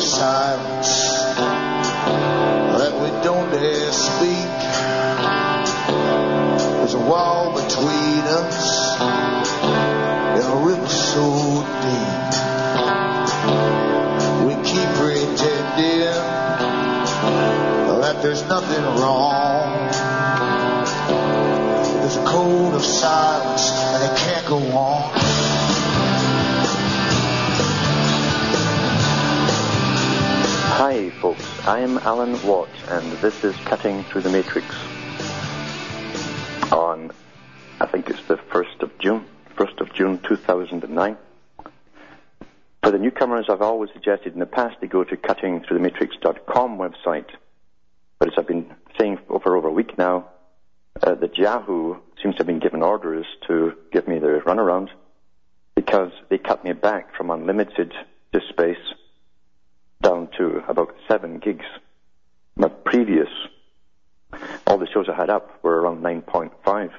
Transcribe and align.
silence 0.00 1.12
that 2.78 2.92
we 3.00 3.08
don't 3.22 3.50
dare 3.50 3.92
speak. 3.92 4.58
There's 6.78 6.94
a 6.94 7.00
wall 7.00 7.52
between 7.54 8.22
us 8.24 8.98
and 9.00 10.42
a 10.42 10.88
so 10.88 11.62
deep. 11.84 12.30
We 14.46 14.54
keep 14.64 14.88
pretending 14.96 16.00
that 18.00 18.22
there's 18.22 18.42
nothing 18.48 18.82
wrong. 19.00 19.88
There's 22.00 22.16
a 22.16 22.24
code 22.24 22.74
of 22.74 22.84
silence 22.84 23.70
and 23.70 24.04
it 24.10 24.18
can't 24.18 24.46
go 24.46 24.58
on. 24.76 24.89
I'm 31.70 31.98
Alan 31.98 32.32
Watt, 32.48 32.68
and 32.88 33.12
this 33.18 33.44
is 33.44 33.54
Cutting 33.58 34.02
Through 34.02 34.22
the 34.22 34.30
Matrix. 34.30 34.66
On, 36.72 37.12
I 37.80 37.86
think 37.86 38.10
it's 38.10 38.26
the 38.26 38.38
1st 38.38 38.82
of 38.82 38.98
June, 38.98 39.24
1st 39.56 39.80
of 39.80 39.94
June 39.94 40.18
2009. 40.18 41.16
For 42.82 42.90
the 42.90 42.98
newcomers, 42.98 43.46
I've 43.48 43.62
always 43.62 43.90
suggested 43.92 44.32
in 44.32 44.40
the 44.40 44.46
past 44.46 44.78
they 44.80 44.88
go 44.88 45.04
to 45.04 45.16
cuttingthroughthematrix.com 45.16 46.76
website. 46.76 47.28
But 48.18 48.32
as 48.32 48.34
I've 48.36 48.48
been 48.48 48.74
saying 48.98 49.20
for 49.28 49.56
over 49.56 49.68
a 49.68 49.72
week 49.72 49.96
now, 49.96 50.28
uh, 51.00 51.14
that 51.14 51.38
Yahoo 51.38 52.00
seems 52.20 52.34
to 52.34 52.38
have 52.38 52.48
been 52.48 52.58
given 52.58 52.82
orders 52.82 53.26
to 53.46 53.74
give 53.92 54.08
me 54.08 54.18
the 54.18 54.42
runaround 54.44 54.88
because 55.76 56.10
they 56.30 56.38
cut 56.38 56.64
me 56.64 56.72
back 56.72 57.14
from 57.14 57.30
unlimited 57.30 57.94
disk 58.32 58.48
space 58.48 58.76
down 60.02 60.28
to 60.38 60.62
about 60.68 60.94
seven 61.08 61.38
gigs. 61.38 61.66
My 62.56 62.68
previous, 62.68 63.28
all 64.66 64.78
the 64.78 64.86
shows 64.86 65.08
I 65.08 65.14
had 65.14 65.30
up 65.30 65.62
were 65.62 65.80
around 65.80 66.02
9.5, 66.02 66.90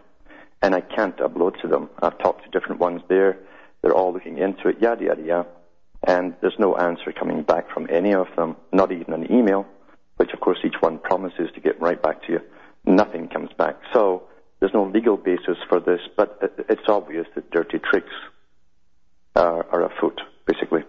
and 0.62 0.76
I 0.76 0.82
can't 0.82 1.18
upload 1.18 1.60
to 1.62 1.68
them. 1.68 1.90
I've 2.02 2.18
talked 2.20 2.44
to 2.44 2.50
different 2.50 2.80
ones 2.80 3.02
there. 3.08 3.38
They're 3.82 3.96
all 3.96 4.14
looking 4.14 4.38
into 4.38 4.70
it, 4.70 4.82
yada, 4.82 5.06
yada, 5.06 5.22
yada. 5.22 5.50
And 6.04 6.36
there's 6.42 6.58
no 6.58 6.76
answer 6.76 7.12
coming 7.12 7.44
back 7.44 7.72
from 7.72 7.88
any 7.90 8.14
of 8.14 8.28
them, 8.36 8.56
not 8.72 8.92
even 8.92 9.14
an 9.14 9.32
email, 9.32 9.68
which 10.18 10.32
of 10.34 10.40
course 10.40 10.60
each 10.64 10.82
one 10.82 10.98
promises 10.98 11.50
to 11.54 11.60
get 11.60 11.80
right 11.80 12.02
back 12.02 12.24
to 12.24 12.34
you. 12.34 12.42
Nothing 12.86 13.28
comes 13.28 13.52
back. 13.54 13.78
So 13.94 14.24
there's 14.60 14.74
no 14.74 14.86
legal 14.86 15.18
basis 15.18 15.58
for 15.70 15.80
this, 15.80 16.02
but 16.18 16.56
it's 16.70 16.88
obvious 16.88 17.28
that 17.36 17.52
dirty 17.52 17.80
tricks 17.80 18.14
are, 19.36 19.66
are 19.72 19.84
afoot, 19.84 20.22
basically. 20.48 20.84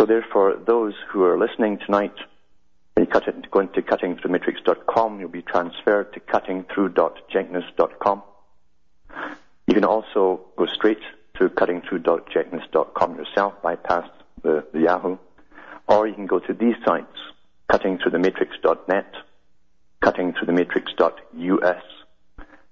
So 0.00 0.06
therefore, 0.06 0.56
those 0.56 0.94
who 1.10 1.22
are 1.24 1.38
listening 1.38 1.76
tonight, 1.76 2.14
when 2.94 3.04
you 3.04 3.12
cut 3.12 3.28
it, 3.28 3.50
go 3.50 3.60
into 3.60 3.82
cuttingthroughmatrix.com, 3.82 5.20
you'll 5.20 5.28
be 5.28 5.42
transferred 5.42 6.14
to 6.14 6.20
cuttingthrough.jenkins.com. 6.20 8.22
You 9.66 9.74
can 9.74 9.84
also 9.84 10.40
go 10.56 10.64
straight 10.64 11.02
to 11.34 11.50
cuttingthrough.jenkins.com 11.50 13.16
yourself, 13.16 13.60
bypass 13.60 14.08
the, 14.40 14.64
the 14.72 14.80
Yahoo, 14.80 15.18
or 15.86 16.06
you 16.06 16.14
can 16.14 16.26
go 16.26 16.38
to 16.38 16.54
these 16.54 16.76
sites, 16.82 17.18
cuttingthroughthematrix.net, 17.70 19.14
cuttingthroughthematrix.us, 20.00 21.82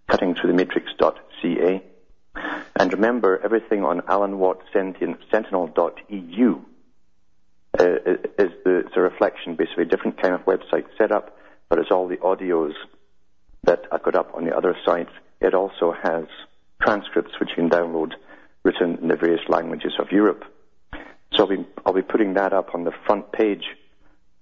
cuttingthroughthematrix.ca, 0.08 1.82
and 2.80 2.92
remember 2.94 3.38
everything 3.44 3.84
on 3.84 4.00
Alan 4.08 4.38
Watt 4.38 4.62
Sentinel.eu 4.72 6.54
uh, 6.54 6.58
Uh, 7.78 8.16
is 8.38 8.50
the, 8.64 8.78
it's 8.86 8.96
a 8.96 9.00
reflection, 9.00 9.54
basically, 9.54 9.84
a 9.84 9.86
different 9.86 10.20
kind 10.20 10.34
of 10.34 10.44
website 10.46 10.84
setup, 10.96 11.36
but 11.68 11.78
it's 11.78 11.92
all 11.92 12.08
the 12.08 12.16
audios 12.16 12.72
that 13.62 13.84
I 13.92 13.98
put 13.98 14.16
up 14.16 14.34
on 14.34 14.44
the 14.44 14.56
other 14.56 14.76
sites. 14.84 15.12
It 15.40 15.54
also 15.54 15.94
has 16.02 16.24
transcripts 16.82 17.38
which 17.38 17.50
you 17.50 17.54
can 17.56 17.70
download 17.70 18.14
written 18.64 18.98
in 19.00 19.08
the 19.08 19.16
various 19.16 19.48
languages 19.48 19.92
of 20.00 20.10
Europe. 20.10 20.44
So 21.34 21.44
I'll 21.44 21.46
be, 21.46 21.66
I'll 21.86 21.92
be 21.92 22.02
putting 22.02 22.34
that 22.34 22.52
up 22.52 22.74
on 22.74 22.82
the 22.82 22.92
front 23.06 23.30
page 23.30 23.64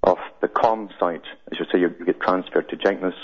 of 0.03 0.16
the 0.41 0.49
com 0.49 0.89
site. 0.99 1.25
As 1.53 1.59
you 1.59 1.66
say, 1.71 1.81
you, 1.81 1.91
get 1.91 2.21
transferred 2.21 2.71
to 2.71 2.77
Jenkins, 2.77 3.15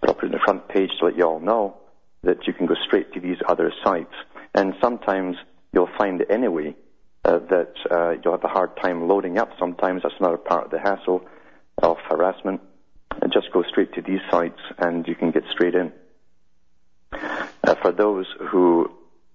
but 0.00 0.10
I'll 0.10 0.14
put 0.14 0.24
it 0.24 0.26
in 0.26 0.32
the 0.32 0.44
front 0.44 0.68
page 0.68 0.90
to 0.98 1.06
let 1.06 1.16
you 1.16 1.24
all 1.24 1.40
know 1.40 1.76
that 2.22 2.46
you 2.46 2.52
can 2.52 2.66
go 2.66 2.74
straight 2.86 3.14
to 3.14 3.20
these 3.20 3.38
other 3.48 3.72
sites. 3.82 4.12
And 4.54 4.74
sometimes 4.82 5.36
you'll 5.72 5.88
find 5.96 6.22
anyway 6.28 6.76
uh, 7.24 7.38
that 7.50 7.74
uh, 7.90 8.10
you'll 8.22 8.34
have 8.34 8.44
a 8.44 8.48
hard 8.48 8.76
time 8.76 9.08
loading 9.08 9.38
up. 9.38 9.50
Sometimes 9.58 10.02
that's 10.02 10.14
another 10.18 10.36
part 10.36 10.66
of 10.66 10.70
the 10.70 10.78
hassle 10.78 11.24
of 11.82 11.96
harassment. 12.08 12.60
And 13.22 13.32
just 13.32 13.52
go 13.52 13.62
straight 13.62 13.92
to 13.94 14.02
these 14.02 14.20
sites 14.30 14.58
and 14.78 15.06
you 15.06 15.14
can 15.14 15.30
get 15.30 15.44
straight 15.52 15.74
in. 15.74 15.92
Uh, 17.12 17.74
for 17.80 17.92
those 17.92 18.26
who 18.50 18.90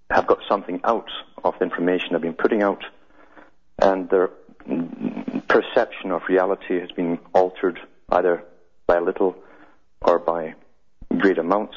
have 0.09 0.27
got 0.27 0.39
something 0.47 0.81
out 0.83 1.09
of 1.43 1.55
the 1.59 1.65
information 1.65 2.15
I've 2.15 2.21
been 2.21 2.33
putting 2.33 2.61
out 2.61 2.83
and 3.81 4.09
their 4.09 4.29
perception 5.47 6.11
of 6.11 6.23
reality 6.27 6.79
has 6.79 6.91
been 6.91 7.19
altered 7.33 7.79
either 8.09 8.43
by 8.85 8.99
little 8.99 9.35
or 10.01 10.19
by 10.19 10.55
great 11.17 11.37
amounts, 11.37 11.75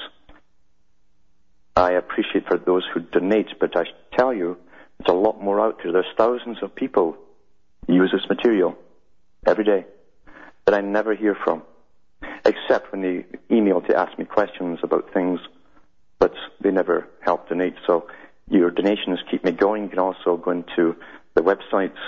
I 1.77 1.93
appreciate 1.93 2.47
for 2.47 2.59
those 2.59 2.84
who 2.93 3.00
donate, 3.00 3.59
but 3.61 3.77
I 3.77 3.84
tell 4.17 4.34
you, 4.34 4.59
there's 5.04 5.16
a 5.16 5.18
lot 5.18 5.42
more 5.42 5.60
out 5.60 5.80
there. 5.82 5.92
There's 5.92 6.06
thousands 6.16 6.58
of 6.62 6.74
people 6.74 7.16
use 7.88 8.12
this 8.12 8.28
material 8.28 8.76
every 9.46 9.64
day 9.64 9.84
that 10.66 10.74
I 10.74 10.80
never 10.80 11.14
hear 11.14 11.36
from, 11.44 11.62
except 12.44 12.92
when 12.92 13.02
they 13.02 13.24
email 13.54 13.80
to 13.82 13.96
ask 13.96 14.16
me 14.18 14.24
questions 14.24 14.78
about 14.82 15.12
things, 15.12 15.40
but 16.18 16.34
they 16.60 16.70
never 16.70 17.08
help 17.20 17.48
donate. 17.48 17.74
So 17.86 18.06
your 18.48 18.70
donations 18.70 19.18
keep 19.30 19.44
me 19.44 19.50
going. 19.52 19.84
You 19.84 19.88
can 19.88 19.98
also 19.98 20.36
go 20.36 20.52
into 20.52 20.96
the 21.34 21.42
websites 21.42 21.98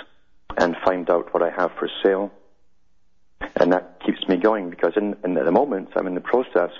and 0.57 0.75
find 0.85 1.09
out 1.09 1.33
what 1.33 1.43
I 1.43 1.49
have 1.49 1.71
for 1.77 1.89
sale. 2.03 2.31
And 3.57 3.73
that 3.73 3.99
keeps 4.05 4.25
me 4.29 4.37
going 4.37 4.69
because 4.69 4.93
in, 4.95 5.17
in 5.25 5.33
the 5.33 5.51
moment 5.51 5.89
I'm 5.95 6.07
in 6.07 6.15
the 6.15 6.21
process 6.21 6.71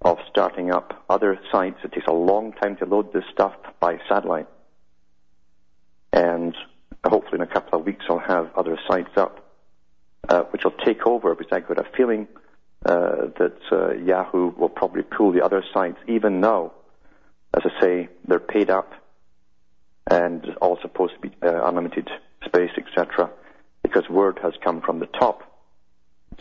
of 0.00 0.18
starting 0.28 0.72
up 0.72 1.04
other 1.08 1.38
sites. 1.52 1.78
It 1.84 1.92
takes 1.92 2.08
a 2.08 2.12
long 2.12 2.52
time 2.52 2.76
to 2.78 2.86
load 2.86 3.12
this 3.12 3.24
stuff 3.32 3.54
by 3.78 4.00
satellite 4.08 4.48
and 6.12 6.54
hopefully 7.04 7.36
in 7.36 7.40
a 7.42 7.46
couple 7.46 7.78
of 7.78 7.86
weeks 7.86 8.04
I'll 8.08 8.18
have 8.18 8.50
other 8.56 8.78
sites 8.88 9.16
up, 9.16 9.44
uh, 10.28 10.42
which 10.44 10.64
will 10.64 10.74
take 10.84 11.06
over 11.06 11.34
because 11.34 11.52
I've 11.52 11.66
got 11.66 11.78
a 11.78 11.88
feeling 11.96 12.28
uh, 12.84 13.28
that 13.38 13.58
uh, 13.70 13.92
Yahoo 13.94 14.50
will 14.56 14.68
probably 14.68 15.02
pull 15.02 15.32
the 15.32 15.44
other 15.44 15.64
sites, 15.72 15.98
even 16.08 16.40
though, 16.40 16.72
as 17.54 17.62
I 17.64 17.80
say, 17.80 18.08
they're 18.26 18.40
paid 18.40 18.70
up 18.70 18.92
and 20.10 20.56
all 20.60 20.78
supposed 20.82 21.14
to 21.14 21.20
be 21.20 21.30
uh, 21.42 21.64
unlimited 21.64 22.10
space, 22.44 22.72
etc. 22.76 23.30
Because 23.82 24.08
word 24.08 24.38
has 24.42 24.54
come 24.62 24.80
from 24.80 24.98
the 24.98 25.06
top 25.06 25.42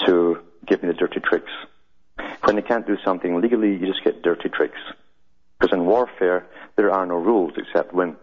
to 0.08 0.40
give 0.66 0.82
me 0.82 0.88
the 0.88 0.94
dirty 0.94 1.20
tricks. 1.20 1.52
When 2.44 2.56
they 2.56 2.62
can't 2.62 2.88
do 2.88 2.98
something 3.04 3.40
legally, 3.40 3.74
you 3.76 3.88
just 3.88 4.04
get 4.04 4.24
dirty 4.24 4.50
tricks. 4.50 4.80
Because 5.60 5.74
in 5.74 5.86
warfare, 5.86 6.48
there 6.76 6.92
are 6.92 7.06
no 7.06 7.16
rules 7.16 7.54
except 7.56 7.94
win. 7.94 8.16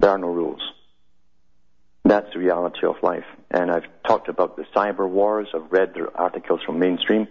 There 0.00 0.08
are 0.08 0.18
no 0.18 0.28
rules. 0.28 0.62
That's 2.06 2.32
the 2.32 2.38
reality 2.38 2.86
of 2.86 2.96
life. 3.02 3.26
And 3.50 3.70
I've 3.70 3.84
talked 4.06 4.30
about 4.30 4.56
the 4.56 4.64
cyber 4.74 5.06
wars. 5.06 5.48
I've 5.54 5.70
read 5.70 5.92
their 5.92 6.08
articles 6.16 6.62
from 6.64 6.78
mainstream. 6.78 7.28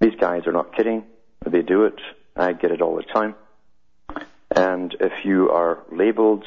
These 0.00 0.14
guys 0.18 0.46
are 0.46 0.52
not 0.52 0.74
kidding. 0.74 1.04
They 1.46 1.60
do 1.60 1.84
it. 1.84 2.00
I 2.34 2.54
get 2.54 2.70
it 2.70 2.80
all 2.80 2.96
the 2.96 3.02
time. 3.02 3.34
And 4.50 4.96
if 4.98 5.12
you 5.26 5.50
are 5.50 5.80
labeled 5.92 6.46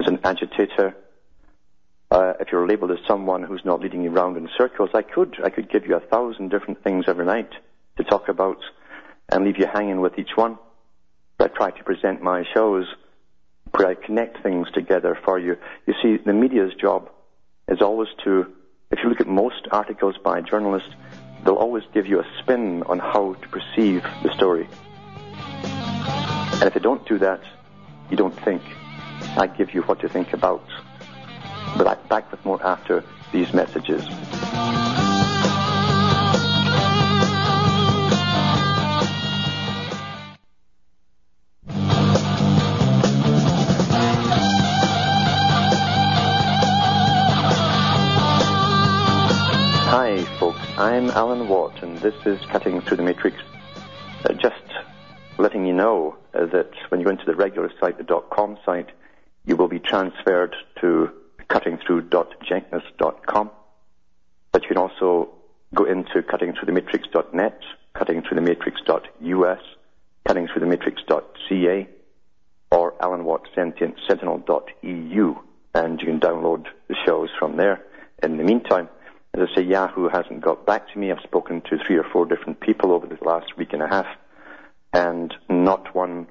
as 0.00 0.06
an 0.06 0.20
agitator, 0.24 0.96
uh, 2.10 2.32
if 2.40 2.48
you're 2.50 2.66
labeled 2.66 2.92
as 2.92 2.98
someone 3.06 3.42
who's 3.42 3.66
not 3.66 3.82
leading 3.82 4.02
you 4.02 4.10
around 4.10 4.38
in 4.38 4.48
circles, 4.56 4.90
I 4.94 5.02
could, 5.02 5.36
I 5.44 5.50
could 5.50 5.70
give 5.70 5.86
you 5.86 5.96
a 5.96 6.00
thousand 6.00 6.50
different 6.50 6.82
things 6.82 7.04
every 7.06 7.26
night 7.26 7.50
to 7.98 8.04
talk 8.04 8.30
about 8.30 8.60
and 9.28 9.44
leave 9.44 9.58
you 9.58 9.66
hanging 9.66 10.00
with 10.00 10.18
each 10.18 10.36
one. 10.36 10.58
I 11.38 11.48
try 11.48 11.70
to 11.70 11.84
present 11.84 12.22
my 12.22 12.44
shows 12.54 12.86
where 13.76 13.88
I 13.88 13.94
connect 13.94 14.42
things 14.42 14.68
together 14.72 15.18
for 15.24 15.38
you. 15.38 15.56
You 15.86 15.94
see, 16.02 16.16
the 16.16 16.32
media's 16.32 16.72
job 16.74 17.10
is 17.68 17.82
always 17.82 18.08
to, 18.24 18.46
if 18.90 19.00
you 19.02 19.08
look 19.08 19.20
at 19.20 19.28
most 19.28 19.68
articles 19.70 20.16
by 20.22 20.40
journalists, 20.40 20.90
they'll 21.44 21.54
always 21.54 21.84
give 21.92 22.06
you 22.06 22.20
a 22.20 22.26
spin 22.40 22.82
on 22.84 22.98
how 22.98 23.34
to 23.34 23.48
perceive 23.48 24.02
the 24.22 24.32
story. 24.34 24.68
And 26.54 26.62
if 26.62 26.74
they 26.74 26.80
don't 26.80 27.06
do 27.06 27.18
that, 27.18 27.42
you 28.10 28.16
don't 28.16 28.38
think. 28.44 28.62
I 29.36 29.46
give 29.46 29.74
you 29.74 29.82
what 29.82 30.00
to 30.00 30.08
think 30.08 30.32
about. 30.32 30.64
But 31.76 31.86
I'm 31.86 32.08
back 32.08 32.30
with 32.30 32.44
more 32.44 32.62
after 32.64 33.04
these 33.32 33.52
messages. 33.52 34.06
I'm 50.78 51.08
Alan 51.08 51.48
Watt, 51.48 51.82
and 51.82 51.96
this 52.00 52.12
is 52.26 52.38
Cutting 52.50 52.82
Through 52.82 52.98
the 52.98 53.02
Matrix. 53.02 53.38
Uh, 54.22 54.34
just 54.34 54.62
letting 55.38 55.64
you 55.64 55.72
know 55.72 56.18
uh, 56.34 56.44
that 56.52 56.68
when 56.90 57.00
you 57.00 57.06
go 57.06 57.12
into 57.12 57.24
the 57.24 57.34
regular 57.34 57.72
site, 57.80 57.96
the 57.96 58.04
.com 58.30 58.58
site, 58.62 58.90
you 59.46 59.56
will 59.56 59.68
be 59.68 59.78
transferred 59.78 60.54
to 60.82 61.10
cuttingthrough.jenkins.com. 61.48 63.50
But 64.52 64.62
you 64.64 64.68
can 64.68 64.76
also 64.76 65.30
go 65.74 65.86
into 65.86 66.20
cuttingthroughthematrix.net, 66.20 67.58
cuttingthroughthematrix.us, 67.94 69.60
cuttingthroughthematrix.ca, 70.28 71.88
or 72.70 72.92
alanwattsentientsentinel.eu, 73.00 75.36
and 75.74 76.00
you 76.02 76.06
can 76.06 76.20
download 76.20 76.66
the 76.88 76.96
shows 77.06 77.30
from 77.38 77.56
there. 77.56 77.82
In 78.22 78.36
the 78.36 78.44
meantime, 78.44 78.90
as 79.36 79.48
I 79.52 79.54
say, 79.56 79.62
Yahoo 79.62 80.08
hasn't 80.08 80.40
got 80.40 80.64
back 80.64 80.90
to 80.92 80.98
me. 80.98 81.12
I've 81.12 81.20
spoken 81.22 81.60
to 81.62 81.78
three 81.86 81.96
or 81.96 82.04
four 82.12 82.24
different 82.24 82.60
people 82.60 82.92
over 82.92 83.06
the 83.06 83.18
last 83.22 83.56
week 83.56 83.72
and 83.72 83.82
a 83.82 83.88
half, 83.88 84.06
and 84.92 85.32
not 85.48 85.94
one 85.94 86.26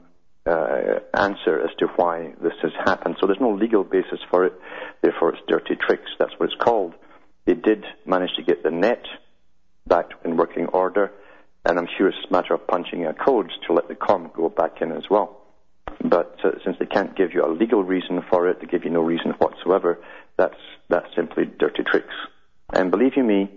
uh, 0.45 0.99
answer 1.13 1.61
as 1.61 1.75
to 1.79 1.87
why 1.95 2.33
this 2.41 2.53
has 2.61 2.71
happened. 2.83 3.17
So 3.19 3.27
there's 3.27 3.39
no 3.39 3.53
legal 3.53 3.83
basis 3.83 4.19
for 4.29 4.45
it. 4.45 4.53
Therefore, 5.01 5.33
it's 5.33 5.41
dirty 5.47 5.75
tricks. 5.75 6.09
That's 6.17 6.33
what 6.37 6.49
it's 6.51 6.61
called. 6.61 6.93
They 7.45 7.53
did 7.53 7.85
manage 8.05 8.33
to 8.37 8.43
get 8.43 8.63
the 8.63 8.71
net 8.71 9.03
back 9.87 10.09
in 10.23 10.35
working 10.35 10.65
order, 10.67 11.11
and 11.63 11.77
I'm 11.77 11.87
sure 11.97 12.07
it's 12.07 12.17
a 12.27 12.33
matter 12.33 12.55
of 12.55 12.65
punching 12.67 13.05
a 13.05 13.13
code 13.13 13.51
to 13.67 13.73
let 13.73 13.87
the 13.87 13.95
com 13.95 14.31
go 14.35 14.49
back 14.49 14.81
in 14.81 14.91
as 14.91 15.03
well. 15.09 15.41
But 16.03 16.39
uh, 16.43 16.51
since 16.63 16.77
they 16.79 16.87
can't 16.87 17.15
give 17.15 17.33
you 17.33 17.45
a 17.45 17.49
legal 17.51 17.83
reason 17.83 18.23
for 18.29 18.49
it, 18.49 18.61
they 18.61 18.67
give 18.67 18.83
you 18.83 18.89
no 18.89 19.01
reason 19.01 19.31
whatsoever, 19.37 19.99
that's, 20.37 20.55
that's 20.89 21.07
simply 21.15 21.45
dirty 21.45 21.83
tricks. 21.83 22.13
And 22.73 22.91
believe 22.91 23.15
you 23.15 23.23
me, 23.23 23.49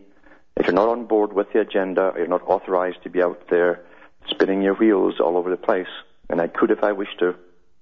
if 0.57 0.67
you're 0.67 0.75
not 0.75 0.89
on 0.89 1.07
board 1.07 1.33
with 1.33 1.53
the 1.53 1.61
agenda, 1.61 2.11
or 2.11 2.19
you're 2.19 2.27
not 2.27 2.43
authorized 2.47 3.03
to 3.05 3.11
be 3.11 3.23
out 3.23 3.49
there 3.49 3.85
spinning 4.29 4.63
your 4.63 4.75
wheels 4.75 5.21
all 5.21 5.37
over 5.37 5.51
the 5.51 5.57
place, 5.57 5.89
and 6.29 6.41
I 6.41 6.49
could 6.49 6.71
if 6.71 6.83
I 6.83 6.93
wished 6.93 7.19
to 7.21 7.35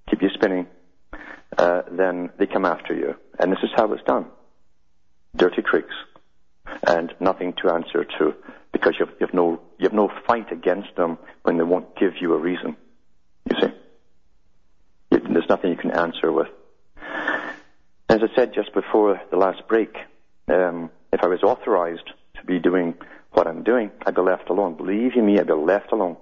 keep 0.09 0.21
you 0.21 0.29
spinning, 0.29 0.67
uh, 1.57 1.81
then 1.91 2.29
they 2.37 2.45
come 2.45 2.65
after 2.65 2.93
you. 2.93 3.15
And 3.39 3.51
this 3.51 3.63
is 3.63 3.69
how 3.75 3.91
it's 3.93 4.03
done. 4.03 4.27
Dirty 5.35 5.61
tricks. 5.61 5.93
And 6.85 7.13
nothing 7.19 7.53
to 7.61 7.69
answer 7.71 8.05
to 8.19 8.35
because 8.71 8.95
you 8.99 9.05
have, 9.05 9.15
you 9.19 9.25
have 9.25 9.33
no, 9.33 9.61
you 9.79 9.85
have 9.85 9.93
no 9.93 10.11
fight 10.27 10.51
against 10.51 10.95
them 10.95 11.17
when 11.43 11.57
they 11.57 11.63
won't 11.63 11.95
give 11.97 12.13
you 12.21 12.33
a 12.33 12.37
reason. 12.37 12.75
You 13.49 13.61
see? 13.61 13.73
There's 15.09 15.49
nothing 15.49 15.71
you 15.71 15.77
can 15.77 15.91
answer 15.91 16.31
with. 16.31 16.47
As 18.09 18.21
I 18.23 18.35
said 18.35 18.53
just 18.53 18.73
before 18.73 19.21
the 19.29 19.37
last 19.37 19.67
break, 19.67 19.95
um, 20.47 20.89
if 21.11 21.21
I 21.23 21.27
was 21.27 21.43
authorized 21.43 22.09
to 22.35 22.45
be 22.45 22.59
doing 22.59 22.95
what 23.31 23.47
I'm 23.47 23.63
doing, 23.63 23.91
I'd 24.05 24.15
be 24.15 24.21
left 24.21 24.49
alone. 24.49 24.75
Believe 24.75 25.15
you 25.15 25.23
me, 25.23 25.39
I'd 25.39 25.47
be 25.47 25.53
left 25.53 25.91
alone. 25.91 26.17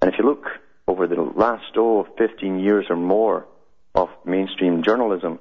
And 0.00 0.12
if 0.12 0.18
you 0.18 0.24
look 0.24 0.46
over 0.86 1.06
the 1.06 1.20
last, 1.20 1.76
oh, 1.76 2.06
15 2.16 2.60
years 2.60 2.86
or 2.88 2.96
more 2.96 3.46
of 3.94 4.08
mainstream 4.24 4.82
journalism, 4.82 5.38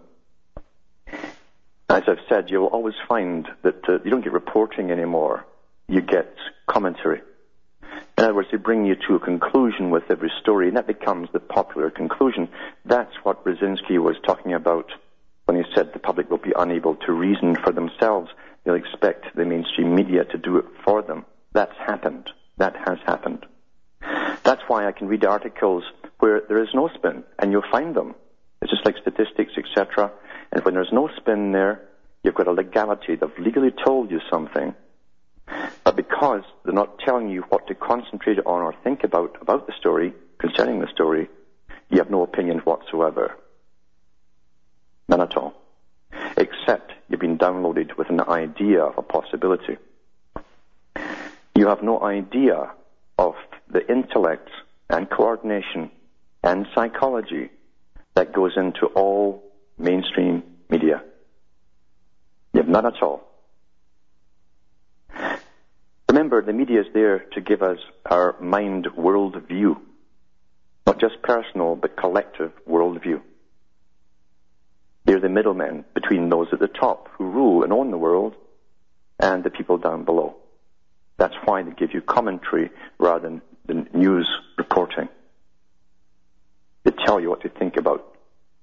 as 1.90 2.04
I've 2.08 2.20
said, 2.28 2.50
you'll 2.50 2.66
always 2.68 2.96
find 3.08 3.48
that 3.64 3.88
uh, 3.88 4.00
you 4.04 4.12
don't 4.12 4.24
get 4.24 4.34
reporting 4.34 4.92
anymore. 4.92 5.46
You 5.88 6.02
get 6.02 6.36
commentary. 6.68 7.22
In 8.18 8.24
other 8.24 8.34
words, 8.34 8.50
they 8.52 8.58
bring 8.58 8.86
you 8.86 8.96
to 9.08 9.16
a 9.16 9.20
conclusion 9.20 9.90
with 9.90 10.10
every 10.10 10.32
story, 10.42 10.68
and 10.68 10.76
that 10.76 10.88
becomes 10.88 11.30
the 11.32 11.40
popular 11.40 11.90
conclusion. 11.90 12.50
That's 12.84 13.14
what 13.24 13.46
Brzezinski 13.46 14.00
was 14.00 14.18
talking 14.26 14.54
about 14.54 14.92
when 15.48 15.58
he 15.58 15.64
said 15.74 15.94
the 15.94 16.00
public 16.00 16.30
will 16.30 16.38
be 16.38 16.54
unable 16.58 16.96
to 16.96 17.14
reason 17.14 17.56
for 17.56 17.72
themselves. 17.72 18.30
They'll 18.64 18.76
expect 18.76 19.34
the 19.34 19.46
mainstream 19.46 19.96
media 19.96 20.26
to 20.26 20.38
do 20.38 20.58
it 20.58 20.66
for 20.84 21.02
them. 21.02 21.26
That's 21.54 21.78
happened. 21.78 22.30
That 22.58 22.76
has 22.86 22.98
happened. 23.06 23.46
That's 24.44 24.62
why 24.68 24.88
I 24.88 24.92
can 24.92 25.08
read 25.08 25.24
articles 25.24 25.84
where 26.20 26.42
there 26.48 26.62
is 26.62 26.70
no 26.74 26.90
spin, 26.90 27.24
and 27.40 27.52
you'll 27.52 27.72
find 27.72 27.96
them. 27.96 28.14
It's 28.62 28.72
just 28.72 28.86
like 28.86 28.98
statistics, 29.02 29.54
etc. 29.58 30.12
And 30.52 30.64
when 30.66 30.74
there's 30.74 30.92
no 30.92 31.10
spin 31.16 31.54
there, 31.54 31.82
you've 32.24 32.36
got 32.36 32.48
a 32.48 32.52
legality. 32.52 33.16
They've 33.16 33.40
legally 33.40 33.72
told 33.72 34.12
you 34.12 34.20
something. 34.30 34.76
But 35.86 35.96
because 35.96 36.44
they're 36.66 36.74
not 36.74 37.00
telling 37.00 37.30
you 37.30 37.44
what 37.44 37.68
to 37.68 37.76
concentrate 37.76 38.40
on 38.40 38.62
or 38.62 38.76
think 38.84 39.06
about 39.06 39.38
about 39.42 39.68
the 39.68 39.74
story, 39.80 40.14
concerning 40.40 40.80
the 40.80 40.88
story, 40.94 41.30
you 41.90 42.00
have 42.00 42.12
no 42.12 42.24
opinion 42.24 42.60
whatsoever. 42.60 43.38
None 45.10 45.22
at 45.22 45.38
all. 45.38 45.54
Except 46.38 46.92
you've 47.10 47.20
been 47.20 47.38
downloaded 47.38 47.98
with 47.98 48.10
an 48.10 48.22
idea 48.22 48.84
of 48.84 48.98
a 48.98 49.02
possibility. 49.02 49.78
You 51.56 51.68
have 51.68 51.82
no 51.82 52.02
idea 52.02 52.72
of 53.18 53.36
the 53.70 53.90
intellect 53.92 54.50
and 54.90 55.10
coordination 55.10 55.92
and 56.44 56.68
psychology 56.74 57.50
that 58.16 58.34
goes 58.34 58.54
into 58.56 58.88
all 58.88 59.44
mainstream 59.78 60.44
media. 60.70 61.04
You 62.54 62.62
have 62.62 62.70
none 62.70 62.86
at 62.86 63.02
all. 63.02 63.24
Remember, 66.10 66.42
the 66.42 66.54
media 66.54 66.82
is 66.82 66.88
there 66.94 67.20
to 67.34 67.42
give 67.42 67.62
us 67.62 67.80
our 68.06 68.36
mind 68.40 68.88
world 68.96 69.36
view. 69.48 69.82
Not 70.86 71.00
just 71.00 71.22
personal, 71.22 71.76
but 71.76 71.98
collective 71.98 72.52
world 72.66 73.02
view. 73.02 73.22
They're 75.18 75.30
the 75.30 75.34
middlemen 75.34 75.84
between 75.96 76.30
those 76.30 76.50
at 76.54 76.60
the 76.60 76.68
top 76.68 77.10
who 77.18 77.26
rule 77.26 77.64
and 77.64 77.74
own 77.74 77.90
the 77.90 77.98
world 77.98 78.36
and 79.20 79.44
the 79.44 79.50
people 79.50 79.80
down 79.80 80.06
below. 80.06 80.36
That's 81.18 81.34
why 81.44 81.64
they 81.64 81.72
give 81.72 81.92
you 81.92 82.02
commentary 82.02 82.70
rather 83.00 83.28
than, 83.28 83.42
than 83.66 83.90
news 83.96 84.28
reporting. 84.60 85.10
They 86.84 86.92
tell 86.92 87.20
you 87.20 87.32
what 87.32 87.42
to 87.42 87.50
think 87.50 87.78
about 87.78 88.16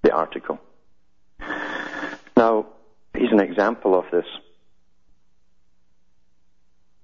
the 0.03 0.13
article. 0.13 0.61
Now, 2.37 2.67
here's 3.13 3.33
an 3.33 3.41
example 3.41 3.99
of 3.99 4.05
this. 4.13 4.27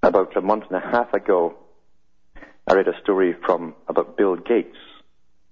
About 0.01 0.37
a 0.37 0.41
month 0.41 0.63
and 0.69 0.81
a 0.81 0.87
half 0.91 1.13
ago, 1.13 1.57
I 2.65 2.73
read 2.75 2.87
a 2.87 2.97
story 3.01 3.35
from 3.45 3.75
about 3.89 4.15
Bill 4.15 4.37
Gates, 4.37 4.77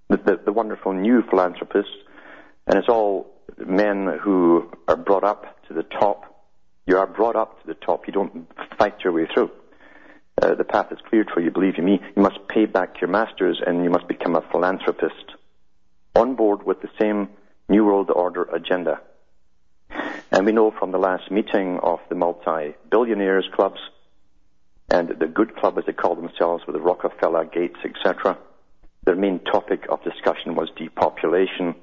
the, 0.07 0.15
the, 0.15 0.39
the 0.45 0.53
wonderful 0.53 0.93
new 0.93 1.21
philanthropist, 1.29 1.89
and 2.65 2.77
it's 2.77 2.87
all 2.87 3.35
men 3.57 4.19
who 4.21 4.69
are 4.87 4.95
brought 4.95 5.23
up 5.23 5.63
to 5.67 5.73
the 5.73 5.83
top. 5.83 6.25
You 6.85 6.97
are 6.97 7.07
brought 7.07 7.35
up 7.35 7.61
to 7.61 7.67
the 7.67 7.73
top. 7.73 8.07
You 8.07 8.13
don't 8.13 8.47
fight 8.77 8.95
your 9.03 9.13
way 9.13 9.27
through. 9.33 9.51
Uh, 10.41 10.55
the 10.55 10.63
path 10.63 10.91
is 10.91 10.99
cleared 11.09 11.29
for 11.33 11.41
you, 11.41 11.51
believe 11.51 11.77
you 11.77 11.83
me. 11.83 11.99
You 12.15 12.21
must 12.21 12.47
pay 12.47 12.65
back 12.65 13.01
your 13.01 13.09
masters 13.09 13.61
and 13.65 13.83
you 13.83 13.89
must 13.89 14.07
become 14.07 14.35
a 14.35 14.41
philanthropist 14.51 15.33
on 16.15 16.35
board 16.35 16.63
with 16.65 16.81
the 16.81 16.89
same 16.99 17.29
New 17.67 17.85
World 17.85 18.09
Order 18.09 18.43
agenda. 18.43 19.01
And 20.31 20.45
we 20.45 20.51
know 20.51 20.71
from 20.71 20.91
the 20.91 20.97
last 20.97 21.29
meeting 21.29 21.79
of 21.79 21.99
the 22.09 22.15
multi-billionaires 22.15 23.49
clubs 23.53 23.79
and 24.89 25.09
the 25.09 25.27
good 25.27 25.55
club 25.55 25.77
as 25.77 25.85
they 25.85 25.93
call 25.93 26.15
themselves 26.15 26.65
with 26.65 26.75
the 26.75 26.81
Rockefeller, 26.81 27.45
Gates, 27.45 27.79
etc., 27.83 28.37
their 29.05 29.15
main 29.15 29.39
topic 29.39 29.85
of 29.89 30.03
discussion 30.03 30.55
was 30.55 30.69
depopulation 30.75 31.75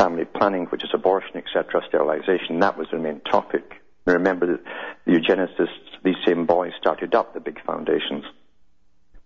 family 0.00 0.24
planning, 0.24 0.64
which 0.66 0.82
is 0.82 0.90
abortion, 0.94 1.36
etc., 1.36 1.82
sterilization. 1.86 2.60
That 2.60 2.78
was 2.78 2.88
the 2.90 2.98
main 2.98 3.20
topic. 3.20 3.82
remember 4.06 4.46
that 4.46 4.64
the 5.04 5.12
eugenicists, 5.12 5.68
these 6.02 6.16
same 6.26 6.46
boys, 6.46 6.72
started 6.80 7.14
up 7.14 7.34
the 7.34 7.40
big 7.40 7.62
foundations. 7.64 8.24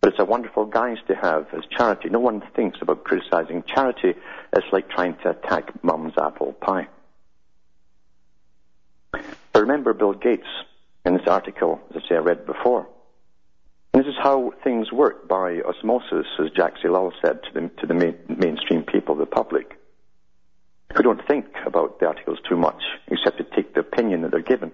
But 0.01 0.11
it's 0.11 0.19
a 0.19 0.25
wonderful 0.25 0.67
guise 0.67 0.99
to 1.07 1.15
have 1.15 1.47
as 1.55 1.63
charity. 1.71 2.09
No 2.09 2.19
one 2.19 2.43
thinks 2.57 2.79
about 2.83 3.05
criticizing 3.05 3.63
charity 3.73 4.15
as 4.53 4.65
like 4.73 4.91
trying 4.91 5.15
to 5.23 5.31
attack 5.31 5.73
mum's 5.85 6.15
apple 6.21 6.53
pie. 6.55 6.89
But 9.13 9.61
remember 9.63 9.95
Bill 9.95 10.13
Gates 10.13 10.49
in 11.07 11.15
this 11.15 11.27
article, 11.29 11.81
as 11.91 12.03
I 12.05 12.09
say, 12.09 12.15
I 12.17 12.19
read 12.19 12.47
before. 12.47 12.89
And 13.93 14.03
this 14.03 14.11
is 14.11 14.19
how 14.21 14.53
things 14.65 14.91
work 14.91 15.29
by 15.29 15.61
osmosis, 15.61 16.27
as 16.41 16.51
Jacques 16.57 16.83
Ellul 16.85 17.13
said 17.25 17.45
to 17.45 17.51
the, 17.55 17.71
to 17.81 17.87
the 17.87 17.95
main, 17.95 18.17
mainstream 18.29 18.83
people, 18.83 19.15
the 19.15 19.25
public 19.25 19.79
who 20.93 21.03
don't 21.03 21.27
think 21.27 21.47
about 21.67 21.99
the 22.01 22.07
articles 22.07 22.39
too 22.49 22.57
much, 22.57 22.83
except 23.09 23.39
to 23.39 23.45
take 23.45 23.75
the 23.75 23.81
opinion 23.81 24.23
that 24.23 24.31
they're 24.31 24.41
given. 24.41 24.73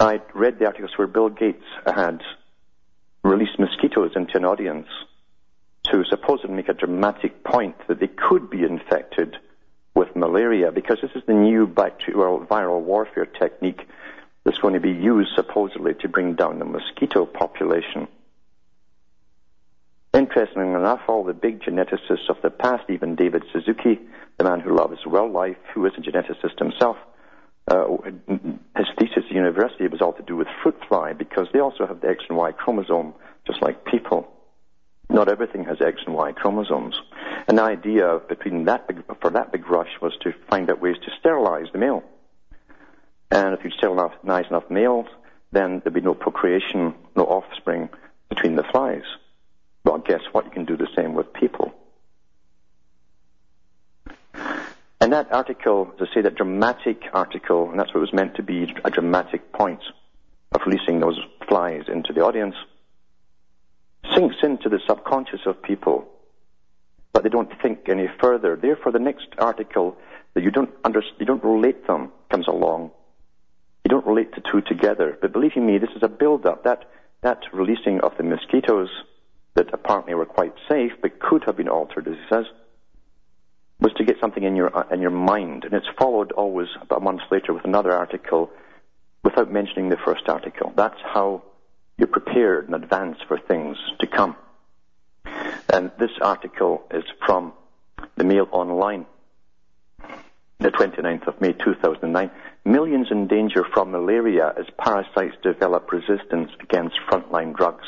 I 0.00 0.20
read 0.34 0.58
the 0.58 0.66
articles 0.66 0.92
where 0.96 1.08
Bill 1.08 1.28
Gates 1.28 1.64
had 1.84 2.22
released 3.24 3.58
mosquitoes 3.58 4.12
into 4.14 4.36
an 4.36 4.44
audience 4.44 4.86
to 5.84 6.04
supposedly 6.04 6.54
make 6.54 6.68
a 6.68 6.74
dramatic 6.74 7.42
point 7.44 7.76
that 7.88 7.98
they 7.98 8.06
could 8.08 8.50
be 8.50 8.62
infected 8.62 9.36
with 9.94 10.14
malaria 10.14 10.70
because 10.70 10.98
this 11.00 11.10
is 11.14 11.22
the 11.26 11.34
new 11.34 11.66
bacterial 11.66 12.40
viral 12.40 12.80
warfare 12.80 13.26
technique 13.26 13.88
that's 14.44 14.58
going 14.58 14.74
to 14.74 14.80
be 14.80 14.92
used 14.92 15.30
supposedly 15.34 15.94
to 15.94 16.08
bring 16.08 16.34
down 16.34 16.58
the 16.58 16.64
mosquito 16.64 17.26
population. 17.26 18.06
Interestingly 20.14 20.68
enough, 20.68 21.00
all 21.06 21.22
the 21.24 21.34
big 21.34 21.60
geneticists 21.60 22.28
of 22.30 22.36
the 22.42 22.50
past, 22.50 22.84
even 22.88 23.14
David 23.14 23.44
Suzuki, 23.52 24.00
the 24.38 24.44
man 24.44 24.60
who 24.60 24.74
loves 24.74 25.04
wildlife, 25.04 25.58
who 25.74 25.84
is 25.86 25.92
a 25.98 26.00
geneticist 26.00 26.58
himself, 26.58 26.96
uh, 27.70 27.84
his 28.76 28.86
thesis 28.98 29.24
at 29.28 29.30
university 29.30 29.86
was 29.88 30.00
all 30.00 30.14
to 30.14 30.22
do 30.22 30.36
with 30.36 30.48
fruit 30.62 30.76
fly 30.88 31.12
because 31.12 31.46
they 31.52 31.60
also 31.60 31.86
have 31.86 32.00
the 32.00 32.08
X 32.08 32.24
and 32.28 32.38
Y 32.38 32.52
chromosome, 32.52 33.12
just 33.46 33.60
like 33.60 33.84
people. 33.84 34.26
Not 35.10 35.28
everything 35.28 35.64
has 35.64 35.78
X 35.80 36.00
and 36.06 36.14
Y 36.14 36.32
chromosomes. 36.32 36.98
An 37.46 37.58
idea 37.58 38.20
between 38.28 38.64
that 38.64 38.88
big, 38.88 39.02
for 39.20 39.30
that 39.30 39.52
big 39.52 39.68
rush 39.68 40.00
was 40.00 40.16
to 40.22 40.32
find 40.48 40.70
out 40.70 40.80
ways 40.80 40.96
to 41.04 41.10
sterilize 41.18 41.66
the 41.72 41.78
male. 41.78 42.02
And 43.30 43.54
if 43.54 43.64
you 43.64 43.70
sterilize 43.70 44.46
enough 44.48 44.70
males, 44.70 45.06
then 45.52 45.80
there'd 45.80 45.94
be 45.94 46.00
no 46.00 46.14
procreation, 46.14 46.94
no 47.16 47.24
offspring 47.24 47.90
between 48.30 48.56
the 48.56 48.64
flies. 48.64 49.04
Well, 49.84 49.98
guess 49.98 50.20
what? 50.32 50.44
You 50.44 50.50
can 50.50 50.64
do 50.64 50.76
the 50.76 50.88
same 50.96 51.14
with 51.14 51.32
people. 51.32 51.74
And 55.00 55.12
that 55.12 55.32
article, 55.32 55.86
to 55.98 56.06
say 56.12 56.20
that 56.22 56.34
dramatic 56.34 57.02
article, 57.12 57.70
and 57.70 57.78
that's 57.78 57.94
what 57.94 57.98
it 57.98 58.00
was 58.00 58.12
meant 58.12 58.34
to 58.34 58.42
be, 58.42 58.74
a 58.84 58.90
dramatic 58.90 59.52
point 59.52 59.80
of 60.52 60.60
releasing 60.66 61.00
those 61.00 61.18
flies 61.46 61.84
into 61.88 62.12
the 62.12 62.20
audience, 62.20 62.56
sinks 64.14 64.36
into 64.42 64.68
the 64.68 64.80
subconscious 64.86 65.40
of 65.46 65.62
people, 65.62 66.08
but 67.12 67.22
they 67.22 67.28
don't 67.28 67.50
think 67.62 67.88
any 67.88 68.08
further. 68.20 68.56
Therefore, 68.56 68.92
the 68.92 68.98
next 68.98 69.28
article 69.38 69.96
that 70.34 70.42
you 70.42 70.50
don't 70.50 70.70
you 71.18 71.26
don't 71.26 71.44
relate 71.44 71.86
them 71.86 72.12
comes 72.30 72.46
along. 72.46 72.90
You 73.84 73.88
don't 73.88 74.06
relate 74.06 74.34
the 74.34 74.42
two 74.52 74.60
together. 74.60 75.16
But 75.20 75.32
believe 75.32 75.56
you 75.56 75.62
me, 75.62 75.78
this 75.78 75.90
is 75.96 76.02
a 76.02 76.08
build-up. 76.08 76.64
That 76.64 76.84
that 77.22 77.40
releasing 77.52 78.00
of 78.00 78.16
the 78.16 78.22
mosquitoes 78.22 78.90
that 79.58 79.74
apparently 79.74 80.14
were 80.14 80.24
quite 80.24 80.54
safe, 80.68 80.92
but 81.02 81.18
could 81.18 81.42
have 81.44 81.56
been 81.56 81.68
altered, 81.68 82.06
as 82.06 82.14
he 82.14 82.22
says, 82.32 82.44
was 83.80 83.92
to 83.94 84.04
get 84.04 84.20
something 84.20 84.44
in 84.44 84.54
your 84.54 84.76
uh, 84.76 84.84
in 84.92 85.00
your 85.00 85.10
mind, 85.10 85.64
and 85.64 85.74
it's 85.74 85.88
followed 85.98 86.30
always 86.30 86.68
about 86.80 87.00
a 87.00 87.04
month 87.04 87.22
later 87.32 87.52
with 87.52 87.64
another 87.64 87.92
article, 87.92 88.50
without 89.24 89.50
mentioning 89.50 89.88
the 89.88 89.96
first 89.96 90.28
article. 90.28 90.72
That's 90.76 91.00
how 91.02 91.42
you're 91.96 92.06
prepared 92.06 92.68
in 92.68 92.74
advance 92.74 93.18
for 93.26 93.36
things 93.36 93.76
to 93.98 94.06
come. 94.06 94.36
And 95.68 95.90
this 95.98 96.12
article 96.22 96.84
is 96.92 97.04
from 97.26 97.52
the 98.16 98.22
Mail 98.22 98.46
Online, 98.52 99.06
the 100.60 100.70
29th 100.70 101.26
of 101.26 101.40
May 101.40 101.52
2009. 101.52 102.30
Millions 102.64 103.08
in 103.10 103.26
danger 103.26 103.64
from 103.74 103.90
malaria 103.90 104.54
as 104.56 104.66
parasites 104.78 105.36
develop 105.42 105.90
resistance 105.90 106.52
against 106.60 106.94
frontline 107.10 107.56
drugs. 107.56 107.84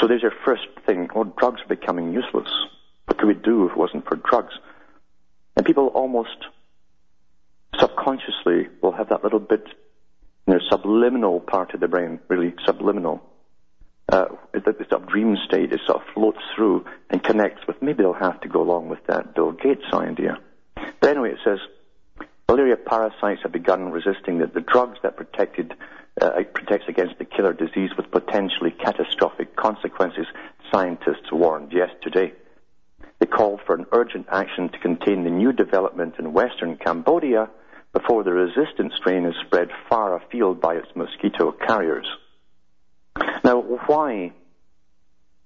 So 0.00 0.06
there's 0.06 0.22
your 0.22 0.32
first 0.44 0.66
thing. 0.86 1.10
Oh, 1.14 1.24
drugs 1.24 1.60
are 1.60 1.68
becoming 1.68 2.14
useless. 2.14 2.48
What 3.04 3.18
could 3.18 3.26
we 3.26 3.34
do 3.34 3.66
if 3.66 3.72
it 3.72 3.76
wasn't 3.76 4.08
for 4.08 4.16
drugs? 4.16 4.54
And 5.56 5.66
people 5.66 5.88
almost 5.88 6.46
subconsciously 7.78 8.68
will 8.82 8.92
have 8.92 9.10
that 9.10 9.22
little 9.22 9.38
bit 9.38 9.64
in 10.46 10.52
their 10.52 10.62
subliminal 10.70 11.40
part 11.40 11.74
of 11.74 11.80
the 11.80 11.88
brain, 11.88 12.18
really 12.28 12.54
subliminal. 12.64 13.22
Uh, 14.08 14.24
the 14.54 14.74
sort 14.88 15.02
of 15.02 15.08
dream 15.08 15.36
state, 15.44 15.70
it 15.70 15.80
sort 15.86 16.00
of 16.00 16.08
floats 16.14 16.40
through 16.56 16.86
and 17.10 17.22
connects 17.22 17.66
with, 17.66 17.80
maybe 17.82 18.02
they'll 18.02 18.12
have 18.14 18.40
to 18.40 18.48
go 18.48 18.62
along 18.62 18.88
with 18.88 19.06
that 19.06 19.34
Bill 19.34 19.52
Gates 19.52 19.84
idea. 19.92 20.38
But 21.00 21.10
anyway, 21.10 21.32
it 21.32 21.38
says, 21.44 21.58
malaria 22.48 22.76
parasites 22.76 23.42
have 23.42 23.52
begun 23.52 23.92
resisting 23.92 24.38
the, 24.38 24.46
the 24.46 24.62
drugs 24.62 24.98
that 25.02 25.16
protected, 25.16 25.74
uh, 26.20 26.42
protects 26.54 26.88
against 26.88 27.18
the 27.18 27.24
killer 27.24 27.52
disease 27.52 27.90
with 27.96 28.10
potentially 28.10 28.70
catastrophic 28.70 29.56
consequences, 29.56 30.26
scientists 30.72 31.32
warned 31.32 31.72
yesterday. 31.72 32.32
They 33.18 33.26
called 33.26 33.60
for 33.66 33.74
an 33.74 33.86
urgent 33.92 34.26
action 34.30 34.68
to 34.70 34.78
contain 34.78 35.24
the 35.24 35.30
new 35.30 35.52
development 35.52 36.14
in 36.18 36.32
western 36.32 36.76
Cambodia 36.76 37.48
before 37.92 38.22
the 38.22 38.32
resistant 38.32 38.92
strain 38.96 39.24
is 39.24 39.34
spread 39.46 39.68
far 39.88 40.16
afield 40.16 40.60
by 40.60 40.74
its 40.74 40.88
mosquito 40.94 41.52
carriers. 41.52 42.06
Now, 43.44 43.60
why, 43.60 44.32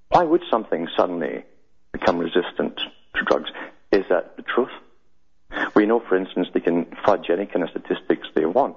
why 0.08 0.24
would 0.24 0.42
something 0.50 0.88
suddenly 0.96 1.44
become 1.92 2.18
resistant 2.18 2.76
to 3.14 3.24
drugs? 3.24 3.50
Is 3.92 4.04
that 4.10 4.36
the 4.36 4.42
truth? 4.42 4.70
We 5.74 5.86
know, 5.86 6.00
for 6.00 6.16
instance, 6.16 6.48
they 6.52 6.60
can 6.60 6.86
fudge 7.06 7.30
any 7.30 7.46
kind 7.46 7.62
of 7.62 7.70
statistics 7.70 8.28
they 8.34 8.44
want 8.44 8.76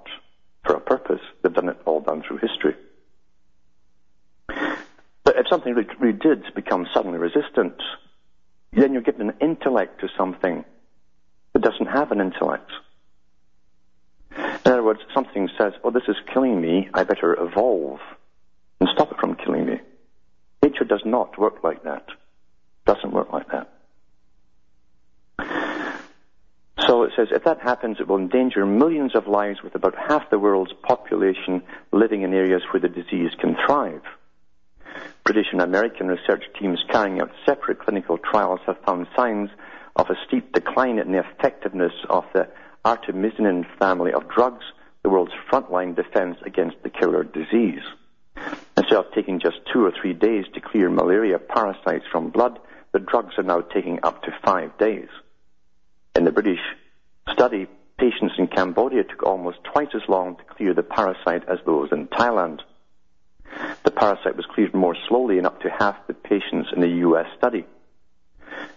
for 0.67 0.75
a 0.75 0.81
purpose. 0.81 1.21
They've 1.41 1.53
done 1.53 1.69
it 1.69 1.77
all 1.85 2.01
down 2.01 2.23
through 2.27 2.37
history. 2.37 2.75
But 4.47 5.35
if 5.37 5.47
something 5.49 5.73
really 5.73 6.17
did 6.17 6.53
become 6.53 6.87
suddenly 6.93 7.17
resistant, 7.17 7.81
then 8.73 8.93
you're 8.93 9.01
giving 9.01 9.29
an 9.29 9.35
intellect 9.41 10.01
to 10.01 10.09
something 10.15 10.63
that 11.53 11.61
doesn't 11.61 11.87
have 11.87 12.11
an 12.11 12.21
intellect. 12.21 12.69
In 14.37 14.71
other 14.71 14.83
words, 14.83 14.99
something 15.13 15.49
says, 15.57 15.73
oh, 15.83 15.91
this 15.91 16.03
is 16.07 16.15
killing 16.33 16.61
me, 16.61 16.89
I 16.93 17.03
better 17.03 17.33
evolve 17.41 17.99
and 18.79 18.89
stop 18.93 19.11
it 19.11 19.17
from 19.19 19.35
killing 19.35 19.65
me. 19.65 19.79
Nature 20.61 20.83
does 20.83 21.01
not 21.05 21.37
work 21.39 21.63
like 21.63 21.83
that. 21.83 22.07
Doesn't 22.85 23.11
work 23.11 23.31
like 23.31 23.49
that. 23.51 23.76
So 26.97 27.03
it 27.03 27.11
says, 27.15 27.27
if 27.29 27.43
that 27.43 27.61
happens, 27.61 27.97
it 27.99 28.07
will 28.07 28.17
endanger 28.17 28.65
millions 28.65 29.13
of 29.13 29.27
lives 29.27 29.61
with 29.61 29.75
about 29.75 29.93
half 29.95 30.31
the 30.31 30.39
world's 30.39 30.73
population 30.81 31.61
living 31.91 32.23
in 32.23 32.33
areas 32.33 32.63
where 32.71 32.81
the 32.81 32.89
disease 32.89 33.29
can 33.39 33.55
thrive. 33.67 34.01
British 35.23 35.45
and 35.51 35.61
American 35.61 36.07
research 36.07 36.45
teams 36.59 36.83
carrying 36.89 37.21
out 37.21 37.29
separate 37.45 37.77
clinical 37.77 38.17
trials 38.17 38.61
have 38.65 38.79
found 38.83 39.05
signs 39.15 39.51
of 39.95 40.09
a 40.09 40.15
steep 40.25 40.53
decline 40.53 40.97
in 40.97 41.11
the 41.11 41.19
effectiveness 41.19 41.93
of 42.09 42.25
the 42.33 42.47
artemisinin 42.83 43.67
family 43.77 44.11
of 44.11 44.27
drugs, 44.27 44.65
the 45.03 45.09
world's 45.11 45.33
frontline 45.51 45.95
defense 45.95 46.39
against 46.47 46.81
the 46.81 46.89
killer 46.89 47.23
disease. 47.23 47.83
Instead 48.75 48.97
of 48.97 49.11
taking 49.13 49.39
just 49.39 49.57
two 49.71 49.85
or 49.85 49.91
three 49.91 50.13
days 50.13 50.45
to 50.55 50.61
clear 50.61 50.89
malaria 50.89 51.37
parasites 51.37 52.05
from 52.11 52.31
blood, 52.31 52.57
the 52.91 52.99
drugs 52.99 53.35
are 53.37 53.43
now 53.43 53.61
taking 53.61 53.99
up 54.01 54.23
to 54.23 54.33
five 54.43 54.75
days. 54.79 55.09
In 56.15 56.23
the 56.23 56.31
British 56.31 56.57
study, 57.33 57.67
patients 57.97 58.35
in 58.37 58.47
Cambodia 58.47 59.03
took 59.03 59.23
almost 59.23 59.57
twice 59.63 59.89
as 59.95 60.07
long 60.07 60.35
to 60.35 60.43
clear 60.43 60.73
the 60.73 60.83
parasite 60.83 61.43
as 61.47 61.59
those 61.65 61.89
in 61.91 62.07
Thailand. 62.07 62.59
The 63.83 63.91
parasite 63.91 64.35
was 64.35 64.45
cleared 64.45 64.75
more 64.75 64.95
slowly 65.07 65.37
in 65.37 65.45
up 65.45 65.61
to 65.61 65.69
half 65.69 65.95
the 66.07 66.13
patients 66.13 66.69
in 66.75 66.81
the 66.81 67.01
US 67.07 67.27
study. 67.37 67.65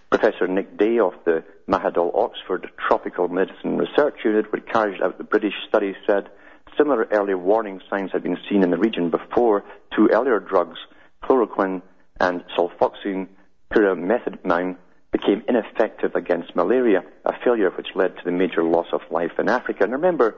Professor 0.09 0.47
Nick 0.47 0.77
Day 0.77 0.99
of 0.99 1.13
the 1.25 1.43
Mahidol 1.67 2.15
Oxford 2.15 2.69
Tropical 2.77 3.27
Medicine 3.27 3.77
Research 3.77 4.19
Unit, 4.25 4.51
which 4.51 4.65
carried 4.65 5.01
out 5.01 5.17
the 5.17 5.23
British 5.23 5.53
study, 5.67 5.95
said 6.05 6.29
similar 6.77 7.07
early 7.11 7.33
warning 7.33 7.81
signs 7.89 8.11
had 8.11 8.23
been 8.23 8.37
seen 8.49 8.63
in 8.63 8.71
the 8.71 8.77
region 8.77 9.09
before 9.09 9.63
two 9.95 10.09
earlier 10.11 10.39
drugs, 10.39 10.79
chloroquine 11.23 11.81
and 12.19 12.43
sulfadoxine 12.57 13.27
pyrimethamine, 13.71 14.75
became 15.11 15.43
ineffective 15.47 16.15
against 16.15 16.55
malaria, 16.55 17.03
a 17.25 17.33
failure 17.43 17.69
which 17.71 17.87
led 17.95 18.15
to 18.15 18.21
the 18.23 18.31
major 18.31 18.63
loss 18.63 18.87
of 18.93 19.01
life 19.11 19.31
in 19.39 19.49
Africa. 19.49 19.83
And 19.83 19.91
remember, 19.91 20.35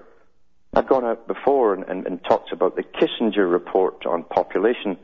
I've 0.74 0.88
gone 0.88 1.06
out 1.06 1.28
before 1.28 1.74
and, 1.74 1.84
and, 1.84 2.08
and 2.08 2.24
talked 2.24 2.52
about 2.52 2.76
the 2.76 2.84
Kissinger 2.84 3.50
report 3.50 4.06
on 4.06 4.24
population 4.24 4.98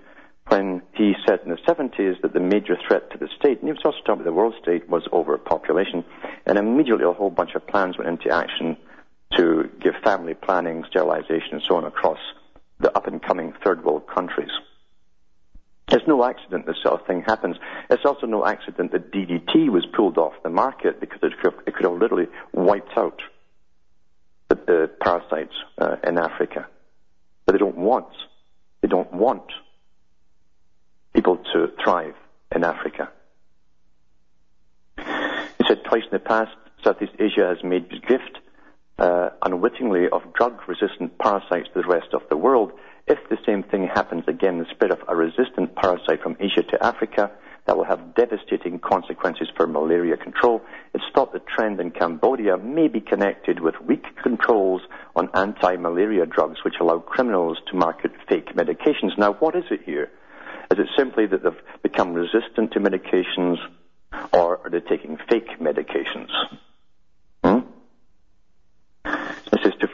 when 0.47 0.81
he 0.93 1.13
said 1.27 1.41
in 1.45 1.51
the 1.51 1.57
70s 1.57 2.21
that 2.21 2.33
the 2.33 2.39
major 2.39 2.75
threat 2.87 3.11
to 3.11 3.19
the 3.19 3.29
state, 3.39 3.59
and 3.59 3.67
he 3.67 3.71
was 3.71 3.81
also 3.85 3.99
talking 3.99 4.13
about 4.21 4.25
the 4.25 4.33
world 4.33 4.55
state, 4.61 4.89
was 4.89 5.07
overpopulation. 5.13 6.03
And 6.47 6.57
immediately 6.57 7.05
a 7.05 7.13
whole 7.13 7.29
bunch 7.29 7.51
of 7.53 7.67
plans 7.67 7.97
went 7.99 8.09
into 8.09 8.35
action 8.35 8.75
to 9.37 9.69
give 9.79 9.93
family 10.03 10.33
planning, 10.33 10.83
sterilization, 10.89 11.51
and 11.51 11.61
so 11.67 11.75
on 11.75 11.83
across 11.83 12.17
the 12.79 12.95
up 12.97 13.05
and 13.05 13.21
coming 13.21 13.53
third 13.63 13.83
world 13.83 14.07
countries. 14.07 14.49
It's 15.91 16.07
no 16.07 16.23
accident 16.23 16.67
this 16.67 16.77
sort 16.83 16.99
of 16.99 17.07
thing 17.07 17.23
happens. 17.23 17.57
It's 17.89 18.05
also 18.05 18.27
no 18.27 18.45
accident 18.45 18.91
that 18.91 19.11
DDT 19.11 19.69
was 19.69 19.85
pulled 19.87 20.17
off 20.17 20.33
the 20.43 20.49
market 20.49 20.99
because 20.99 21.19
it 21.23 21.33
could, 21.41 21.53
have, 21.53 21.63
it 21.65 21.75
could 21.75 21.85
have 21.85 21.97
literally 21.97 22.27
wiped 22.53 22.95
out 22.95 23.21
the, 24.49 24.55
the 24.55 24.91
parasites 25.01 25.55
uh, 25.79 25.95
in 26.03 26.19
Africa. 26.19 26.67
But 27.45 27.53
they 27.53 27.59
don't 27.59 27.77
want, 27.77 28.09
they 28.81 28.87
don't 28.87 29.11
want 29.11 29.51
people 31.13 31.37
to 31.53 31.71
thrive 31.83 32.15
in 32.53 32.63
Africa. 32.63 33.09
He 34.97 35.65
said 35.67 35.83
twice 35.85 36.03
in 36.03 36.11
the 36.11 36.19
past, 36.19 36.51
Southeast 36.83 37.13
Asia 37.19 37.47
has 37.47 37.63
made 37.63 37.89
gift 37.89 38.37
uh, 38.99 39.29
unwittingly 39.43 40.09
of 40.09 40.21
drug-resistant 40.33 41.17
parasites 41.17 41.69
to 41.73 41.81
the 41.81 41.87
rest 41.87 42.13
of 42.13 42.21
the 42.29 42.37
world. 42.37 42.71
If 43.07 43.17
the 43.29 43.37
same 43.45 43.63
thing 43.63 43.87
happens 43.87 44.23
again, 44.27 44.59
the 44.59 44.65
spread 44.71 44.91
of 44.91 44.99
a 45.07 45.15
resistant 45.15 45.75
parasite 45.75 46.21
from 46.21 46.37
Asia 46.39 46.63
to 46.63 46.83
Africa, 46.83 47.31
that 47.65 47.77
will 47.77 47.85
have 47.85 48.15
devastating 48.15 48.79
consequences 48.79 49.47
for 49.55 49.67
malaria 49.67 50.17
control. 50.17 50.59
It's 50.95 51.03
thought 51.13 51.33
the 51.33 51.41
trend 51.55 51.79
in 51.79 51.91
Cambodia 51.91 52.57
may 52.57 52.87
be 52.87 52.99
connected 52.99 53.59
with 53.59 53.75
weak 53.85 54.05
controls 54.23 54.81
on 55.15 55.29
anti-malaria 55.35 56.25
drugs 56.25 56.63
which 56.65 56.75
allow 56.81 56.97
criminals 56.97 57.59
to 57.69 57.77
market 57.77 58.11
fake 58.27 58.55
medications. 58.55 59.17
Now, 59.19 59.33
what 59.33 59.55
is 59.55 59.65
it 59.69 59.81
here? 59.85 60.09
Is 60.71 60.79
it 60.79 60.87
simply 60.97 61.27
that 61.27 61.43
they've 61.43 61.81
become 61.83 62.13
resistant 62.13 62.71
to 62.71 62.79
medications 62.79 63.57
or 64.33 64.57
are 64.63 64.69
they 64.71 64.79
taking 64.79 65.17
fake 65.29 65.59
medications? 65.59 66.29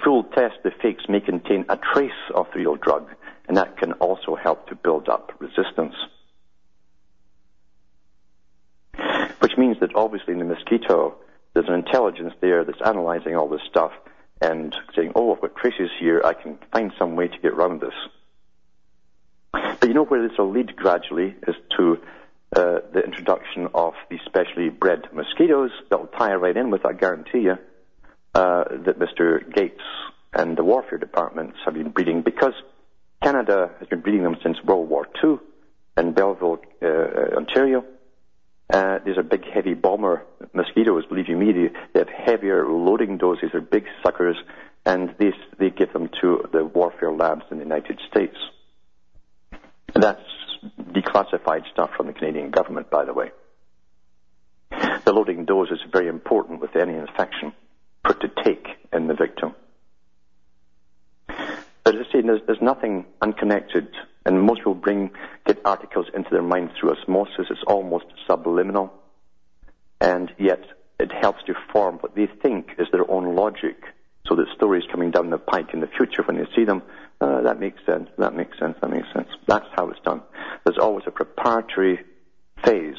Is 0.06 0.52
the 0.64 0.72
fakes 0.84 1.06
may 1.10 1.20
contain 1.20 1.66
a 1.68 1.78
trace 1.78 2.12
of 2.34 2.46
the 2.54 2.60
real 2.60 2.76
drug, 2.76 3.10
and 3.48 3.58
that 3.58 3.78
can 3.78 3.94
also 3.94 4.36
help 4.36 4.68
to 4.68 4.76
build 4.76 5.10
up 5.10 5.32
resistance. 5.40 5.96
Which 9.40 9.58
means 9.58 9.80
that 9.80 9.96
obviously 9.96 10.34
in 10.34 10.40
the 10.40 10.46
mosquito, 10.46 11.16
there's 11.54 11.68
an 11.68 11.74
intelligence 11.74 12.34
there 12.40 12.64
that's 12.64 12.82
analyzing 12.86 13.36
all 13.36 13.50
this 13.50 13.62
stuff 13.68 13.94
and 14.42 14.76
saying, 14.96 15.14
oh, 15.16 15.34
I've 15.34 15.42
got 15.42 15.56
traces 15.56 15.90
here, 16.00 16.22
I 16.24 16.34
can 16.34 16.60
find 16.72 16.92
some 17.00 17.16
way 17.16 17.28
to 17.28 17.38
get 17.40 17.54
around 17.54 17.82
this. 17.82 17.96
But 19.54 19.88
you 19.88 19.96
know 19.96 20.06
where 20.06 20.28
this 20.28 20.38
will 20.38 20.52
lead 20.52 20.76
gradually 20.76 21.36
is 21.48 21.56
to 21.78 21.98
uh, 22.56 22.80
the 22.94 23.02
introduction 23.04 23.70
of 23.74 23.94
these 24.10 24.20
specially 24.26 24.70
bred 24.70 25.08
mosquitoes 25.14 25.72
that 25.90 26.00
will 26.00 26.08
tie 26.08 26.36
right 26.36 26.56
in 26.56 26.70
with, 26.70 26.86
I 26.86 26.94
guarantee 26.94 27.40
you, 27.40 27.58
that 28.36 29.00
Mr. 29.00 29.52
Gates 29.54 29.82
and 30.34 30.58
the 30.58 30.64
warfare 30.64 30.98
departments 30.98 31.58
have 31.66 31.74
been 31.74 31.90
breeding 31.90 32.22
because 32.22 32.54
Canada 33.24 33.72
has 33.80 33.88
been 33.88 34.02
breeding 34.02 34.24
them 34.24 34.38
since 34.44 34.58
World 34.64 34.90
War 34.90 35.08
II 35.24 35.38
in 35.98 36.12
Belleville, 36.14 36.60
uh, 36.82 36.86
uh, 36.86 37.38
Ontario. 37.38 37.86
Uh, 38.72 39.00
these 39.06 39.18
are 39.18 39.24
big, 39.24 39.46
heavy 39.52 39.74
bomber 39.74 40.24
mosquitoes. 40.54 41.06
Believe 41.08 41.30
you 41.30 41.38
me, 41.38 41.52
they, 41.52 41.70
they 41.94 42.00
have 42.00 42.10
heavier 42.10 42.68
loading 42.68 43.18
doses. 43.18 43.50
They're 43.52 43.62
big 43.62 43.86
suckers, 44.04 44.36
and 44.86 45.16
they, 45.18 45.32
they 45.58 45.70
give 45.70 45.94
them 45.94 46.10
to 46.22 46.50
the 46.52 46.66
warfare 46.66 47.12
labs 47.12 47.44
in 47.52 47.58
the 47.58 47.64
United 47.64 48.00
States. 48.12 48.36
And 49.94 50.04
that's 50.04 50.22
declassified 50.92 51.72
stuff 51.72 51.92
from 51.96 52.08
the 52.08 52.14
Canadian 52.14 52.52
government, 52.52 52.90
by 52.90 53.06
the 53.06 53.14
way. 53.14 53.32
The 54.72 55.14
loading 55.14 55.46
dose 55.46 55.70
is 55.70 55.80
very 55.92 56.08
important 56.08 56.60
with 56.60 56.76
any 56.76 56.96
infection 56.96 57.54
for 58.06 58.14
to 58.14 58.28
take 58.44 58.68
in 58.94 59.08
the 59.08 59.14
victim. 59.14 59.56
But 61.28 61.96
as 61.96 62.06
I 62.08 62.12
say, 62.12 62.22
there's, 62.22 62.42
there's 62.48 62.62
nothing 62.62 63.06
unconnected, 63.22 63.88
and 64.26 64.42
most 64.42 64.60
people 64.60 64.76
bring 64.76 65.12
get 65.46 65.60
articles 65.66 66.08
into 66.16 66.30
their 66.32 66.42
mind 66.42 66.72
through 66.80 66.92
osmosis. 66.92 67.48
It's 67.50 67.64
almost 67.68 68.06
subliminal, 68.28 68.92
and 70.02 70.32
yet 70.40 70.64
it 71.00 71.12
helps 71.12 71.44
to 71.44 71.54
form 71.72 71.98
what 71.98 72.16
they 72.16 72.28
think 72.28 72.72
is 72.80 72.88
their 72.92 73.10
own 73.10 73.36
logic. 73.36 73.78
So 74.28 74.36
that 74.36 74.48
stories 74.56 74.84
coming 74.92 75.12
down 75.12 75.30
the 75.30 75.38
pike 75.38 75.74
in 75.74 75.82
the 75.82 75.88
future, 75.88 76.24
when 76.24 76.38
they 76.38 76.48
see 76.56 76.66
them, 76.66 76.82
uh, 77.22 77.42
that 77.42 77.60
makes 77.60 77.86
sense, 77.86 78.10
that 78.18 78.34
makes 78.34 78.58
sense, 78.58 78.76
that 78.82 78.90
makes 78.90 79.08
sense. 79.14 79.28
That's 79.46 79.68
how 79.76 79.90
it's 79.90 80.00
done. 80.02 80.22
There's 80.64 80.80
always 80.80 81.04
a 81.06 81.12
preparatory 81.12 82.00
phase 82.64 82.98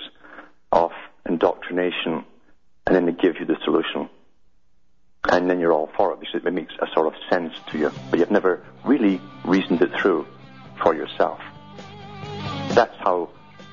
of 0.71 0.93
indoctrination, 1.29 2.25
and 2.87 2.95
then 2.95 3.07
they 3.07 3.13
give 3.13 3.41
you 3.41 3.47
the 3.47 3.57
solution 3.65 4.09
and 5.30 5.50
then 5.50 5.61
you're 5.61 5.73
all 5.73 5.90
for 5.97 6.12
it 6.12 6.21
because 6.21 6.45
it 6.45 6.52
makes 6.52 6.75
a 6.80 6.87
sort 6.95 7.06
of 7.06 7.14
sense 7.30 7.54
to 7.71 7.78
you, 7.78 7.92
but 8.11 8.18
you've 8.18 8.30
never 8.30 8.62
really 8.85 9.21
reasoned 9.45 9.83
it 9.83 9.92
through 10.00 10.26
for 10.83 10.95
yourself. 10.95 11.40
That's 12.71 12.97
how 12.99 13.30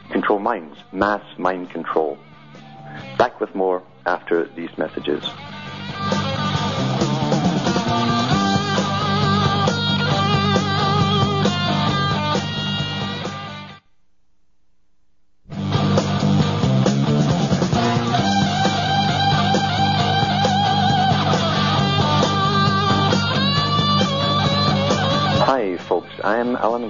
control 0.10 0.39
minds, 0.39 0.77
mass 0.91 1.24
mind 1.38 1.69
control. 1.69 2.17
Back 3.17 3.39
with 3.39 3.53
more 3.55 3.83
after 4.05 4.45
these 4.45 4.75
messages. 4.77 5.24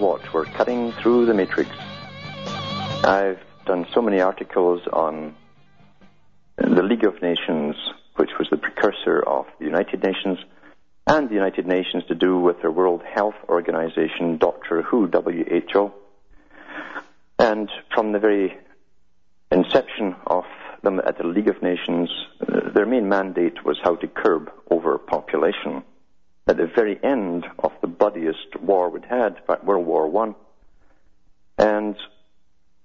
Watt. 0.03 0.33
We're 0.33 0.43
cutting 0.43 0.91
through 0.91 1.27
the 1.27 1.33
matrix. 1.33 1.69
I've 3.05 3.39
done 3.65 3.87
so 3.93 4.01
many 4.01 4.19
articles 4.19 4.81
on 4.91 5.33
the 6.57 6.83
League 6.83 7.05
of 7.05 7.21
Nations, 7.21 7.77
which 8.17 8.31
was 8.37 8.49
the 8.49 8.57
precursor 8.57 9.21
of 9.21 9.45
the 9.59 9.65
United 9.65 10.03
Nations, 10.03 10.39
and 11.07 11.29
the 11.29 11.35
United 11.35 11.65
Nations 11.67 12.03
to 12.09 12.15
do 12.15 12.37
with 12.37 12.59
their 12.61 12.69
World 12.69 13.01
Health 13.15 13.37
Organization, 13.47 14.37
Doctor 14.37 14.81
Who, 14.81 15.07
WHO. 15.07 15.93
And 17.39 17.71
from 17.95 18.11
the 18.11 18.19
very 18.19 18.57
inception 19.53 20.17
of 20.27 20.43
them 20.81 20.99
at 20.99 21.17
the 21.17 21.27
League 21.27 21.47
of 21.47 21.63
Nations, 21.63 22.09
uh, 22.41 22.71
their 22.71 22.85
main 22.85 23.07
mandate 23.07 23.63
was 23.63 23.79
how 23.81 23.95
to 23.95 24.07
curb 24.09 24.51
overpopulation 24.69 25.81
at 26.47 26.57
the 26.57 26.67
very 26.67 26.99
end 27.03 27.45
of 27.59 27.71
the 27.81 27.87
bloodiest 27.87 28.55
war 28.61 28.89
we'd 28.89 29.05
had, 29.05 29.37
World 29.63 29.85
War 29.85 30.07
One, 30.07 30.35
and 31.57 31.95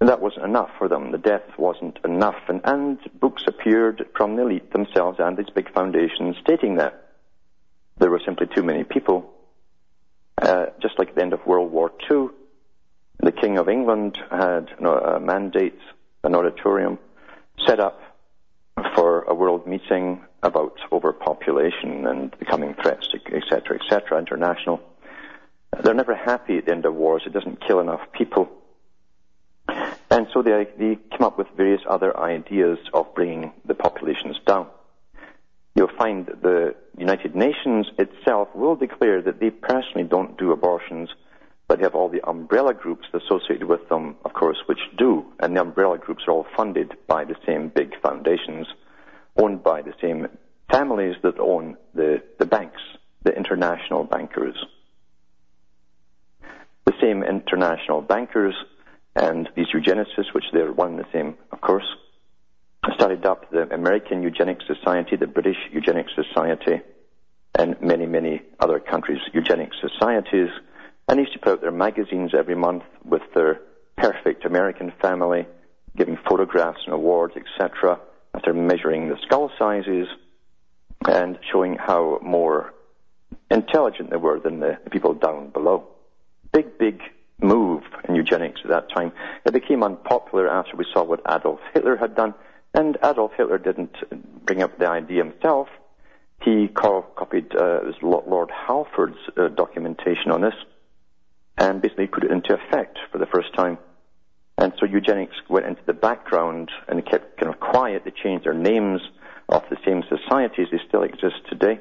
that 0.00 0.20
wasn't 0.20 0.44
enough 0.44 0.70
for 0.78 0.88
them. 0.88 1.10
The 1.10 1.18
death 1.18 1.58
wasn't 1.58 1.98
enough, 2.04 2.40
and, 2.48 2.60
and 2.64 2.98
books 3.18 3.42
appeared 3.46 4.06
from 4.16 4.36
the 4.36 4.42
elite 4.42 4.72
themselves 4.72 5.18
and 5.20 5.36
these 5.36 5.50
big 5.54 5.72
foundations 5.72 6.36
stating 6.40 6.76
that 6.76 7.08
there 7.98 8.10
were 8.10 8.20
simply 8.24 8.46
too 8.46 8.62
many 8.62 8.84
people. 8.84 9.32
Uh, 10.40 10.66
just 10.80 10.98
like 11.00 11.08
at 11.08 11.14
the 11.16 11.22
end 11.22 11.32
of 11.32 11.44
World 11.44 11.72
War 11.72 11.90
Two, 12.06 12.32
the 13.20 13.32
King 13.32 13.58
of 13.58 13.68
England 13.68 14.18
had 14.30 14.70
you 14.78 14.84
know, 14.84 14.94
a 14.94 15.18
mandate, 15.18 15.78
an 16.22 16.36
auditorium 16.36 16.98
set 17.66 17.80
up 17.80 18.00
a 19.28 19.34
world 19.34 19.66
meeting 19.66 20.24
about 20.42 20.78
overpopulation 20.90 22.06
and 22.06 22.34
the 22.38 22.44
coming 22.44 22.74
threats, 22.74 23.08
etc., 23.14 23.78
etc., 23.80 24.18
international. 24.18 24.80
They're 25.82 25.94
never 25.94 26.14
happy 26.14 26.56
at 26.58 26.66
the 26.66 26.72
end 26.72 26.86
of 26.86 26.94
wars. 26.94 27.22
It 27.26 27.32
doesn't 27.32 27.60
kill 27.60 27.80
enough 27.80 28.00
people. 28.12 28.48
And 30.10 30.26
so 30.32 30.42
they, 30.42 30.66
they 30.78 30.98
come 31.16 31.26
up 31.26 31.36
with 31.36 31.48
various 31.56 31.82
other 31.88 32.18
ideas 32.18 32.78
of 32.94 33.14
bringing 33.14 33.52
the 33.66 33.74
populations 33.74 34.38
down. 34.46 34.66
You'll 35.74 35.96
find 35.98 36.26
that 36.26 36.42
the 36.42 36.74
United 36.96 37.36
Nations 37.36 37.86
itself 37.98 38.48
will 38.54 38.74
declare 38.74 39.20
that 39.22 39.38
they 39.38 39.50
personally 39.50 40.08
don't 40.08 40.38
do 40.38 40.50
abortions, 40.52 41.10
but 41.68 41.78
they 41.78 41.84
have 41.84 41.94
all 41.94 42.08
the 42.08 42.26
umbrella 42.26 42.72
groups 42.72 43.06
associated 43.12 43.68
with 43.68 43.86
them, 43.90 44.16
of 44.24 44.32
course, 44.32 44.56
which 44.66 44.80
do. 44.96 45.26
And 45.38 45.54
the 45.54 45.60
umbrella 45.60 45.98
groups 45.98 46.24
are 46.26 46.32
all 46.32 46.46
funded 46.56 46.96
by 47.06 47.24
the 47.24 47.36
same 47.46 47.68
big 47.68 47.92
foundations 48.00 48.66
owned 49.38 49.62
by 49.62 49.82
the 49.82 49.94
same 50.00 50.26
families 50.70 51.16
that 51.22 51.38
own 51.38 51.76
the, 51.94 52.22
the 52.38 52.46
banks, 52.46 52.80
the 53.22 53.34
international 53.34 54.04
bankers. 54.04 54.56
The 56.84 56.92
same 57.00 57.22
international 57.22 58.02
bankers 58.02 58.54
and 59.14 59.48
these 59.56 59.66
eugenicists, 59.74 60.32
which 60.32 60.44
they're 60.52 60.72
one 60.72 60.92
and 60.92 60.98
the 60.98 61.06
same, 61.12 61.36
of 61.52 61.60
course, 61.60 61.84
started 62.94 63.24
up 63.26 63.50
the 63.50 63.72
American 63.72 64.22
Eugenics 64.22 64.64
Society, 64.66 65.16
the 65.16 65.26
British 65.26 65.56
Eugenics 65.72 66.12
Society, 66.14 66.80
and 67.58 67.80
many, 67.80 68.06
many 68.06 68.42
other 68.60 68.78
countries' 68.78 69.20
eugenics 69.32 69.76
societies, 69.80 70.48
and 71.08 71.18
used 71.18 71.32
to 71.32 71.38
put 71.38 71.54
out 71.54 71.60
their 71.60 71.72
magazines 71.72 72.32
every 72.36 72.54
month 72.54 72.84
with 73.04 73.22
their 73.34 73.60
perfect 73.96 74.44
American 74.44 74.92
family, 75.02 75.46
giving 75.96 76.16
photographs 76.28 76.80
and 76.84 76.94
awards, 76.94 77.34
etc 77.36 77.98
after 78.38 78.54
measuring 78.54 79.08
the 79.08 79.16
skull 79.22 79.50
sizes 79.58 80.06
and 81.08 81.40
showing 81.50 81.74
how 81.74 82.20
more 82.22 82.72
intelligent 83.50 84.10
they 84.10 84.16
were 84.16 84.38
than 84.38 84.60
the 84.60 84.78
people 84.92 85.12
down 85.12 85.50
below. 85.50 85.84
Big, 86.52 86.78
big 86.78 87.00
move 87.42 87.82
in 88.08 88.14
eugenics 88.14 88.60
at 88.62 88.70
that 88.70 88.88
time. 88.90 89.10
It 89.44 89.52
became 89.52 89.82
unpopular 89.82 90.48
after 90.48 90.76
we 90.76 90.86
saw 90.92 91.02
what 91.02 91.20
Adolf 91.28 91.58
Hitler 91.74 91.96
had 91.96 92.14
done, 92.14 92.32
and 92.74 92.96
Adolf 93.02 93.32
Hitler 93.36 93.58
didn't 93.58 93.96
bring 94.46 94.62
up 94.62 94.78
the 94.78 94.88
idea 94.88 95.24
himself. 95.24 95.66
He 96.40 96.68
co- 96.68 97.06
copied 97.16 97.56
uh, 97.56 97.80
Lord 98.02 98.52
Halford's 98.52 99.18
uh, 99.36 99.48
documentation 99.48 100.30
on 100.30 100.42
this 100.42 100.54
and 101.56 101.82
basically 101.82 102.06
put 102.06 102.22
it 102.22 102.30
into 102.30 102.54
effect 102.54 102.98
for 103.10 103.18
the 103.18 103.26
first 103.26 103.52
time. 103.54 103.78
And 104.58 104.72
so 104.80 104.86
eugenics 104.86 105.36
went 105.48 105.66
into 105.66 105.82
the 105.86 105.92
background 105.92 106.70
and 106.88 107.06
kept 107.06 107.38
kind 107.38 107.54
of 107.54 107.60
quiet. 107.60 108.02
They 108.04 108.10
changed 108.10 108.44
their 108.44 108.54
names 108.54 109.00
of 109.48 109.62
the 109.70 109.76
same 109.86 110.02
societies. 110.08 110.66
They 110.72 110.80
still 110.88 111.04
exist 111.04 111.36
today. 111.48 111.80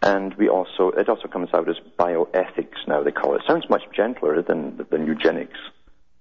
And 0.00 0.34
we 0.34 0.48
also, 0.48 0.88
it 0.90 1.10
also 1.10 1.28
comes 1.28 1.50
out 1.52 1.68
as 1.68 1.76
bioethics 1.98 2.86
now, 2.86 3.02
they 3.02 3.12
call 3.12 3.34
it. 3.34 3.42
sounds 3.46 3.68
much 3.68 3.82
gentler 3.94 4.40
than, 4.40 4.86
than 4.90 5.06
eugenics. 5.06 5.58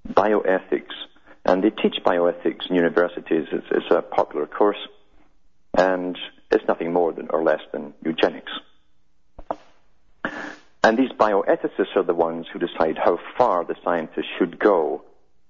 Bioethics. 0.10 0.93
And 1.45 1.63
they 1.63 1.69
teach 1.69 1.95
bioethics 2.06 2.69
in 2.69 2.76
universities. 2.76 3.47
It's, 3.50 3.67
it's 3.71 3.89
a 3.89 4.02
popular 4.02 4.45
course. 4.45 4.89
And 5.78 6.17
it's 6.52 6.67
nothing 6.67 6.91
more 6.91 7.13
than, 7.13 7.30
or 7.30 7.43
less 7.43 7.62
than 7.71 7.93
eugenics. 8.04 8.52
And 10.84 10.97
these 10.97 11.12
bioethicists 11.12 11.95
are 11.95 12.04
the 12.04 12.13
ones 12.13 12.47
who 12.52 12.60
decide 12.60 12.97
how 12.97 13.19
far 13.38 13.63
the 13.63 13.76
scientists 13.86 14.28
should 14.38 14.60
go 14.60 15.04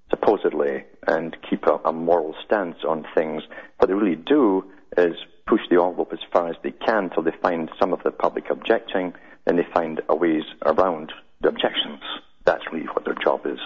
supposedly, 0.09 0.83
and 1.07 1.35
keep 1.49 1.65
a, 1.65 1.79
a 1.85 1.93
moral 1.93 2.35
stance 2.45 2.77
on 2.87 3.05
things. 3.15 3.43
What 3.77 3.87
they 3.87 3.93
really 3.93 4.15
do 4.15 4.65
is 4.97 5.15
push 5.45 5.61
the 5.69 5.81
envelope 5.81 6.13
as 6.13 6.19
far 6.31 6.49
as 6.49 6.55
they 6.63 6.71
can 6.71 7.09
till 7.09 7.23
they 7.23 7.31
find 7.41 7.69
some 7.79 7.93
of 7.93 8.03
the 8.03 8.11
public 8.11 8.49
objecting, 8.49 9.13
then 9.45 9.55
they 9.55 9.67
find 9.73 10.01
a 10.09 10.15
ways 10.15 10.43
around 10.65 11.13
the 11.41 11.49
objections. 11.49 12.01
That's 12.45 12.63
really 12.71 12.87
what 12.87 13.05
their 13.05 13.15
job 13.15 13.45
is. 13.45 13.59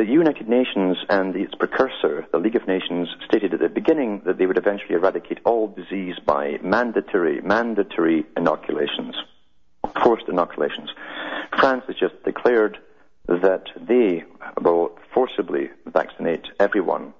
The 0.00 0.06
United 0.06 0.48
Nations 0.48 0.96
and 1.10 1.36
its 1.36 1.54
precursor, 1.54 2.26
the 2.32 2.38
League 2.38 2.56
of 2.56 2.66
Nations, 2.66 3.06
stated 3.26 3.52
at 3.52 3.60
the 3.60 3.68
beginning 3.68 4.22
that 4.24 4.38
they 4.38 4.46
would 4.46 4.56
eventually 4.56 4.94
eradicate 4.94 5.40
all 5.44 5.68
disease 5.68 6.14
by 6.24 6.58
mandatory, 6.62 7.42
mandatory 7.42 8.24
inoculations, 8.34 9.14
forced 10.02 10.26
inoculations. 10.26 10.88
France 11.58 11.84
has 11.86 11.96
just 11.96 12.22
declared 12.24 12.78
that 13.26 13.64
they 13.76 14.24
will 14.60 14.98
forcibly 15.12 15.70
vaccinate 15.86 16.46
everyone, 16.58 17.14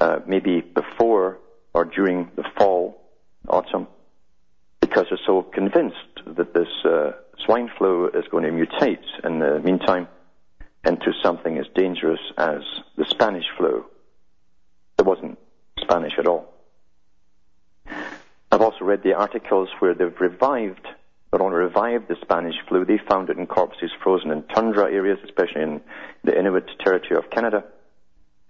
uh, 0.00 0.20
maybe 0.26 0.60
before 0.60 1.38
or 1.74 1.84
during 1.84 2.30
the 2.36 2.44
fall, 2.56 3.00
autumn, 3.48 3.86
because 4.80 5.06
they're 5.08 5.18
so 5.26 5.42
convinced 5.42 5.96
that 6.26 6.54
this 6.54 6.68
uh, 6.84 7.12
swine 7.44 7.70
flu 7.76 8.08
is 8.08 8.24
going 8.30 8.44
to 8.44 8.50
mutate 8.50 9.04
in 9.24 9.38
the 9.38 9.58
meantime 9.60 10.08
into 10.84 11.12
something 11.22 11.58
as 11.58 11.66
dangerous 11.74 12.20
as 12.36 12.62
the 12.96 13.04
Spanish 13.04 13.46
flu. 13.56 13.84
It 14.98 15.06
wasn't 15.06 15.38
Spanish 15.80 16.14
at 16.18 16.26
all. 16.26 16.52
I've 18.50 18.60
also 18.60 18.84
read 18.84 19.02
the 19.02 19.14
articles 19.14 19.70
where 19.78 19.94
they've 19.94 20.20
revived 20.20 20.86
not 21.32 21.40
on 21.40 21.52
revived 21.52 22.08
the 22.08 22.16
Spanish 22.20 22.56
flu, 22.68 22.84
they 22.84 22.98
found 23.08 23.30
it 23.30 23.38
in 23.38 23.46
corpses 23.46 23.90
frozen 24.02 24.30
in 24.30 24.42
tundra 24.42 24.92
areas, 24.92 25.18
especially 25.24 25.62
in 25.62 25.80
the 26.24 26.38
Inuit 26.38 26.68
territory 26.78 27.18
of 27.18 27.30
Canada. 27.30 27.64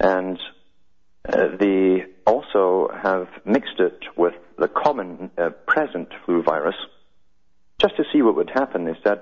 And 0.00 0.38
uh, 1.28 1.56
they 1.58 2.06
also 2.26 2.90
have 2.92 3.28
mixed 3.44 3.78
it 3.78 4.00
with 4.16 4.34
the 4.58 4.66
common 4.66 5.30
uh, 5.38 5.50
present 5.66 6.08
flu 6.24 6.42
virus 6.42 6.74
just 7.78 7.96
to 7.96 8.04
see 8.12 8.22
what 8.22 8.36
would 8.36 8.50
happen, 8.50 8.84
they 8.84 8.96
said. 9.04 9.20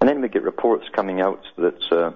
And 0.00 0.08
then 0.08 0.20
we 0.20 0.28
get 0.28 0.42
reports 0.42 0.84
coming 0.94 1.20
out 1.20 1.42
that 1.56 1.92
uh, 1.92 2.12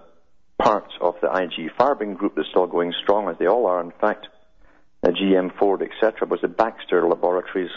parts 0.63 0.93
of 1.01 1.15
the 1.23 1.29
IG 1.29 1.71
Farben 1.79 2.17
group 2.17 2.35
that's 2.37 2.49
still 2.49 2.67
going 2.67 2.93
strong, 3.03 3.29
as 3.29 3.37
they 3.39 3.47
all 3.47 3.67
are, 3.67 3.81
in 3.81 3.93
fact, 4.01 4.27
uh, 5.03 5.09
GM 5.09 5.57
Ford, 5.59 5.83
etc., 5.83 6.29
was 6.29 6.41
the 6.41 6.49
Baxter 6.49 7.09
Laboratories 7.09 7.71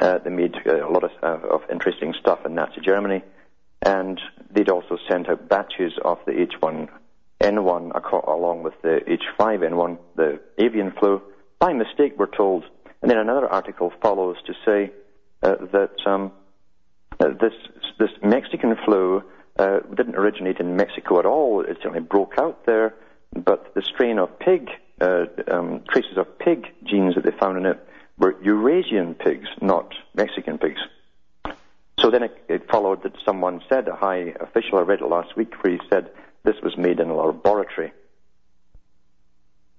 uh, 0.00 0.18
they 0.18 0.30
made 0.30 0.54
uh, 0.66 0.86
a 0.86 0.90
lot 0.90 1.04
of, 1.04 1.10
uh, 1.22 1.46
of 1.48 1.62
interesting 1.70 2.14
stuff 2.18 2.44
in 2.44 2.54
Nazi 2.54 2.80
Germany, 2.80 3.22
and 3.82 4.20
they'd 4.50 4.68
also 4.68 4.98
sent 5.08 5.28
out 5.28 5.48
batches 5.48 5.92
of 6.04 6.18
the 6.26 6.32
H1N1 6.32 8.26
along 8.26 8.62
with 8.62 8.74
the 8.82 9.00
H5N1, 9.06 9.98
the 10.16 10.40
avian 10.58 10.92
flu. 10.98 11.22
By 11.58 11.72
mistake, 11.72 12.14
we're 12.18 12.26
told. 12.26 12.64
And 13.02 13.10
then 13.10 13.18
another 13.18 13.46
article 13.46 13.92
follows 14.02 14.36
to 14.46 14.54
say 14.64 14.90
uh, 15.42 15.56
that 15.72 15.96
um, 16.06 16.32
uh, 17.20 17.28
this 17.40 17.52
this 17.98 18.10
Mexican 18.22 18.74
flu 18.84 19.22
uh, 19.58 19.80
didn't 19.94 20.16
originate 20.16 20.58
in 20.58 20.76
Mexico 20.76 21.18
at 21.18 21.26
all. 21.26 21.60
It 21.60 21.76
certainly 21.82 22.00
broke 22.00 22.38
out 22.38 22.64
there, 22.64 22.94
but 23.32 23.74
the 23.74 23.82
strain 23.82 24.18
of 24.18 24.38
pig, 24.38 24.70
um, 25.00 25.82
traces 25.88 26.16
of 26.16 26.38
pig 26.38 26.66
genes 26.84 27.14
that 27.14 27.24
they 27.24 27.30
found 27.38 27.58
in 27.58 27.66
it 27.66 27.88
were 28.18 28.34
Eurasian 28.42 29.14
pigs, 29.14 29.48
not 29.60 29.92
Mexican 30.14 30.58
pigs. 30.58 30.80
So 32.00 32.10
then 32.10 32.24
it, 32.24 32.44
it, 32.48 32.70
followed 32.70 33.02
that 33.04 33.12
someone 33.24 33.62
said, 33.68 33.88
a 33.88 33.96
high 33.96 34.34
official, 34.40 34.78
I 34.78 34.82
read 34.82 35.00
it 35.00 35.08
last 35.08 35.36
week, 35.36 35.52
where 35.62 35.74
he 35.74 35.80
said 35.88 36.10
this 36.44 36.56
was 36.62 36.76
made 36.76 37.00
in 37.00 37.08
a 37.08 37.16
laboratory. 37.16 37.92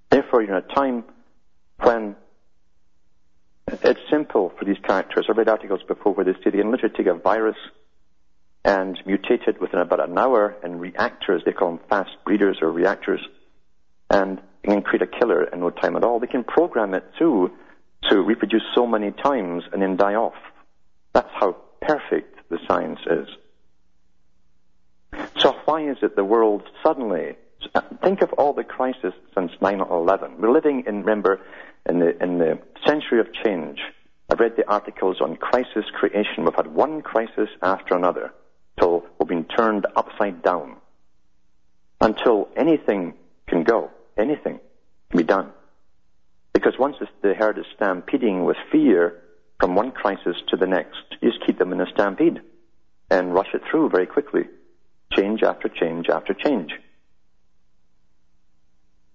Therefore, 0.09 0.41
you're 0.41 0.57
in 0.57 0.63
a 0.63 0.73
time 0.73 1.03
when 1.81 2.15
it's 3.67 3.99
simple 4.09 4.53
for 4.57 4.65
these 4.65 4.77
characters. 4.83 5.27
I've 5.29 5.37
read 5.37 5.49
articles 5.49 5.81
before 5.87 6.13
where 6.13 6.25
they 6.25 6.33
say 6.33 6.51
they 6.51 6.57
can 6.59 6.71
literally 6.71 6.95
take 6.95 7.07
a 7.07 7.13
virus 7.13 7.57
and 8.63 8.97
mutate 9.05 9.47
it 9.47 9.61
within 9.61 9.79
about 9.79 10.07
an 10.07 10.17
hour 10.17 10.55
in 10.63 10.79
reactors. 10.79 11.43
They 11.45 11.51
call 11.51 11.75
them 11.75 11.79
fast 11.89 12.11
breeders 12.25 12.57
or 12.61 12.71
reactors. 12.71 13.21
And 14.09 14.41
they 14.63 14.73
can 14.73 14.81
create 14.81 15.01
a 15.01 15.07
killer 15.07 15.43
in 15.43 15.59
no 15.59 15.69
time 15.69 15.95
at 15.95 16.03
all. 16.03 16.19
They 16.19 16.27
can 16.27 16.43
program 16.43 16.93
it 16.93 17.03
too 17.19 17.51
to 18.09 18.21
reproduce 18.21 18.63
so 18.73 18.85
many 18.85 19.11
times 19.11 19.63
and 19.71 19.81
then 19.81 19.95
die 19.97 20.15
off. 20.15 20.35
That's 21.13 21.31
how 21.33 21.55
perfect 21.81 22.49
the 22.49 22.59
science 22.67 22.99
is. 23.09 23.27
So 25.37 25.55
why 25.65 25.89
is 25.89 25.97
it 26.01 26.15
the 26.15 26.23
world 26.23 26.63
suddenly, 26.83 27.35
think 28.03 28.21
of 28.21 28.33
all 28.33 28.53
the 28.53 28.63
crises 28.63 29.13
since 29.33 29.51
9-11. 29.61 30.39
We're 30.39 30.51
living 30.51 30.83
in, 30.87 30.99
remember, 30.99 31.41
in 31.87 31.99
the, 31.99 32.21
in 32.23 32.37
the 32.37 32.59
century 32.85 33.19
of 33.19 33.27
change. 33.33 33.79
I've 34.29 34.39
read 34.39 34.55
the 34.57 34.67
articles 34.67 35.21
on 35.21 35.35
crisis 35.35 35.85
creation. 35.93 36.45
We've 36.45 36.55
had 36.55 36.67
one 36.67 37.01
crisis 37.01 37.49
after 37.61 37.95
another 37.95 38.33
till 38.79 39.05
we've 39.19 39.29
been 39.29 39.45
turned 39.45 39.85
upside 39.95 40.41
down. 40.41 40.77
Until 42.01 42.49
anything 42.55 43.13
can 43.47 43.63
go, 43.63 43.91
anything 44.17 44.59
can 45.09 45.17
be 45.17 45.23
done. 45.23 45.51
Because 46.55 46.79
once 46.79 46.95
the 47.21 47.33
herd 47.33 47.57
is 47.57 47.65
stampeding 47.75 48.45
with 48.45 48.55
fear 48.71 49.21
from 49.59 49.75
one 49.75 49.91
crisis 49.91 50.37
to 50.47 50.55
the 50.55 50.65
next, 50.65 51.03
you 51.19 51.29
just 51.29 51.45
keep 51.45 51.59
them 51.59 51.73
in 51.73 51.81
a 51.81 51.85
stampede 51.93 52.39
and 53.11 53.33
rush 53.33 53.49
it 53.53 53.61
through 53.69 53.89
very 53.89 54.05
quickly. 54.05 54.43
Change 55.11 55.43
after 55.43 55.67
change 55.67 56.07
after 56.07 56.33
change. 56.33 56.71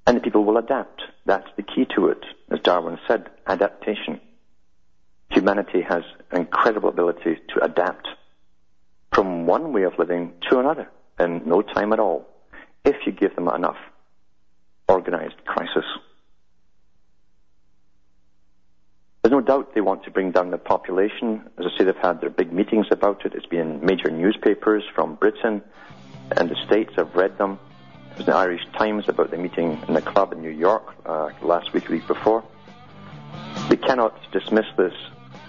And 0.06 0.18
the 0.18 0.20
people 0.20 0.44
will 0.44 0.58
adapt. 0.58 1.00
That's 1.24 1.48
the 1.56 1.62
key 1.62 1.86
to 1.96 2.08
it. 2.08 2.22
As 2.50 2.60
Darwin 2.60 2.98
said, 3.08 3.30
adaptation. 3.46 4.20
Humanity 5.30 5.80
has 5.80 6.02
an 6.30 6.40
incredible 6.40 6.90
ability 6.90 7.38
to 7.54 7.64
adapt 7.64 8.06
from 9.14 9.46
one 9.46 9.72
way 9.72 9.84
of 9.84 9.98
living 9.98 10.34
to 10.50 10.58
another 10.58 10.90
in 11.18 11.48
no 11.48 11.62
time 11.62 11.94
at 11.94 12.00
all, 12.00 12.28
if 12.84 12.96
you 13.06 13.12
give 13.12 13.34
them 13.34 13.48
enough 13.48 13.78
organized 14.88 15.42
crisis. 15.46 15.86
There's 19.22 19.32
no 19.32 19.42
doubt 19.42 19.74
they 19.74 19.82
want 19.82 20.04
to 20.04 20.10
bring 20.10 20.30
down 20.30 20.50
the 20.50 20.56
population. 20.56 21.42
As 21.58 21.66
I 21.66 21.78
say, 21.78 21.84
they've 21.84 21.96
had 21.96 22.22
their 22.22 22.30
big 22.30 22.54
meetings 22.54 22.86
about 22.90 23.26
it. 23.26 23.34
It's 23.34 23.44
been 23.44 23.60
in 23.60 23.84
major 23.84 24.10
newspapers 24.10 24.82
from 24.94 25.16
Britain 25.16 25.60
and 26.36 26.48
the 26.48 26.56
States. 26.66 26.94
I've 26.96 27.14
read 27.14 27.36
them. 27.36 27.58
It 28.12 28.18
was 28.18 28.26
in 28.26 28.32
the 28.32 28.36
Irish 28.36 28.62
Times 28.78 29.08
about 29.08 29.30
the 29.30 29.36
meeting 29.36 29.78
in 29.86 29.92
the 29.92 30.00
club 30.00 30.32
in 30.32 30.40
New 30.40 30.48
York 30.48 30.94
uh, 31.04 31.30
last 31.42 31.74
week, 31.74 31.88
week 31.90 32.06
before. 32.06 32.42
We 33.68 33.76
cannot 33.76 34.18
dismiss 34.32 34.66
this. 34.78 34.94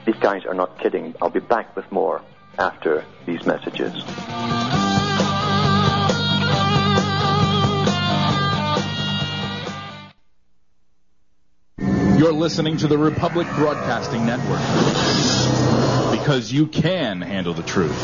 These 0.05 0.17
guys 0.17 0.45
are 0.45 0.53
not 0.53 0.77
kidding. 0.79 1.15
I'll 1.21 1.29
be 1.29 1.39
back 1.39 1.73
with 1.73 1.89
more 1.93 2.21
after 2.59 3.05
these 3.25 3.45
messages. 3.45 3.93
You're 12.21 12.33
listening 12.33 12.77
to 12.77 12.87
the 12.87 12.99
Republic 12.99 13.47
Broadcasting 13.55 14.27
Network 14.27 14.59
because 16.11 16.53
you 16.53 16.67
can 16.67 17.19
handle 17.19 17.55
the 17.55 17.63
truth. 17.63 17.99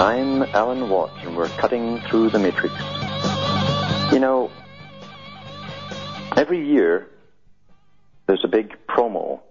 I'm 0.00 0.44
Alan 0.44 0.88
Watt, 0.88 1.10
and 1.26 1.36
we're 1.36 1.48
cutting 1.48 2.00
through 2.08 2.30
the 2.30 2.38
matrix. 2.38 2.74
You 4.14 4.18
know, 4.18 4.50
every 6.38 6.66
year 6.66 7.10
there's 8.26 8.44
a 8.44 8.48
big 8.48 8.74
promo 8.88 9.42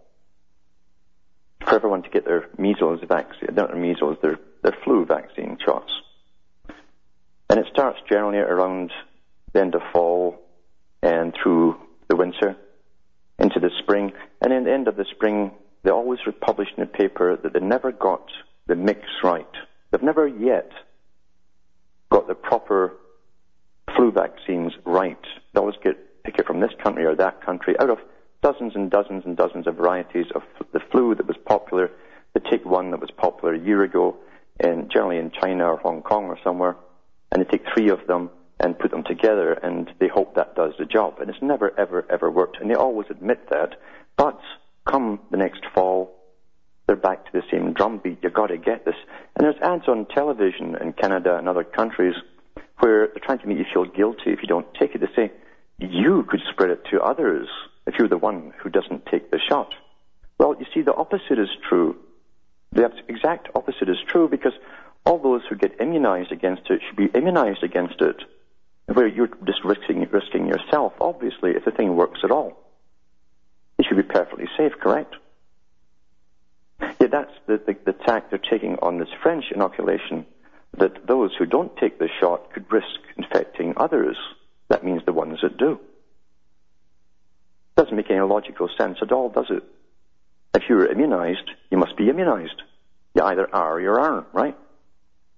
for 1.65 1.75
everyone 1.75 2.03
to 2.03 2.09
get 2.09 2.25
their 2.25 2.49
measles 2.57 2.99
vaccine, 3.07 3.49
not 3.53 3.69
their 3.71 3.81
measles, 3.81 4.17
their, 4.21 4.39
their 4.61 4.75
flu 4.83 5.05
vaccine 5.05 5.57
shots. 5.63 5.91
And 7.49 7.59
it 7.59 7.67
starts 7.71 7.99
generally 8.09 8.39
around 8.39 8.91
the 9.53 9.61
end 9.61 9.75
of 9.75 9.81
fall 9.91 10.39
and 11.01 11.33
through 11.41 11.77
the 12.07 12.15
winter 12.15 12.55
into 13.39 13.59
the 13.59 13.69
spring. 13.79 14.13
And 14.41 14.53
in 14.53 14.63
the 14.63 14.71
end 14.71 14.87
of 14.87 14.95
the 14.95 15.05
spring, 15.11 15.51
they 15.83 15.91
always 15.91 16.19
publish 16.41 16.69
in 16.75 16.81
the 16.81 16.87
paper 16.87 17.37
that 17.37 17.53
they 17.53 17.59
never 17.59 17.91
got 17.91 18.25
the 18.67 18.75
mix 18.75 19.01
right. 19.23 19.45
They've 19.91 20.01
never 20.01 20.27
yet 20.27 20.71
got 22.09 22.27
the 22.27 22.35
proper 22.35 22.93
flu 23.95 24.11
vaccines 24.11 24.73
right. 24.85 25.21
They 25.53 25.59
always 25.59 25.75
get 25.83 26.23
pick 26.23 26.39
it 26.39 26.47
from 26.47 26.61
this 26.61 26.71
country 26.81 27.05
or 27.05 27.15
that 27.15 27.45
country 27.45 27.75
out 27.79 27.89
of 27.89 27.99
dozens 28.43 28.75
and 28.75 28.91
dozens 28.91 29.23
and 29.25 29.35
dozens 29.35 29.65
of 29.65 29.77
varieties 29.77 30.25
of 30.35 30.43
the 30.73 30.81
flu 30.91 31.15
that 31.15 31.25
was 31.25 31.37
popular. 31.45 31.89
They 32.33 32.41
take 32.51 32.65
one 32.65 32.91
that 32.91 32.99
was 32.99 33.09
popular 33.09 33.55
a 33.55 33.59
year 33.59 33.83
ago, 33.83 34.17
in, 34.59 34.89
generally 34.91 35.17
in 35.17 35.31
China 35.31 35.65
or 35.71 35.77
Hong 35.77 36.01
Kong 36.01 36.25
or 36.25 36.37
somewhere, 36.43 36.75
and 37.31 37.41
they 37.41 37.49
take 37.49 37.65
three 37.73 37.89
of 37.89 38.05
them 38.05 38.29
and 38.59 38.77
put 38.77 38.91
them 38.91 39.03
together, 39.03 39.53
and 39.53 39.89
they 39.99 40.07
hope 40.07 40.35
that 40.35 40.55
does 40.55 40.73
the 40.77 40.85
job. 40.85 41.15
And 41.19 41.29
it's 41.29 41.41
never, 41.41 41.77
ever, 41.79 42.05
ever 42.09 42.29
worked. 42.29 42.57
And 42.61 42.69
they 42.69 42.75
always 42.75 43.07
admit 43.09 43.49
that. 43.49 43.75
But 44.15 44.39
come 44.89 45.19
the 45.31 45.37
next 45.37 45.63
fall, 45.73 46.15
they're 46.85 46.95
back 46.95 47.25
to 47.25 47.31
the 47.33 47.41
same 47.51 47.73
drumbeat. 47.73 48.19
You've 48.21 48.33
got 48.33 48.47
to 48.47 48.57
get 48.57 48.85
this. 48.85 48.95
And 49.35 49.45
there's 49.45 49.61
ads 49.61 49.87
on 49.87 50.05
television 50.05 50.75
in 50.79 50.93
Canada 50.93 51.37
and 51.37 51.49
other 51.49 51.63
countries 51.63 52.15
where 52.79 53.07
they're 53.07 53.23
trying 53.25 53.39
to 53.39 53.47
make 53.47 53.57
you 53.57 53.65
feel 53.73 53.85
guilty 53.85 54.31
if 54.31 54.39
you 54.41 54.47
don't 54.47 54.67
take 54.79 54.93
it. 54.95 55.01
They 55.01 55.07
say, 55.15 55.31
you 55.79 56.25
could 56.29 56.41
spread 56.51 56.69
it 56.69 56.83
to 56.91 57.01
others 57.01 57.49
if 57.85 57.95
you're 57.97 58.07
the 58.07 58.17
one 58.17 58.53
who 58.59 58.69
doesn't 58.69 59.05
take 59.05 59.31
the 59.31 59.39
shot. 59.49 59.73
Well, 60.37 60.55
you 60.59 60.65
see, 60.73 60.81
the 60.81 60.93
opposite 60.93 61.39
is 61.39 61.49
true. 61.67 61.97
The 62.71 62.91
exact 63.07 63.49
opposite 63.55 63.89
is 63.89 63.97
true 64.07 64.27
because 64.27 64.53
all 65.05 65.19
those 65.19 65.41
who 65.49 65.55
get 65.55 65.79
immunized 65.79 66.31
against 66.31 66.69
it 66.69 66.81
should 66.87 66.97
be 66.97 67.17
immunized 67.17 67.63
against 67.63 68.01
it, 68.01 68.17
where 68.85 69.07
you're 69.07 69.29
just 69.45 69.63
risking, 69.63 70.07
risking 70.11 70.47
yourself, 70.47 70.93
obviously, 70.99 71.51
if 71.51 71.65
the 71.65 71.71
thing 71.71 71.95
works 71.95 72.21
at 72.23 72.31
all. 72.31 72.57
It 73.77 73.85
should 73.85 73.97
be 73.97 74.03
perfectly 74.03 74.47
safe, 74.57 74.73
correct? 74.79 75.15
Yet 76.99 77.11
that's 77.11 77.31
the, 77.47 77.57
the, 77.57 77.75
the 77.85 77.93
tack 77.93 78.29
they're 78.29 78.39
taking 78.39 78.77
on 78.81 78.97
this 78.97 79.09
French 79.21 79.45
inoculation, 79.53 80.25
that 80.77 81.05
those 81.07 81.31
who 81.37 81.45
don't 81.45 81.75
take 81.77 81.99
the 81.99 82.09
shot 82.19 82.51
could 82.53 82.71
risk 82.71 82.99
infecting 83.17 83.73
others. 83.77 84.17
That 84.69 84.83
means 84.83 85.03
the 85.05 85.13
ones 85.13 85.39
that 85.43 85.57
do. 85.57 85.79
Doesn't 87.75 87.95
make 87.95 88.09
any 88.09 88.21
logical 88.21 88.69
sense 88.77 88.99
at 89.01 89.11
all, 89.11 89.29
does 89.29 89.47
it? 89.49 89.63
If 90.53 90.63
you're 90.69 90.85
immunized, 90.85 91.49
you 91.71 91.77
must 91.77 91.97
be 91.97 92.09
immunized. 92.09 92.61
You 93.15 93.23
either 93.23 93.53
are 93.53 93.73
or 93.73 93.81
you 93.81 93.89
aren't, 93.89 94.27
right? 94.33 94.55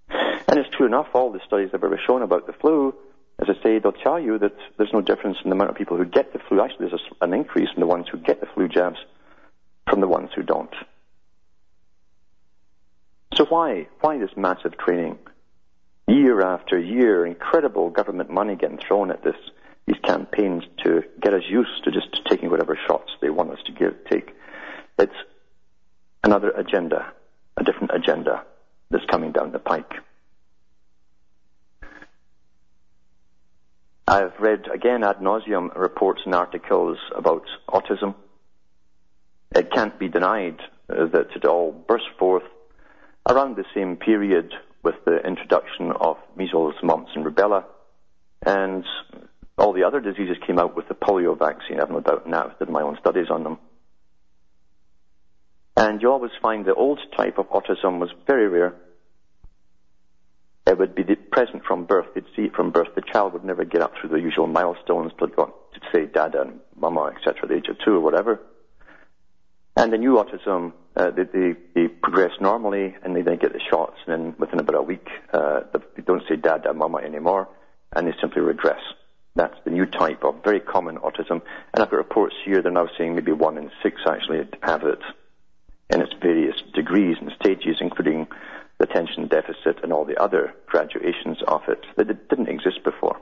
And 0.09 0.59
it's 0.59 0.75
true 0.75 0.85
enough, 0.85 1.07
all 1.13 1.31
the 1.31 1.39
studies 1.45 1.71
that 1.71 1.81
have 1.81 1.83
ever 1.83 1.99
shown 2.05 2.21
about 2.21 2.47
the 2.47 2.53
flu, 2.53 2.93
as 3.39 3.49
I 3.49 3.61
say, 3.63 3.79
they'll 3.79 3.91
tell 3.91 4.19
you 4.19 4.37
that 4.39 4.55
there's 4.77 4.93
no 4.93 5.01
difference 5.01 5.37
in 5.43 5.49
the 5.49 5.55
amount 5.55 5.71
of 5.71 5.75
people 5.75 5.97
who 5.97 6.05
get 6.05 6.31
the 6.31 6.39
flu. 6.39 6.61
Actually, 6.61 6.89
there's 6.89 7.01
an 7.21 7.33
increase 7.33 7.69
in 7.73 7.81
the 7.81 7.87
ones 7.87 8.07
who 8.09 8.17
get 8.17 8.39
the 8.39 8.45
flu 8.47 8.67
jabs 8.67 8.97
from 9.89 9.99
the 9.99 10.07
ones 10.07 10.29
who 10.35 10.43
don't. 10.43 10.73
So 13.33 13.45
why? 13.45 13.87
Why 13.99 14.17
this 14.17 14.37
massive 14.37 14.77
training? 14.77 15.19
Year 16.07 16.41
after 16.41 16.79
year, 16.79 17.25
incredible 17.25 17.89
government 17.89 18.29
money 18.29 18.55
getting 18.55 18.77
thrown 18.77 19.11
at 19.11 19.23
this, 19.23 19.35
these 19.87 19.97
campaigns 20.03 20.63
to 20.83 21.03
get 21.21 21.33
us 21.33 21.43
used 21.47 21.83
to 21.83 21.91
just 21.91 22.07
taking 22.27 22.49
whatever 22.49 22.77
shots 22.87 23.11
they 23.21 23.29
want 23.29 23.51
us 23.51 23.59
to 23.65 23.71
give, 23.71 23.93
take. 24.09 24.35
It's 24.97 25.13
another 26.23 26.49
agenda, 26.51 27.13
a 27.57 27.63
different 27.63 27.91
agenda 27.93 28.43
that's 28.89 29.05
coming 29.05 29.31
down 29.31 29.51
the 29.51 29.59
pike. 29.59 29.93
I've 34.07 34.39
read 34.39 34.67
again 34.71 35.03
ad 35.03 35.17
nauseum 35.17 35.75
reports 35.75 36.21
and 36.25 36.35
articles 36.35 36.97
about 37.15 37.43
autism. 37.69 38.15
It 39.55 39.71
can't 39.71 39.97
be 39.97 40.09
denied 40.09 40.59
uh, 40.89 41.07
that 41.07 41.29
it 41.35 41.45
all 41.45 41.71
burst 41.71 42.05
forth 42.19 42.43
around 43.27 43.55
the 43.55 43.65
same 43.73 43.97
period 43.97 44.53
with 44.83 44.95
the 45.05 45.17
introduction 45.25 45.91
of 45.91 46.17
measles, 46.35 46.75
mumps, 46.83 47.11
and 47.15 47.25
rubella, 47.25 47.63
and 48.45 48.85
all 49.57 49.73
the 49.73 49.83
other 49.83 50.01
diseases 50.01 50.37
came 50.45 50.59
out 50.59 50.75
with 50.75 50.87
the 50.87 50.95
polio 50.95 51.37
vaccine. 51.37 51.79
I've 51.79 51.89
no 51.89 52.01
doubt 52.01 52.27
now. 52.27 52.51
Did 52.59 52.69
my 52.69 52.81
own 52.81 52.97
studies 52.99 53.27
on 53.29 53.43
them. 53.43 53.57
And 55.77 56.01
you 56.01 56.11
always 56.11 56.31
find 56.41 56.65
the 56.65 56.73
old 56.73 56.99
type 57.17 57.37
of 57.37 57.49
autism 57.49 57.99
was 57.99 58.09
very 58.27 58.47
rare. 58.47 58.75
It 60.67 60.77
would 60.77 60.95
be 60.95 61.03
present 61.03 61.63
from 61.65 61.85
birth. 61.85 62.07
You'd 62.15 62.25
see 62.35 62.43
it 62.43 62.55
from 62.55 62.71
birth. 62.71 62.87
The 62.95 63.01
child 63.01 63.33
would 63.33 63.43
never 63.43 63.65
get 63.65 63.81
up 63.81 63.93
through 63.99 64.09
the 64.09 64.19
usual 64.19 64.47
milestones 64.47 65.11
to, 65.19 65.27
to 65.27 65.51
say 65.93 66.05
dada 66.05 66.41
and 66.41 66.59
mama, 66.75 67.13
etc., 67.15 67.43
at 67.43 67.49
the 67.49 67.55
age 67.55 67.67
of 67.69 67.77
two 67.85 67.91
or 67.91 67.99
whatever. 67.99 68.41
And 69.77 69.91
the 69.91 69.97
new 69.97 70.13
autism, 70.13 70.71
uh, 70.95 71.11
they, 71.11 71.23
they, 71.23 71.55
they, 71.75 71.87
progress 71.87 72.31
normally 72.39 72.95
and 73.03 73.15
they 73.15 73.21
then 73.21 73.37
get 73.37 73.51
the 73.51 73.59
shots, 73.69 73.97
and 74.07 74.13
then 74.13 74.35
within 74.39 74.59
about 74.59 74.77
a 74.77 74.81
week, 74.81 75.07
uh, 75.33 75.61
they 75.95 76.01
don't 76.01 76.23
say 76.29 76.37
dada, 76.37 76.73
mama 76.73 76.99
anymore, 76.99 77.49
and 77.93 78.07
they 78.07 78.13
simply 78.21 78.41
regress. 78.41 78.79
That's 79.35 79.57
the 79.65 79.71
new 79.71 79.85
type 79.85 80.23
of 80.23 80.43
very 80.43 80.61
common 80.61 80.97
autism. 80.97 81.41
And 81.73 81.83
I've 81.83 81.89
got 81.89 81.97
reports 81.97 82.35
here, 82.45 82.61
they're 82.61 82.71
now 82.71 82.87
saying 82.97 83.15
maybe 83.15 83.33
one 83.33 83.57
in 83.57 83.69
six 83.83 84.01
actually 84.07 84.47
have 84.63 84.83
it 84.83 85.01
in 85.89 86.01
its 86.01 86.13
various 86.21 86.55
degrees 86.73 87.17
and 87.19 87.31
stages, 87.39 87.77
including 87.81 88.27
the 88.77 88.85
attention 88.85 89.27
deficit 89.27 89.83
and 89.83 89.93
all 89.93 90.05
the 90.05 90.21
other 90.21 90.53
graduations 90.67 91.37
of 91.47 91.61
it 91.67 91.85
that 91.97 92.29
didn't 92.29 92.49
exist 92.49 92.83
before. 92.83 93.19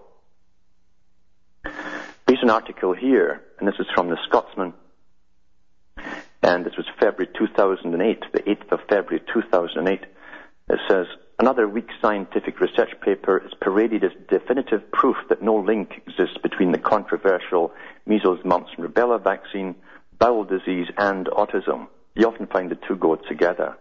There's 2.25 2.41
an 2.41 2.49
article 2.49 2.93
here, 2.93 3.41
and 3.59 3.67
this 3.67 3.79
is 3.79 3.87
from 3.93 4.09
the 4.09 4.17
Scotsman, 4.27 4.73
and 6.41 6.65
this 6.65 6.75
was 6.77 6.85
February 6.99 7.31
2008, 7.37 8.23
the 8.33 8.39
8th 8.39 8.71
of 8.71 8.79
February 8.89 9.21
2008. 9.33 10.05
It 10.69 10.79
says, 10.89 11.07
Another 11.39 11.67
weak 11.67 11.89
scientific 11.99 12.59
research 12.59 12.91
paper 13.01 13.39
is 13.43 13.53
paraded 13.59 14.03
as 14.03 14.11
definitive 14.29 14.91
proof 14.91 15.17
that 15.29 15.41
no 15.41 15.55
link 15.55 16.01
exists 16.05 16.37
between 16.37 16.71
the 16.71 16.77
controversial 16.77 17.73
measles, 18.05 18.39
mumps, 18.45 18.71
and 18.77 18.87
rubella 18.87 19.21
vaccine, 19.21 19.75
bowel 20.19 20.43
disease, 20.43 20.87
and 20.97 21.25
autism. 21.27 21.87
You 22.15 22.27
often 22.27 22.45
find 22.45 22.69
the 22.69 22.75
two 22.75 22.95
go 22.95 23.15
together. 23.15 23.75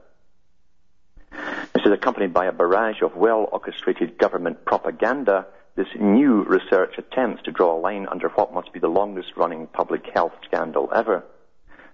This 1.75 1.85
is 1.85 1.93
accompanied 1.93 2.33
by 2.33 2.47
a 2.47 2.53
barrage 2.53 3.03
of 3.03 3.17
well 3.17 3.49
orchestrated 3.53 4.17
government 4.19 4.65
propaganda. 4.65 5.47
This 5.77 5.89
new 5.99 6.45
research 6.45 6.95
attempts 6.97 7.43
to 7.45 7.53
draw 7.53 7.77
a 7.77 7.81
line 7.81 8.07
under 8.11 8.29
what 8.31 8.55
must 8.55 8.73
be 8.73 8.81
the 8.81 8.89
longest 8.89 9.37
running 9.37 9.67
public 9.67 10.07
health 10.15 10.33
scandal 10.45 10.91
ever. 10.95 11.25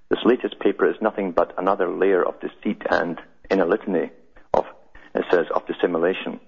This 0.09 0.25
latest 0.25 0.61
paper 0.61 0.89
is 0.89 0.97
nothing 1.01 1.33
but 1.33 1.53
another 1.59 1.91
layer 1.91 2.25
of 2.25 2.41
deceit 2.41 2.83
and 2.91 3.21
in 3.51 3.61
a 3.61 3.67
litany 3.67 4.11
it 5.19 5.25
says, 5.31 5.47
of 5.55 5.67
dissimulation. 5.67 6.41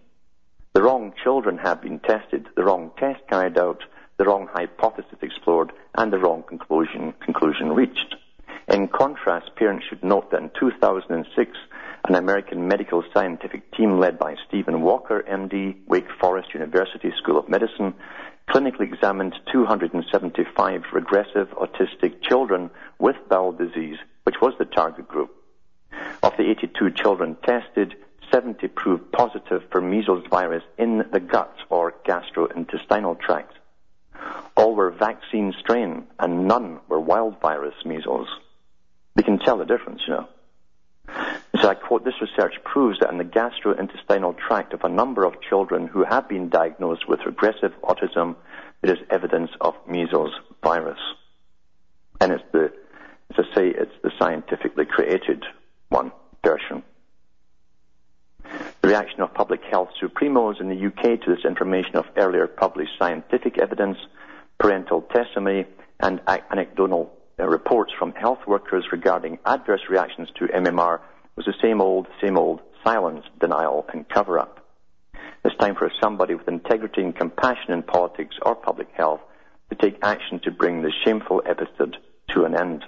The 0.73 0.83
wrong 0.83 1.13
children 1.23 1.59
have 1.59 1.83
been 1.83 1.99
tested, 1.99 2.47
the 2.55 2.63
wrong 2.65 2.93
test 2.97 3.21
carried 3.29 3.59
out, 3.59 3.83
the 4.17 4.25
wrong 4.25 4.49
hypothesis 4.53 5.19
explored, 5.21 5.73
and 5.97 6.13
the 6.13 6.19
wrong 6.19 6.45
conclusion, 6.45 7.13
conclusion 7.25 7.73
reached. 7.73 8.15
In 8.69 8.87
contrast, 8.87 9.57
parents 9.57 9.87
should 9.89 10.05
note 10.05 10.31
that 10.31 10.43
in 10.43 10.51
2006, 10.59 11.51
an 12.09 12.15
American 12.15 12.69
medical 12.69 13.03
scientific 13.13 13.73
team 13.73 13.99
led 13.99 14.19
by 14.19 14.37
Stephen 14.47 14.83
Walker, 14.83 15.25
MD, 15.29 15.77
Wake 15.89 16.11
Forest 16.21 16.55
University 16.55 17.11
School 17.19 17.39
of 17.39 17.49
Medicine, 17.49 17.95
clinically 18.49 18.93
examined 18.93 19.35
275 19.53 20.83
regressive 20.93 21.49
autistic 21.51 22.23
children 22.23 22.71
with 23.01 23.17
bowel 23.29 23.53
disease, 23.53 23.99
which 24.23 24.37
was 24.41 24.55
the 24.59 24.65
target 24.65 25.09
group. 25.09 25.35
Of 26.23 26.37
the 26.37 26.49
82 26.49 26.93
children 26.93 27.37
tested, 27.45 27.97
70 28.31 28.69
proved 28.69 29.13
positive 29.13 29.63
for 29.71 29.81
measles 29.81 30.25
virus 30.31 30.63
in 30.79 31.05
the 31.13 31.21
gut 31.21 31.55
or 31.69 31.95
gastrointestinal 32.07 33.19
tract. 33.19 33.55
All 34.57 34.75
were 34.75 34.91
vaccine 34.91 35.55
strain 35.59 36.07
and 36.19 36.47
none 36.47 36.81
were 36.89 37.01
wild 37.01 37.41
virus 37.41 37.75
measles. 37.85 38.29
We 39.17 39.23
can 39.23 39.39
tell 39.39 39.59
the 39.59 39.65
difference, 39.65 40.03
you 40.07 40.15
know. 40.15 40.29
So 41.61 41.69
I 41.69 41.75
quote, 41.75 42.05
this 42.05 42.21
research 42.21 42.55
proves 42.65 43.01
that 43.01 43.11
in 43.11 43.19
the 43.19 43.25
gastrointestinal 43.25 44.39
tract 44.39 44.73
of 44.73 44.85
a 44.85 44.89
number 44.89 45.25
of 45.25 45.41
children 45.43 45.87
who 45.89 46.05
have 46.05 46.29
been 46.29 46.49
diagnosed 46.49 47.09
with 47.09 47.21
regressive 47.27 47.73
autism, 47.83 48.37
there 48.83 48.95
is 48.95 49.01
evidence 49.11 49.51
of 49.61 49.75
measles 49.89 50.33
virus. 50.63 51.01
And 52.21 52.33
it's 52.33 52.45
the, 52.53 52.73
as 53.31 53.45
I 53.45 53.55
say, 53.55 53.69
it's 53.69 53.93
the 54.03 54.13
scientifically 54.19 54.85
created 54.85 55.45
one 55.89 56.13
version. 56.45 56.83
The 58.83 58.89
reaction 58.89 59.21
of 59.21 59.35
public 59.35 59.61
health 59.71 59.91
supremos 60.03 60.61
in 60.61 60.69
the 60.69 60.87
UK 60.87 61.21
to 61.23 61.35
this 61.35 61.45
information 61.45 61.97
of 61.97 62.07
earlier 62.17 62.47
published 62.47 62.93
scientific 62.99 63.59
evidence, 63.59 63.99
parental 64.59 65.03
testimony, 65.03 65.67
and 66.01 66.21
anecdotal 66.27 67.13
uh, 67.39 67.47
reports 67.47 67.93
from 67.99 68.13
health 68.13 68.41
workers 68.47 68.85
regarding 68.93 69.39
adverse 69.45 69.83
reactions 69.89 70.29
to 70.37 70.47
MMR 70.47 71.01
was 71.37 71.47
the 71.47 71.55
same 71.63 71.81
old, 71.81 72.07
same 72.23 72.37
old 72.37 72.61
silence, 72.85 73.25
denial, 73.39 73.87
and 73.93 74.09
cover 74.09 74.39
up. 74.39 74.67
It's 75.45 75.57
time 75.57 75.75
for 75.75 75.91
somebody 76.03 76.35
with 76.35 76.49
integrity 76.49 77.03
and 77.03 77.17
compassion 77.17 77.73
in 77.73 77.83
politics 77.83 78.37
or 78.43 78.55
public 78.55 78.89
health 78.93 79.21
to 79.71 79.77
take 79.77 79.99
action 80.03 80.41
to 80.41 80.51
bring 80.51 80.83
this 80.83 80.93
shameful 81.05 81.43
episode 81.47 81.97
to 82.31 82.45
an 82.45 82.55
end. 82.55 82.85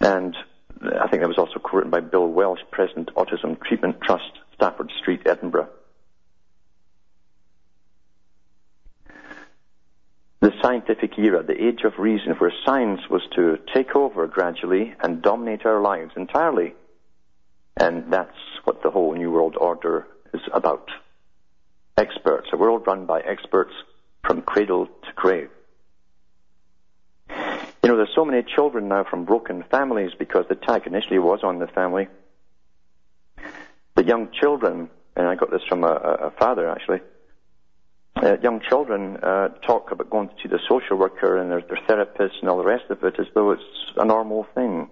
And 0.00 0.36
I 0.82 1.08
think 1.08 1.22
that 1.22 1.28
was 1.28 1.38
also 1.38 1.58
quoted 1.58 1.90
by 1.90 2.00
Bill 2.00 2.28
Welsh, 2.28 2.60
President 2.70 3.10
Autism 3.16 3.60
Treatment 3.62 4.00
Trust, 4.00 4.32
Stafford 4.54 4.92
Street, 5.00 5.22
Edinburgh. 5.26 5.68
the 10.40 10.52
scientific 10.62 11.18
era, 11.18 11.42
the 11.42 11.62
age 11.62 11.80
of 11.84 11.98
reason, 11.98 12.32
where 12.34 12.52
science 12.64 13.00
was 13.10 13.22
to 13.34 13.58
take 13.74 13.94
over 13.96 14.26
gradually 14.26 14.94
and 15.02 15.20
dominate 15.20 15.66
our 15.66 15.80
lives 15.80 16.12
entirely. 16.16 16.74
And 17.76 18.12
that's 18.12 18.36
what 18.64 18.82
the 18.82 18.90
whole 18.90 19.14
New 19.14 19.30
World 19.30 19.56
Order 19.56 20.06
is 20.32 20.40
about. 20.52 20.88
Experts, 21.96 22.48
a 22.52 22.56
world 22.56 22.86
run 22.86 23.06
by 23.06 23.20
experts 23.20 23.72
from 24.24 24.42
cradle 24.42 24.86
to 24.86 25.12
grave. 25.16 25.50
So 28.14 28.24
many 28.24 28.42
children 28.42 28.88
now 28.88 29.04
from 29.04 29.24
broken 29.24 29.64
families 29.70 30.12
because 30.18 30.46
the 30.48 30.54
attack 30.54 30.86
initially 30.86 31.18
was 31.18 31.40
on 31.42 31.58
the 31.58 31.66
family. 31.66 32.08
The 33.94 34.04
young 34.04 34.30
children, 34.32 34.90
and 35.16 35.26
I 35.26 35.34
got 35.34 35.50
this 35.50 35.62
from 35.68 35.84
a, 35.84 35.92
a 35.92 36.30
father 36.38 36.70
actually, 36.70 37.00
uh, 38.16 38.36
young 38.42 38.60
children 38.60 39.16
uh, 39.16 39.48
talk 39.66 39.92
about 39.92 40.10
going 40.10 40.28
to 40.28 40.34
see 40.42 40.48
the 40.48 40.58
social 40.68 40.96
worker 40.96 41.38
and 41.38 41.50
their, 41.50 41.60
their 41.60 41.78
therapist 41.86 42.36
and 42.40 42.48
all 42.48 42.58
the 42.58 42.64
rest 42.64 42.84
of 42.90 43.02
it 43.04 43.14
as 43.18 43.26
though 43.34 43.52
it's 43.52 43.62
a 43.96 44.04
normal 44.04 44.46
thing. 44.54 44.88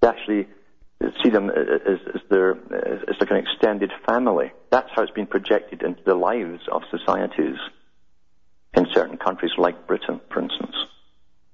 They 0.00 0.08
actually 0.08 0.48
see 1.22 1.28
them 1.30 1.50
as, 1.50 1.98
as 2.14 2.20
their 2.30 2.52
as 2.52 3.16
like 3.20 3.30
an 3.30 3.36
extended 3.36 3.92
family. 4.06 4.52
That's 4.70 4.88
how 4.94 5.02
it's 5.02 5.12
been 5.12 5.26
projected 5.26 5.82
into 5.82 6.02
the 6.04 6.14
lives 6.14 6.62
of 6.70 6.82
societies 6.90 7.56
in 8.74 8.86
certain 8.92 9.18
countries 9.18 9.52
like 9.58 9.86
Britain, 9.86 10.20
for 10.30 10.40
instance. 10.42 10.74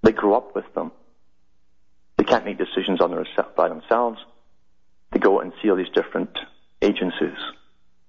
They 0.02 0.12
grow 0.12 0.34
up 0.34 0.54
with 0.54 0.72
them. 0.74 0.92
They 2.16 2.24
can't 2.24 2.44
make 2.44 2.58
decisions 2.58 3.00
on 3.00 3.10
their, 3.10 3.26
by 3.56 3.68
themselves. 3.68 4.18
They 5.12 5.18
go 5.18 5.40
and 5.40 5.52
see 5.62 5.70
all 5.70 5.76
these 5.76 5.88
different 5.94 6.36
agencies. 6.80 7.36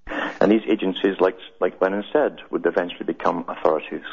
And 0.07 0.51
these 0.51 0.61
agencies, 0.67 1.15
like, 1.19 1.37
like 1.59 1.81
Lenin 1.81 2.03
said, 2.11 2.39
would 2.49 2.65
eventually 2.65 3.05
become 3.05 3.45
authorities. 3.47 4.03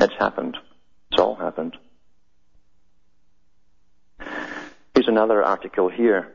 It's 0.00 0.14
happened. 0.18 0.56
It's 1.10 1.20
all 1.20 1.36
happened. 1.36 1.76
Here's 4.94 5.08
another 5.08 5.42
article 5.44 5.88
here, 5.88 6.32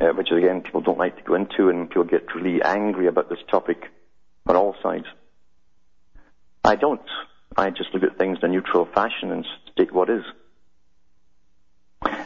uh, 0.00 0.08
which 0.08 0.30
again 0.30 0.62
people 0.62 0.80
don't 0.80 0.98
like 0.98 1.16
to 1.16 1.22
go 1.22 1.34
into, 1.34 1.68
and 1.68 1.88
people 1.88 2.04
get 2.04 2.34
really 2.34 2.62
angry 2.62 3.06
about 3.06 3.28
this 3.28 3.38
topic 3.50 3.84
on 4.46 4.56
all 4.56 4.74
sides. 4.82 5.06
I 6.64 6.76
don't. 6.76 7.02
I 7.56 7.70
just 7.70 7.92
look 7.92 8.02
at 8.02 8.16
things 8.18 8.38
in 8.42 8.50
a 8.50 8.52
neutral 8.52 8.86
fashion 8.86 9.30
and 9.30 9.46
state 9.72 9.92
what 9.92 10.08
is. 10.08 10.22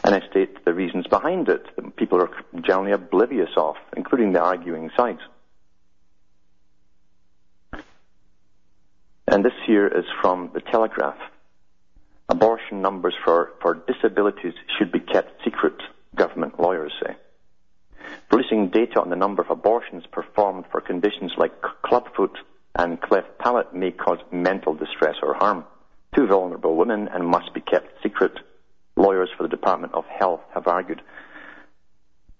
And 0.03 0.15
I 0.15 0.21
state 0.29 0.63
the 0.63 0.73
reasons 0.73 1.07
behind 1.07 1.49
it 1.49 1.65
that 1.75 1.95
people 1.95 2.21
are 2.21 2.29
generally 2.61 2.91
oblivious 2.91 3.49
of, 3.57 3.75
including 3.95 4.33
the 4.33 4.41
arguing 4.41 4.89
sides. 4.95 5.19
And 9.27 9.43
this 9.43 9.53
here 9.65 9.87
is 9.87 10.05
from 10.21 10.51
the 10.53 10.61
Telegraph. 10.61 11.17
Abortion 12.29 12.81
numbers 12.81 13.13
for, 13.23 13.51
for 13.61 13.73
disabilities 13.73 14.53
should 14.77 14.91
be 14.91 14.99
kept 14.99 15.43
secret, 15.43 15.75
government 16.15 16.59
lawyers 16.59 16.93
say. 17.03 17.15
Releasing 18.31 18.69
data 18.69 19.01
on 19.01 19.09
the 19.09 19.15
number 19.15 19.41
of 19.41 19.49
abortions 19.49 20.05
performed 20.11 20.65
for 20.71 20.81
conditions 20.81 21.33
like 21.37 21.51
clubfoot 21.83 22.37
and 22.77 23.01
cleft 23.01 23.37
palate 23.39 23.73
may 23.73 23.91
cause 23.91 24.19
mental 24.31 24.73
distress 24.73 25.15
or 25.21 25.33
harm 25.33 25.65
to 26.15 26.27
vulnerable 26.27 26.75
women 26.75 27.07
and 27.07 27.27
must 27.27 27.53
be 27.53 27.61
kept 27.61 28.01
secret. 28.01 28.33
Lawyers 28.95 29.29
for 29.35 29.43
the 29.43 29.49
Department 29.49 29.93
of 29.93 30.05
Health 30.05 30.41
have 30.53 30.67
argued. 30.67 31.01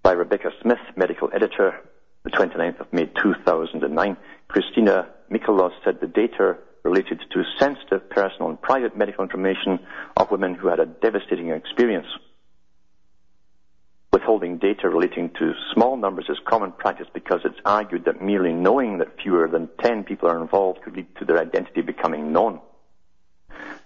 By 0.02 0.12
Rebecca 0.12 0.50
Smith, 0.62 0.78
medical 0.96 1.30
editor, 1.34 1.80
the 2.24 2.30
29th 2.30 2.80
of 2.80 2.92
May 2.92 3.06
2009, 3.06 4.16
Christina 4.48 5.08
Mikolos 5.30 5.72
said 5.84 6.00
the 6.00 6.06
data 6.06 6.56
related 6.84 7.20
to 7.32 7.42
sensitive 7.58 8.08
personal 8.10 8.48
and 8.48 8.60
private 8.60 8.96
medical 8.96 9.22
information 9.22 9.78
of 10.16 10.30
women 10.30 10.54
who 10.54 10.68
had 10.68 10.80
a 10.80 10.86
devastating 10.86 11.50
experience. 11.50 12.06
Withholding 14.18 14.58
data 14.58 14.88
relating 14.88 15.30
to 15.38 15.52
small 15.72 15.96
numbers 15.96 16.26
is 16.28 16.38
common 16.44 16.72
practice 16.72 17.06
because 17.14 17.40
it's 17.44 17.60
argued 17.64 18.04
that 18.06 18.20
merely 18.20 18.52
knowing 18.52 18.98
that 18.98 19.16
fewer 19.22 19.46
than 19.46 19.68
10 19.80 20.02
people 20.02 20.28
are 20.28 20.42
involved 20.42 20.82
could 20.82 20.96
lead 20.96 21.06
to 21.20 21.24
their 21.24 21.38
identity 21.38 21.82
becoming 21.82 22.32
known. 22.32 22.58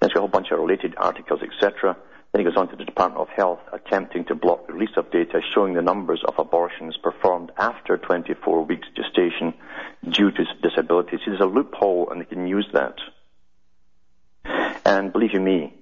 There's 0.00 0.14
a 0.16 0.20
whole 0.20 0.28
bunch 0.28 0.50
of 0.50 0.58
related 0.58 0.94
articles, 0.96 1.40
etc. 1.42 1.98
Then 2.32 2.40
he 2.40 2.44
goes 2.44 2.56
on 2.56 2.68
to 2.70 2.76
the 2.76 2.86
Department 2.86 3.20
of 3.20 3.28
Health 3.28 3.58
attempting 3.74 4.24
to 4.24 4.34
block 4.34 4.66
the 4.66 4.72
release 4.72 4.96
of 4.96 5.10
data 5.10 5.42
showing 5.54 5.74
the 5.74 5.82
numbers 5.82 6.22
of 6.26 6.38
abortions 6.38 6.96
performed 6.96 7.52
after 7.58 7.98
24 7.98 8.64
weeks 8.64 8.88
gestation 8.96 9.52
due 10.08 10.30
to 10.30 10.44
disabilities. 10.62 11.20
There's 11.26 11.40
a 11.40 11.44
loophole 11.44 12.08
and 12.10 12.22
they 12.22 12.24
can 12.24 12.46
use 12.46 12.68
that. 12.72 12.94
And 14.86 15.12
believe 15.12 15.34
you 15.34 15.40
me, 15.40 15.74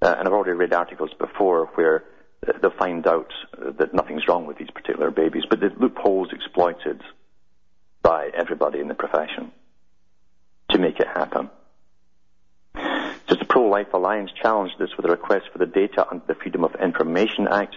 uh, 0.00 0.14
and 0.18 0.26
I've 0.26 0.32
already 0.32 0.52
read 0.52 0.72
articles 0.72 1.10
before 1.18 1.66
where 1.74 2.04
they'll 2.42 2.70
find 2.70 3.06
out 3.06 3.32
that 3.78 3.94
nothing's 3.94 4.26
wrong 4.26 4.46
with 4.46 4.58
these 4.58 4.70
particular 4.70 5.10
babies, 5.10 5.44
but 5.48 5.60
the 5.60 5.70
loopholes 5.78 6.32
exploited 6.32 7.00
by 8.02 8.30
everybody 8.34 8.80
in 8.80 8.88
the 8.88 8.94
profession 8.94 9.52
to 10.70 10.78
make 10.78 10.98
it 10.98 11.06
happen. 11.06 11.50
Just 13.28 13.40
the 13.40 13.46
Pro-Life 13.46 13.92
Alliance 13.94 14.30
challenged 14.42 14.74
this 14.78 14.90
with 14.96 15.06
a 15.06 15.10
request 15.10 15.46
for 15.52 15.58
the 15.58 15.66
data 15.66 16.06
under 16.10 16.24
the 16.26 16.34
Freedom 16.34 16.64
of 16.64 16.74
Information 16.76 17.46
Act. 17.48 17.76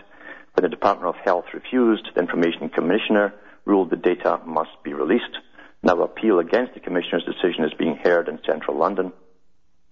When 0.53 0.63
the 0.63 0.69
Department 0.69 1.15
of 1.15 1.21
Health 1.23 1.45
refused, 1.53 2.09
the 2.15 2.21
Information 2.21 2.69
Commissioner 2.69 3.33
ruled 3.65 3.89
the 3.89 3.97
data 3.97 4.39
must 4.45 4.71
be 4.83 4.93
released. 4.93 5.37
Now 5.83 6.01
appeal 6.01 6.39
against 6.39 6.73
the 6.73 6.79
Commissioner's 6.79 7.25
decision 7.25 7.65
is 7.65 7.73
being 7.77 7.97
heard 7.97 8.27
in 8.27 8.39
central 8.45 8.77
London. 8.77 9.11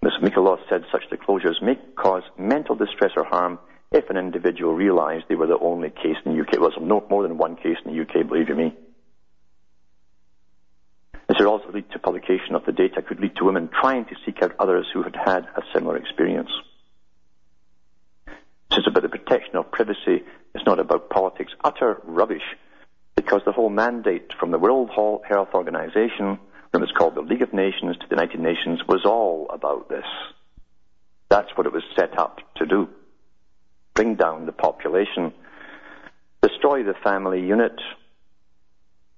Ms. 0.02 0.14
Mikolos 0.20 0.58
said 0.68 0.84
such 0.90 1.08
disclosures 1.10 1.60
may 1.62 1.78
cause 1.96 2.24
mental 2.36 2.74
distress 2.74 3.12
or 3.16 3.24
harm 3.24 3.58
if 3.94 4.10
an 4.10 4.16
individual 4.16 4.74
realised 4.74 5.26
they 5.28 5.36
were 5.36 5.46
the 5.46 5.58
only 5.58 5.88
case 5.88 6.16
in 6.24 6.34
the 6.34 6.42
UK. 6.42 6.58
Well, 6.58 6.70
there's 6.70 6.82
no 6.82 7.06
more 7.08 7.22
than 7.22 7.38
one 7.38 7.54
case 7.54 7.76
in 7.84 7.94
the 7.94 8.02
UK, 8.02 8.26
believe 8.26 8.48
you 8.48 8.56
me. 8.56 8.76
This 11.28 11.38
would 11.38 11.46
also 11.46 11.70
lead 11.70 11.88
to 11.92 12.00
publication 12.00 12.56
of 12.56 12.66
the 12.66 12.72
data, 12.72 13.02
could 13.02 13.20
lead 13.20 13.36
to 13.36 13.44
women 13.44 13.68
trying 13.68 14.04
to 14.06 14.16
seek 14.26 14.42
out 14.42 14.56
others 14.58 14.86
who 14.92 15.04
had 15.04 15.14
had 15.14 15.44
a 15.44 15.62
similar 15.72 15.96
experience. 15.96 16.50
This 18.68 18.80
is 18.80 18.86
about 18.88 19.04
the 19.04 19.08
protection 19.08 19.54
of 19.54 19.70
privacy. 19.70 20.24
It's 20.54 20.66
not 20.66 20.80
about 20.80 21.08
politics. 21.08 21.52
Utter 21.62 22.00
rubbish. 22.02 22.42
Because 23.14 23.42
the 23.46 23.52
whole 23.52 23.70
mandate 23.70 24.32
from 24.40 24.50
the 24.50 24.58
World 24.58 24.90
Health 24.90 25.54
Organization, 25.54 26.40
when 26.72 26.82
it 26.82 26.86
was 26.86 26.92
called 26.98 27.14
the 27.14 27.20
League 27.20 27.42
of 27.42 27.54
Nations 27.54 27.96
to 27.96 28.06
the 28.08 28.16
United 28.16 28.40
Nations, 28.40 28.80
was 28.88 29.04
all 29.06 29.46
about 29.50 29.88
this. 29.88 30.04
That's 31.28 31.56
what 31.56 31.66
it 31.66 31.72
was 31.72 31.84
set 31.96 32.18
up 32.18 32.40
to 32.56 32.66
do 32.66 32.88
bring 33.94 34.16
down 34.16 34.46
the 34.46 34.52
population, 34.52 35.32
destroy 36.42 36.82
the 36.82 36.94
family 36.94 37.40
unit. 37.40 37.80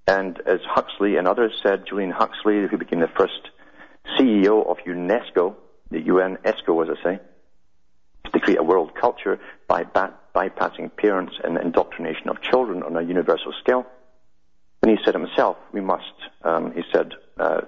And 0.07 0.39
as 0.45 0.59
Huxley 0.63 1.17
and 1.17 1.27
others 1.27 1.51
said, 1.61 1.85
Julian 1.87 2.11
Huxley, 2.11 2.65
who 2.67 2.77
became 2.77 3.01
the 3.01 3.09
first 3.09 3.49
CEO 4.17 4.65
of 4.65 4.77
UNESCO, 4.85 5.55
the 5.91 6.01
UNESCO 6.01 6.83
as 6.83 6.97
I 6.97 7.03
say, 7.03 7.19
to 8.31 8.39
create 8.39 8.59
a 8.59 8.63
world 8.63 8.93
culture 8.95 9.39
by 9.67 9.83
bypassing 9.83 10.95
parents 10.95 11.33
and 11.43 11.57
indoctrination 11.57 12.29
of 12.29 12.41
children 12.41 12.83
on 12.83 12.95
a 12.95 13.01
universal 13.01 13.53
scale. 13.59 13.85
And 14.81 14.91
he 14.91 15.03
said 15.03 15.15
himself, 15.15 15.57
we 15.73 15.81
must, 15.81 16.13
um, 16.43 16.71
he 16.73 16.83
said, 16.93 17.13
uh, 17.37 17.61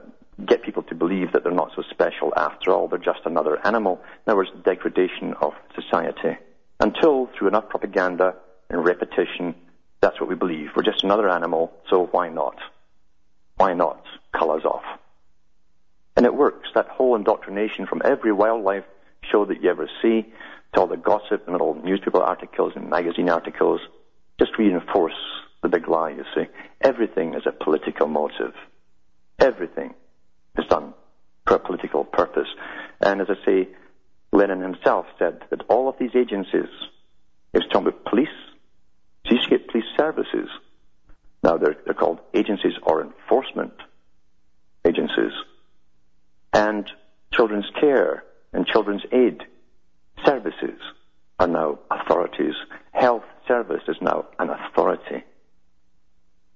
get 0.46 0.64
people 0.64 0.84
to 0.84 0.96
believe 0.96 1.34
that 1.34 1.44
they're 1.44 1.52
not 1.52 1.72
so 1.76 1.84
special 1.90 2.34
after 2.38 2.72
all, 2.72 2.88
they're 2.88 3.00
just 3.00 3.22
another 3.26 3.60
animal. 3.66 4.00
In 4.26 4.32
other 4.32 4.38
words, 4.38 4.52
degradation 4.64 5.34
of 5.42 5.54
society 5.76 6.38
until 6.80 7.30
through 7.38 7.50
enough 7.50 7.70
propaganda 7.70 8.36
and 8.70 8.84
repetition, 8.86 9.56
that's 10.02 10.20
what 10.20 10.30
we 10.30 10.36
believe. 10.36 10.70
We're 10.76 10.84
just 10.84 11.04
another 11.04 11.30
animal, 11.30 11.74
so 11.90 12.08
why 12.12 12.30
not? 12.30 12.58
Why 13.58 13.74
not 13.74 14.04
cull 14.34 14.52
us 14.52 14.64
off? 14.64 14.84
And 16.16 16.26
it 16.26 16.34
works. 16.34 16.70
That 16.76 16.88
whole 16.88 17.16
indoctrination 17.16 17.86
from 17.86 18.02
every 18.04 18.32
wildlife 18.32 18.86
show 19.32 19.46
that 19.46 19.62
you 19.62 19.70
ever 19.70 19.90
see 20.02 20.26
to 20.74 20.80
all 20.80 20.88
the 20.88 20.98
gossip 20.98 21.44
and 21.46 21.54
little 21.54 21.76
newspaper 21.76 22.22
articles 22.22 22.74
and 22.76 22.90
magazine 22.90 23.30
articles 23.30 23.82
just 24.38 24.58
reinforce 24.58 25.14
the 25.62 25.70
big 25.70 25.88
lie, 25.88 26.12
you 26.12 26.24
see. 26.36 26.46
Everything 26.82 27.34
is 27.34 27.44
a 27.46 27.52
political 27.52 28.08
motive. 28.08 28.54
Everything 29.40 29.94
is 30.58 30.66
done 30.68 30.94
for 31.46 31.56
a 31.56 31.60
political 31.60 32.06
purpose. 32.06 32.48
And 33.02 33.22
as 33.22 33.28
I 33.30 33.46
say, 33.46 33.68
Lenin 34.32 34.62
himself 34.62 35.06
said 35.18 35.42
that 35.50 35.64
all 35.70 35.90
of 35.90 35.96
these 36.00 36.16
agencies, 36.16 36.70
he 37.52 37.58
was 37.58 37.68
talking 37.72 37.88
about 37.88 38.06
police, 38.06 38.28
so 39.28 39.36
police 39.72 39.86
services. 39.98 40.50
Now 41.44 41.58
they're, 41.58 41.78
they're 41.86 41.94
called 41.94 42.20
agencies 42.34 42.74
or 42.84 43.02
enforcement 43.02 43.74
agencies. 44.86 45.32
And 46.54 46.90
children's 47.34 47.70
care 47.80 48.24
and 48.54 48.66
children's 48.66 49.04
aid 49.12 49.44
services 50.26 50.80
are 51.40 51.48
now 51.48 51.80
authorities. 51.90 52.56
Health 52.92 53.24
service 53.48 53.84
is 53.88 53.98
now 54.02 54.26
an 54.38 54.50
authority. 54.50 55.24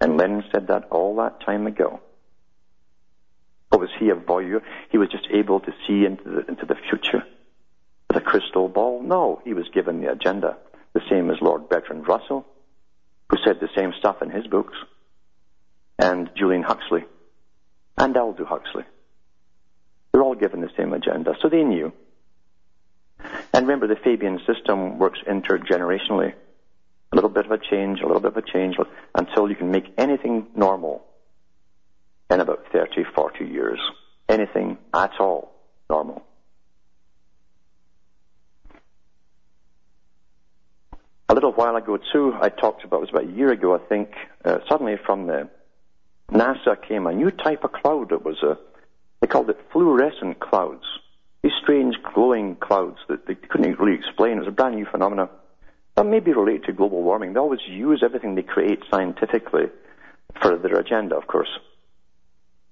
And 0.01 0.17
Lenin 0.17 0.43
said 0.51 0.67
that 0.67 0.89
all 0.91 1.15
that 1.17 1.45
time 1.45 1.65
ago. 1.67 2.01
Or 3.71 3.79
was 3.79 3.89
he 3.99 4.09
a 4.09 4.15
voyeur? 4.15 4.61
He 4.91 4.97
was 4.97 5.09
just 5.09 5.27
able 5.31 5.59
to 5.61 5.71
see 5.87 6.05
into 6.05 6.23
the, 6.23 6.45
into 6.47 6.65
the 6.65 6.75
future 6.89 7.23
the 8.13 8.21
crystal 8.21 8.67
ball? 8.67 9.01
No, 9.01 9.41
he 9.43 9.53
was 9.53 9.67
given 9.73 10.01
the 10.01 10.11
agenda, 10.11 10.57
the 10.93 11.01
same 11.09 11.29
as 11.29 11.41
Lord 11.41 11.69
Bertrand 11.69 12.07
Russell, 12.07 12.45
who 13.29 13.37
said 13.43 13.59
the 13.59 13.69
same 13.75 13.93
stuff 13.97 14.21
in 14.21 14.29
his 14.29 14.47
books, 14.47 14.77
and 15.99 16.29
Julian 16.35 16.63
Huxley, 16.63 17.05
and 17.97 18.15
Aldous 18.15 18.47
Huxley. 18.47 18.83
They're 20.11 20.23
all 20.23 20.35
given 20.35 20.61
the 20.61 20.69
same 20.77 20.93
agenda, 20.93 21.35
so 21.41 21.49
they 21.49 21.63
knew. 21.63 21.91
And 23.53 23.67
remember, 23.67 23.87
the 23.87 23.95
Fabian 23.95 24.39
system 24.45 24.99
works 24.99 25.19
intergenerationally. 25.27 26.33
A 27.11 27.15
little 27.15 27.29
bit 27.29 27.45
of 27.45 27.51
a 27.51 27.57
change, 27.57 28.01
a 28.01 28.07
little 28.07 28.21
bit 28.21 28.35
of 28.35 28.37
a 28.37 28.41
change, 28.41 28.75
until 29.15 29.49
you 29.49 29.55
can 29.55 29.71
make 29.71 29.93
anything 29.97 30.47
normal 30.55 31.03
in 32.29 32.39
about 32.39 32.65
30, 32.71 33.03
40 33.15 33.45
years. 33.45 33.79
Anything 34.27 34.77
at 34.93 35.11
all 35.19 35.53
normal. 35.89 36.23
A 41.33 41.41
little 41.41 41.51
while 41.51 41.75
ago, 41.75 41.97
too, 41.97 42.35
I 42.39 42.49
talked 42.49 42.83
about, 42.83 42.97
it 42.97 42.99
was 42.99 43.09
about 43.09 43.23
a 43.23 43.35
year 43.35 43.51
ago, 43.51 43.73
I 43.73 43.79
think, 43.79 44.11
uh, 44.45 44.59
suddenly 44.69 44.97
from 45.03 45.25
the 45.25 45.49
NASA 46.31 46.79
came 46.87 47.07
a 47.07 47.11
new 47.11 47.31
type 47.31 47.63
of 47.63 47.71
cloud. 47.71 48.11
It 48.11 48.23
was 48.23 48.43
a, 48.43 48.55
they 49.19 49.25
called 49.25 49.49
it 49.49 49.59
fluorescent 49.71 50.39
clouds. 50.39 50.83
These 51.41 51.53
strange 51.59 51.95
glowing 52.13 52.55
clouds 52.57 52.99
that 53.09 53.25
they 53.25 53.33
couldn't 53.33 53.79
really 53.79 53.97
explain. 53.97 54.33
It 54.33 54.41
was 54.41 54.47
a 54.49 54.51
brand 54.51 54.75
new 54.75 54.85
phenomenon. 54.85 55.27
That 55.95 56.05
may 56.05 56.19
be 56.19 56.33
related 56.33 56.65
to 56.65 56.73
global 56.73 57.01
warming. 57.01 57.33
They 57.33 57.39
always 57.39 57.67
use 57.67 58.03
everything 58.05 58.35
they 58.35 58.43
create 58.43 58.83
scientifically 58.91 59.71
for 60.39 60.55
their 60.55 60.77
agenda, 60.77 61.15
of 61.15 61.25
course. 61.25 61.49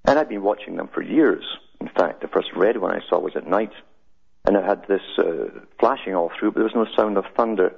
And 0.05 0.19
I've 0.19 0.29
been 0.29 0.43
watching 0.43 0.75
them 0.75 0.87
for 0.93 1.01
years. 1.01 1.43
In 1.79 1.89
fact, 1.89 2.21
the 2.21 2.27
first 2.27 2.49
red 2.55 2.77
one 2.77 2.91
I 2.91 3.01
saw 3.09 3.17
was 3.17 3.35
at 3.35 3.47
night, 3.47 3.73
and 4.45 4.55
it 4.55 4.63
had 4.63 4.87
this 4.87 5.01
uh, 5.17 5.49
flashing 5.79 6.13
all 6.13 6.29
through, 6.39 6.51
but 6.51 6.59
there 6.59 6.69
was 6.71 6.75
no 6.75 6.85
sound 6.95 7.17
of 7.17 7.25
thunder. 7.35 7.73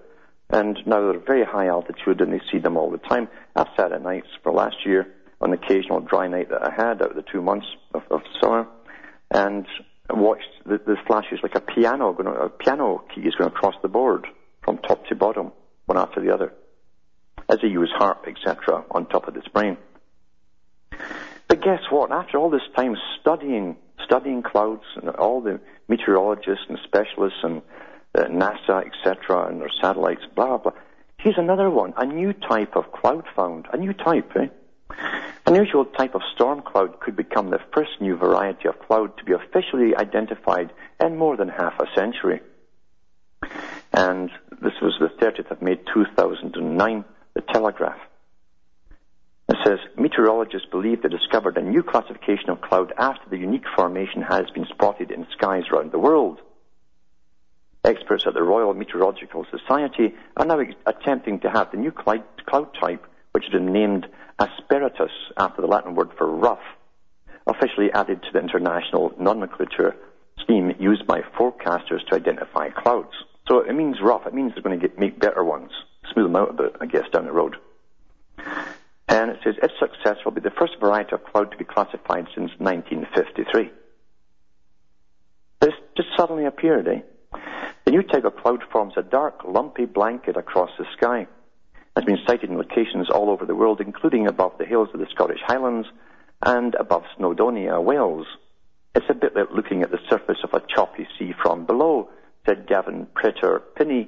And 0.54 0.78
now 0.86 1.02
they're 1.02 1.20
very 1.20 1.44
high 1.44 1.66
altitude, 1.66 2.22
and 2.22 2.32
they 2.32 2.40
see 2.52 2.60
them 2.60 2.78
all 2.78 2.92
the 2.92 3.00
time. 3.00 3.28
I've 3.56 3.68
sat 3.76 3.92
at 3.92 4.04
nights 4.04 4.28
for 4.44 4.54
last 4.54 4.76
year 4.86 5.08
on 5.42 5.50
the 5.50 5.58
occasional 5.58 6.00
dry 6.00 6.28
night 6.28 6.50
that 6.52 6.62
I 6.62 6.72
had 6.72 7.02
out 7.02 7.10
of 7.10 7.16
the 7.16 7.24
two 7.24 7.42
months 7.42 7.66
of, 7.96 8.04
of 8.12 8.22
summer, 8.40 8.68
and 9.32 9.66
watched 10.12 10.44
the, 10.64 10.78
the 10.78 10.96
flashes 11.08 11.40
like 11.42 11.56
a 11.56 11.60
piano, 11.60 12.14
going, 12.14 12.28
a 12.28 12.50
piano 12.50 13.04
key 13.14 13.22
is 13.22 13.34
going 13.34 13.50
across 13.50 13.74
the 13.82 13.88
board 13.88 14.28
from 14.64 14.78
top 14.78 15.04
to 15.08 15.16
bottom, 15.16 15.52
one 15.88 15.98
after 15.98 16.22
the 16.22 16.32
other, 16.32 16.54
as 17.50 17.58
they 17.64 17.68
use 17.68 17.92
HAARP, 18.00 18.28
etc., 18.28 18.86
on 18.92 19.08
top 19.08 19.28
of 19.28 19.34
this 19.34 19.48
brain. 19.52 19.76
But 21.48 21.64
guess 21.64 21.82
what? 21.90 22.12
After 22.12 22.38
all 22.38 22.52
this 22.52 22.62
time 22.76 22.96
studying, 23.20 23.76
studying 24.06 24.44
clouds 24.44 24.84
and 24.98 25.10
all 25.10 25.42
the 25.42 25.60
meteorologists 25.88 26.66
and 26.70 26.78
specialists 26.84 27.40
and 27.42 27.64
uh, 28.16 28.26
NASA, 28.26 28.86
etc., 28.86 29.48
and 29.48 29.62
their 29.62 29.72
satellites, 29.82 30.24
blah, 30.36 30.58
blah, 30.58 30.72
here's 31.18 31.38
another 31.38 31.70
one, 31.70 31.94
a 31.98 32.06
new 32.06 32.34
type 32.34 32.76
of 32.76 32.92
cloud 32.92 33.26
found, 33.36 33.68
a 33.72 33.78
new 33.78 33.94
type, 33.94 34.32
eh? 34.36 34.48
Unusual 35.46 35.86
type 35.86 36.16
of 36.16 36.22
storm 36.34 36.62
cloud 36.62 37.00
could 37.00 37.16
become 37.16 37.50
the 37.50 37.60
first 37.74 37.92
new 38.00 38.16
variety 38.16 38.68
of 38.68 38.80
cloud 38.80 39.18
to 39.18 39.24
be 39.24 39.34
officially 39.34 39.96
identified 39.96 40.72
in 41.04 41.18
more 41.18 41.36
than 41.36 41.50
half 41.50 41.74
a 41.80 41.86
century. 41.96 42.40
And 43.92 44.30
this 44.62 44.74
was 44.82 44.96
the 45.00 45.10
30th 45.10 45.52
of 45.52 45.62
May 45.62 45.76
2009, 45.94 47.06
the 47.34 47.42
Telegraph. 47.42 48.00
It 49.50 49.58
says, 49.66 49.80
meteorologists 49.98 50.70
believe 50.72 51.02
they 51.02 51.10
discovered 51.10 51.58
a 51.58 51.62
new 51.62 51.84
classification 51.84 52.50
of 52.50 52.62
cloud 52.62 52.94
after 52.98 53.30
the 53.30 53.38
unique 53.38 53.66
formation 53.76 54.22
has 54.22 54.50
been 54.54 54.66
spotted 54.66 55.12
in 55.12 55.28
skies 55.38 55.64
around 55.72 55.92
the 55.92 56.00
world. 56.00 56.40
Experts 57.86 58.26
at 58.26 58.34
the 58.34 58.42
Royal 58.42 58.74
Meteorological 58.74 59.46
Society 59.52 60.16
are 60.38 60.46
now 60.46 60.62
attempting 60.86 61.42
to 61.42 61.50
have 61.50 61.70
the 61.72 61.78
new 61.78 61.92
cloud 61.92 62.24
type, 62.80 63.06
which 63.34 63.44
has 63.44 63.52
been 63.52 63.74
named 63.74 64.08
asperatus 64.40 65.12
after 65.36 65.62
the 65.62 65.68
Latin 65.68 65.94
word 65.94 66.12
for 66.18 66.26
rough, 66.28 66.64
officially 67.46 67.92
added 67.92 68.22
to 68.24 68.30
the 68.32 68.40
international 68.40 69.14
nomenclature 69.20 69.96
scheme 70.40 70.72
used 70.80 71.06
by 71.06 71.22
forecasters 71.38 72.06
to 72.08 72.16
identify 72.16 72.70
clouds. 72.70 73.12
So 73.50 73.60
it 73.60 73.74
means 73.74 73.98
rough. 74.02 74.26
It 74.26 74.34
means 74.34 74.54
they're 74.54 74.64
going 74.64 74.80
to 74.80 74.88
get, 74.88 74.98
make 74.98 75.20
better 75.20 75.44
ones, 75.44 75.72
smooth 76.14 76.28
them 76.28 76.38
out 76.38 76.52
a 76.52 76.54
bit, 76.54 76.76
I 76.80 76.86
guess, 76.86 77.10
down 77.12 77.26
the 77.26 77.34
road. 77.34 77.58
And 79.10 79.30
it 79.30 79.40
says, 79.44 79.56
if 79.62 79.72
successful, 79.78 80.32
it'll 80.32 80.32
be 80.32 80.42
the 80.42 80.56
first 80.58 80.80
variety 80.80 81.12
of 81.12 81.26
cloud 81.26 81.52
to 81.52 81.58
be 81.58 81.66
classified 81.66 82.28
since 82.34 82.52
1953. 82.60 83.72
This 85.60 85.74
just 85.98 86.10
suddenly 86.18 86.46
appeared, 86.46 86.88
eh? 86.88 87.02
The 87.86 87.92
new 87.92 88.04
type 88.04 88.24
of 88.24 88.38
cloud 88.38 88.64
forms 88.72 88.94
a 88.96 89.04
dark, 89.04 89.44
lumpy 89.46 89.86
blanket 89.86 90.38
across 90.38 90.70
the 90.78 90.86
sky 90.96 91.22
It 91.22 91.28
has 91.98 92.06
been 92.06 92.26
sighted 92.26 92.50
in 92.50 92.58
locations 92.58 93.10
all 93.10 93.30
over 93.30 93.46
the 93.46 93.56
world, 93.56 93.82
including 93.82 94.26
above 94.26 94.58
the 94.58 94.66
hills 94.66 94.90
of 94.94 95.00
the 95.00 95.08
Scottish 95.08 95.42
Highlands 95.46 95.88
and 96.42 96.76
above 96.76 97.04
Snowdonia, 97.18 97.84
Wales. 97.84 98.28
It's 98.96 99.10
a 99.10 99.14
bit 99.14 99.36
like 99.36 99.52
looking 99.52 99.84
at 99.84 99.92
the 99.92 100.00
surface 100.10 100.40
of 100.44 100.54
a 100.54 100.66
choppy 100.66 101.08
sea 101.18 101.34
from 101.42 101.66
below, 101.66 102.10
said 102.46 102.68
Gavin 102.68 103.08
Pretor 103.14 103.62
Pinney, 103.76 104.08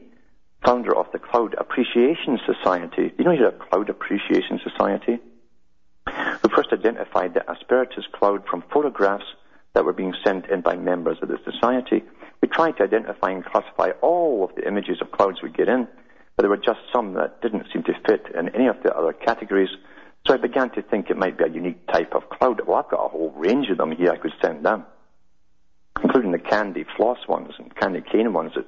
founder 0.64 0.96
of 0.96 1.12
the 1.12 1.20
Cloud 1.20 1.56
Appreciation 1.58 2.40
Society. 2.46 3.14
You 3.18 3.26
know 3.26 3.32
you're 3.32 3.50
a 3.50 3.52
Cloud 3.52 3.90
Appreciation 3.90 4.60
Society? 4.64 5.20
Who 6.08 6.50
first 6.50 6.72
identified 6.72 7.34
the 7.34 7.42
Asperatus 7.42 8.06
cloud 8.14 8.46
from 8.48 8.64
photographs 8.72 9.26
that 9.76 9.86
were 9.86 9.94
being 9.94 10.16
sent 10.24 10.48
in 10.48 10.62
by 10.62 10.76
members 10.76 11.18
of 11.22 11.28
the 11.28 11.38
society. 11.44 12.04
We 12.46 12.50
tried 12.50 12.78
to 12.78 12.84
identify 12.84 13.32
and 13.32 13.44
classify 13.44 13.90
all 14.04 14.44
of 14.44 14.54
the 14.54 14.68
images 14.68 15.02
of 15.02 15.12
clouds 15.12 15.42
we 15.42 15.50
get 15.50 15.68
in, 15.68 15.88
but 16.36 16.44
there 16.44 16.50
were 16.52 16.58
just 16.58 16.80
some 16.94 17.16
that 17.16 17.42
didn't 17.42 17.66
seem 17.74 17.82
to 17.86 17.94
fit 18.08 18.28
in 18.36 18.50
any 18.50 18.68
of 18.68 18.84
the 18.84 18.96
other 18.96 19.14
categories. 19.14 19.72
So 20.28 20.36
I 20.36 20.38
began 20.38 20.70
to 20.76 20.84
think 20.84 21.10
it 21.10 21.18
might 21.18 21.40
be 21.40 21.46
a 21.46 21.48
unique 21.48 21.88
type 21.88 22.14
of 22.14 22.30
cloud. 22.30 22.62
Well, 22.68 22.78
I've 22.78 22.92
got 22.92 23.04
a 23.04 23.10
whole 23.10 23.32
range 23.32 23.72
of 23.72 23.80
them 23.80 23.94
here 23.94 24.12
I 24.12 24.18
could 24.18 24.34
send 24.44 24.64
them, 24.64 24.86
including 26.04 26.34
the 26.34 26.38
candy 26.38 26.86
floss 26.96 27.18
ones 27.28 27.54
and 27.58 27.76
candy 27.76 28.02
cane 28.02 28.32
ones. 28.32 28.52
That 28.54 28.68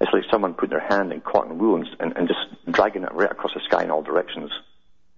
it's 0.00 0.14
like 0.14 0.24
someone 0.30 0.54
putting 0.54 0.70
their 0.70 0.88
hand 0.88 1.12
in 1.12 1.20
cotton 1.20 1.58
wool 1.58 1.76
and, 1.76 1.88
and, 2.00 2.16
and 2.16 2.26
just 2.26 2.72
dragging 2.72 3.02
it 3.02 3.12
right 3.12 3.30
across 3.30 3.52
the 3.52 3.60
sky 3.68 3.84
in 3.84 3.90
all 3.90 4.00
directions. 4.02 4.50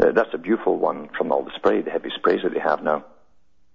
Uh, 0.00 0.10
that's 0.10 0.34
a 0.34 0.38
beautiful 0.38 0.76
one 0.76 1.08
from 1.16 1.30
all 1.30 1.44
the 1.44 1.54
spray, 1.54 1.82
the 1.82 1.90
heavy 1.92 2.10
sprays 2.16 2.40
that 2.42 2.52
they 2.52 2.58
have 2.58 2.82
now. 2.82 3.04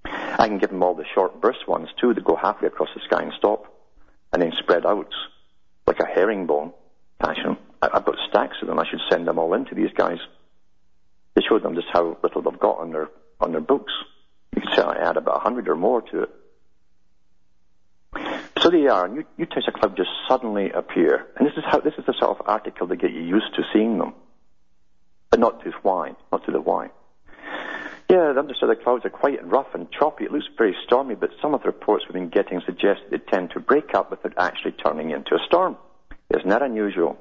I 0.04 0.50
can 0.50 0.58
give 0.58 0.72
them 0.72 0.84
all 0.84 0.96
the 0.96 1.06
short 1.16 1.40
burst 1.40 1.66
ones 1.66 1.88
too 1.98 2.14
that 2.14 2.26
go 2.26 2.36
halfway 2.36 2.68
across 2.68 2.90
the 2.94 3.00
sky 3.08 3.24
and 3.24 3.32
stop, 3.38 3.74
and 4.34 4.42
then 4.42 4.52
spread 4.60 4.86
out 4.86 5.12
like 5.86 6.00
a 6.00 6.06
herringbone 6.06 6.74
fashion. 7.20 7.58
I've 7.82 8.06
got 8.06 8.16
stacks 8.30 8.58
of 8.62 8.68
them. 8.68 8.80
I 8.80 8.86
should 8.90 9.02
send 9.10 9.28
them 9.28 9.40
all 9.40 9.54
in 9.54 9.66
to 9.66 9.76
these 9.76 9.92
guys 9.96 10.20
to 11.36 11.44
show 11.48 11.60
them 11.60 11.76
just 11.76 11.88
how 11.92 12.18
little 12.24 12.42
they've 12.42 12.60
got 12.60 12.80
on 12.80 12.92
their 12.92 13.10
on 13.40 13.52
their 13.52 13.62
books. 13.62 13.94
You 14.56 14.64
say 14.76 14.82
I 14.82 14.96
add 15.10 15.18
about 15.18 15.38
a 15.38 15.40
hundred 15.40 15.68
or 15.70 15.76
more 15.76 16.02
to 16.02 16.24
it. 16.24 16.30
So 18.62 18.72
they 18.72 18.88
are. 18.88 19.08
New, 19.08 19.24
you 19.38 19.46
types 19.46 19.68
of 19.68 19.76
club 19.76 19.96
just 19.96 20.10
suddenly 20.28 20.72
appear, 20.72 21.28
and 21.38 21.48
this 21.48 21.56
is 21.56 21.64
how 21.66 21.80
this 21.80 21.94
is 21.98 22.06
the 22.06 22.14
sort 22.14 22.40
of 22.40 22.48
article 22.48 22.88
that 22.88 22.98
get 22.98 23.12
you 23.12 23.22
used 23.22 23.54
to 23.56 23.64
seeing 23.72 24.00
them, 24.00 24.14
but 25.30 25.40
not 25.40 25.64
to 25.64 25.72
why, 25.84 26.16
not 26.32 26.44
to 26.46 26.52
the 26.52 26.60
why. 26.60 26.90
Yeah, 28.10 28.32
the 28.32 28.40
understood 28.40 28.70
the 28.70 28.76
clouds 28.78 29.06
are 29.06 29.10
quite 29.10 29.46
rough 29.46 29.74
and 29.74 29.92
choppy. 29.92 30.24
It 30.24 30.32
looks 30.32 30.48
very 30.58 30.76
stormy, 30.86 31.16
but 31.16 31.32
some 31.42 31.54
of 31.54 31.62
the 31.62 31.68
reports 31.68 32.06
we've 32.06 32.14
been 32.14 32.30
getting 32.30 32.62
suggest 32.66 33.02
they 33.12 33.18
tend 33.18 33.52
to 33.52 33.60
break 33.60 33.94
up 33.94 34.12
without 34.12 34.34
actually 34.38 34.72
turning 34.72 35.12
into 35.12 35.36
a 35.36 35.40
storm. 35.46 35.76
Isn't 36.34 36.48
that 36.50 36.62
unusual? 36.62 37.18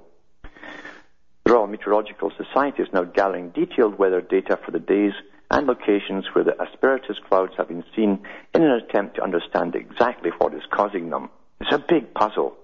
The 1.44 1.52
Royal 1.52 1.66
Meteorological 1.66 2.30
Society 2.36 2.82
is 2.84 2.88
now 2.92 3.02
gathering 3.02 3.50
detailed 3.50 3.98
weather 3.98 4.20
data 4.20 4.58
for 4.64 4.70
the 4.70 4.78
days 4.78 5.12
and 5.50 5.66
locations 5.66 6.24
where 6.32 6.44
the 6.44 6.52
asperatus 6.52 7.20
clouds 7.28 7.52
have 7.56 7.68
been 7.68 7.84
seen 7.94 8.24
in 8.54 8.62
an 8.62 8.70
attempt 8.70 9.16
to 9.16 9.22
understand 9.22 9.74
exactly 9.74 10.30
what 10.38 10.54
is 10.54 10.62
causing 10.70 11.10
them. 11.10 11.30
It's 11.60 11.72
a 11.72 11.78
big 11.78 12.14
puzzle. 12.14 12.56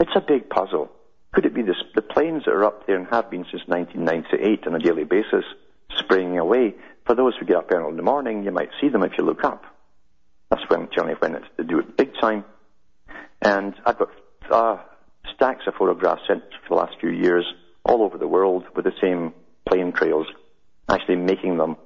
It's 0.00 0.14
a 0.14 0.20
big 0.20 0.48
puzzle. 0.48 0.90
Could 1.32 1.44
it 1.44 1.54
be 1.54 1.62
the 1.62 2.02
planes 2.02 2.44
that 2.46 2.52
are 2.52 2.64
up 2.64 2.86
there 2.86 2.96
and 2.96 3.06
have 3.08 3.30
been 3.30 3.44
since 3.50 3.62
1998 3.66 4.66
on 4.66 4.74
a 4.74 4.78
daily 4.78 5.04
basis, 5.04 5.44
spraying 5.96 6.38
away? 6.38 6.74
For 7.08 7.14
those 7.14 7.32
who 7.40 7.46
get 7.46 7.56
up 7.56 7.72
early 7.72 7.88
in 7.88 7.96
the 7.96 8.02
morning, 8.02 8.44
you 8.44 8.50
might 8.50 8.68
see 8.82 8.90
them 8.90 9.02
if 9.02 9.12
you 9.16 9.24
look 9.24 9.42
up. 9.42 9.64
That's 10.50 10.62
when 10.68 10.90
generally 10.94 11.14
when 11.18 11.36
it's 11.36 11.46
to 11.56 11.64
do 11.64 11.78
it 11.78 11.96
big 11.96 12.12
time. 12.20 12.44
And 13.40 13.74
I've 13.86 13.98
got 13.98 14.10
uh, 14.50 14.76
stacks 15.34 15.62
of 15.66 15.74
photographs 15.76 16.20
sent 16.28 16.42
for 16.42 16.68
the 16.68 16.74
last 16.74 17.00
few 17.00 17.08
years 17.08 17.46
all 17.82 18.02
over 18.02 18.18
the 18.18 18.28
world 18.28 18.64
with 18.76 18.84
the 18.84 18.92
same 19.00 19.32
plane 19.66 19.92
trails, 19.92 20.26
actually 20.86 21.16
making 21.16 21.56
them 21.56 21.78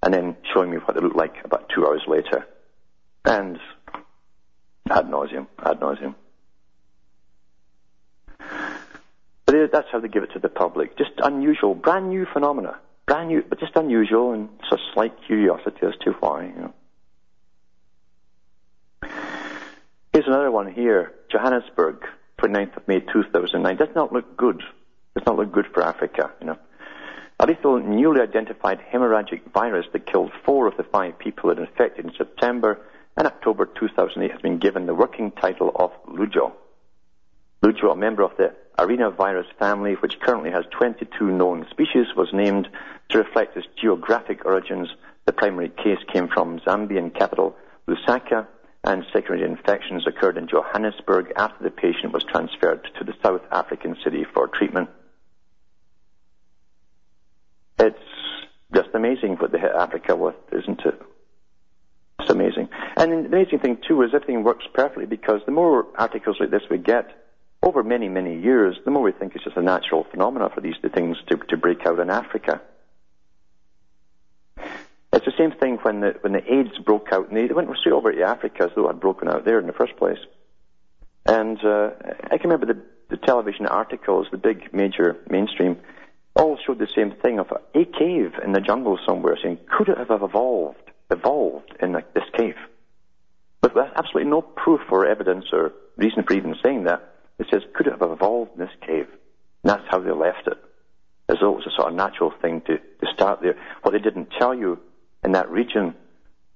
and 0.00 0.14
then 0.14 0.36
showing 0.54 0.70
me 0.70 0.76
what 0.76 0.94
they 0.94 1.00
look 1.00 1.16
like 1.16 1.44
about 1.44 1.68
two 1.74 1.84
hours 1.84 2.02
later. 2.06 2.46
And 3.24 3.58
ad 4.88 5.06
nauseum, 5.06 5.48
ad 5.58 5.80
nauseum. 5.80 6.14
But 9.44 9.72
that's 9.72 9.88
how 9.90 9.98
they 9.98 10.06
give 10.06 10.22
it 10.22 10.34
to 10.34 10.38
the 10.38 10.48
public. 10.48 10.96
Just 10.96 11.14
unusual, 11.18 11.74
brand 11.74 12.10
new 12.10 12.26
phenomena. 12.32 12.78
Brand 13.08 13.28
new, 13.28 13.42
but 13.42 13.58
just 13.58 13.74
unusual 13.74 14.32
and 14.32 14.48
it's 14.60 14.70
a 14.70 14.76
slight 14.92 15.14
curiosity 15.26 15.78
as 15.82 15.94
to 16.02 16.12
why, 16.20 16.44
you 16.44 16.60
know. 16.60 16.74
Here's 20.12 20.26
another 20.26 20.50
one 20.50 20.72
here. 20.72 21.14
Johannesburg, 21.30 22.04
29th 22.38 22.76
of 22.76 22.86
May 22.86 23.00
2009. 23.00 23.76
Does 23.76 23.94
not 23.96 24.12
look 24.12 24.36
good 24.36 24.62
does 25.18 25.26
not 25.26 25.36
look 25.36 25.52
good 25.52 25.66
for 25.72 25.82
Africa, 25.82 26.30
you 26.40 26.46
know. 26.46 26.58
A 27.40 27.46
lethal 27.46 27.78
newly 27.78 28.20
identified 28.20 28.80
hemorrhagic 28.80 29.42
virus 29.52 29.86
that 29.92 30.06
killed 30.06 30.32
four 30.44 30.66
of 30.66 30.76
the 30.76 30.82
five 30.82 31.18
people 31.18 31.50
it 31.50 31.58
infected 31.58 32.04
in 32.04 32.12
September 32.16 32.80
and 33.16 33.26
October 33.26 33.66
2008 33.66 34.30
has 34.30 34.40
been 34.40 34.58
given 34.58 34.86
the 34.86 34.94
working 34.94 35.30
title 35.32 35.72
of 35.74 35.92
Lujo. 36.06 36.52
Lujo, 37.62 37.90
a 37.90 37.96
member 37.96 38.22
of 38.22 38.36
the 38.36 38.54
arenavirus 38.78 39.52
family, 39.58 39.94
which 39.94 40.20
currently 40.20 40.50
has 40.50 40.64
22 40.70 41.30
known 41.30 41.66
species, 41.70 42.06
was 42.16 42.28
named 42.32 42.68
to 43.10 43.18
reflect 43.18 43.56
its 43.56 43.66
geographic 43.80 44.44
origins. 44.44 44.88
The 45.26 45.32
primary 45.32 45.68
case 45.68 45.98
came 46.12 46.28
from 46.28 46.60
Zambian 46.60 47.14
capital 47.14 47.56
Lusaka, 47.88 48.46
and 48.84 49.04
secondary 49.12 49.42
infections 49.42 50.06
occurred 50.06 50.38
in 50.38 50.48
Johannesburg 50.48 51.32
after 51.36 51.64
the 51.64 51.70
patient 51.70 52.12
was 52.12 52.24
transferred 52.24 52.88
to 52.98 53.04
the 53.04 53.14
South 53.22 53.42
African 53.50 53.96
city 54.04 54.24
for 54.32 54.46
treatment. 54.46 54.88
It's 57.78 57.98
just 58.72 58.88
amazing 58.94 59.36
what 59.36 59.52
they 59.52 59.58
hit 59.58 59.72
Africa 59.72 60.14
with, 60.14 60.36
isn't 60.52 60.80
it? 60.84 61.02
It's 62.20 62.30
amazing. 62.30 62.68
And 62.96 63.12
the 63.12 63.28
amazing 63.28 63.60
thing, 63.60 63.78
too, 63.86 64.02
is 64.02 64.10
everything 64.14 64.42
works 64.42 64.66
perfectly 64.72 65.06
because 65.06 65.40
the 65.46 65.52
more 65.52 65.86
articles 65.96 66.36
like 66.40 66.50
this 66.50 66.62
we 66.70 66.78
get, 66.78 67.27
over 67.62 67.82
many, 67.82 68.08
many 68.08 68.40
years, 68.40 68.76
the 68.84 68.90
more 68.90 69.02
we 69.02 69.12
think 69.12 69.34
it's 69.34 69.44
just 69.44 69.56
a 69.56 69.62
natural 69.62 70.04
phenomenon 70.04 70.50
for 70.54 70.60
these 70.60 70.76
things 70.94 71.16
to, 71.28 71.36
to 71.36 71.56
break 71.56 71.84
out 71.86 71.98
in 71.98 72.10
Africa. 72.10 72.60
It's 75.12 75.24
the 75.24 75.32
same 75.36 75.52
thing 75.52 75.78
when 75.82 76.00
the, 76.00 76.16
when 76.20 76.32
the 76.32 76.52
AIDS 76.52 76.78
broke 76.78 77.08
out, 77.12 77.28
and 77.28 77.36
they 77.36 77.52
went 77.52 77.68
straight 77.78 77.92
over 77.92 78.12
to 78.12 78.22
Africa 78.22 78.64
as 78.64 78.70
though 78.76 78.84
it 78.84 78.92
had 78.92 79.00
broken 79.00 79.28
out 79.28 79.44
there 79.44 79.58
in 79.58 79.66
the 79.66 79.72
first 79.72 79.96
place. 79.96 80.18
And 81.26 81.62
uh, 81.64 81.90
I 82.30 82.38
can 82.38 82.50
remember 82.50 82.72
the, 82.72 82.80
the 83.10 83.16
television 83.16 83.66
articles, 83.66 84.28
the 84.30 84.38
big 84.38 84.72
major 84.72 85.16
mainstream, 85.28 85.78
all 86.36 86.56
showed 86.64 86.78
the 86.78 86.88
same 86.94 87.10
thing 87.10 87.38
of 87.38 87.50
a, 87.50 87.84
cave 87.84 88.34
in 88.44 88.52
the 88.52 88.60
jungle 88.60 88.98
somewhere, 89.04 89.36
saying, 89.42 89.58
could 89.76 89.88
it 89.88 89.98
have 89.98 90.22
evolved, 90.22 90.90
evolved 91.10 91.74
in 91.80 91.92
the, 91.92 92.04
this 92.14 92.24
cave? 92.36 92.54
But 93.60 93.74
with 93.74 93.86
absolutely 93.96 94.30
no 94.30 94.42
proof 94.42 94.80
or 94.90 95.06
evidence 95.06 95.46
or 95.52 95.72
reason 95.96 96.22
for 96.22 96.34
even 96.34 96.54
saying 96.62 96.84
that. 96.84 97.07
It 97.38 97.46
says, 97.50 97.62
could 97.74 97.86
it 97.86 97.92
have 97.98 98.10
evolved 98.10 98.52
in 98.54 98.60
this 98.60 98.74
cave? 98.86 99.06
And 99.62 99.70
that's 99.70 99.84
how 99.88 100.00
they 100.00 100.10
left 100.10 100.46
it. 100.46 100.58
As 101.28 101.36
though 101.40 101.52
it 101.52 101.56
was 101.56 101.66
a 101.66 101.76
sort 101.76 101.92
of 101.92 101.94
natural 101.94 102.32
thing 102.42 102.62
to, 102.62 102.78
to 102.78 103.12
start 103.14 103.40
there. 103.42 103.54
What 103.82 103.92
they 103.92 103.98
didn't 103.98 104.30
tell 104.38 104.54
you 104.54 104.78
in 105.22 105.32
that 105.32 105.50
region 105.50 105.94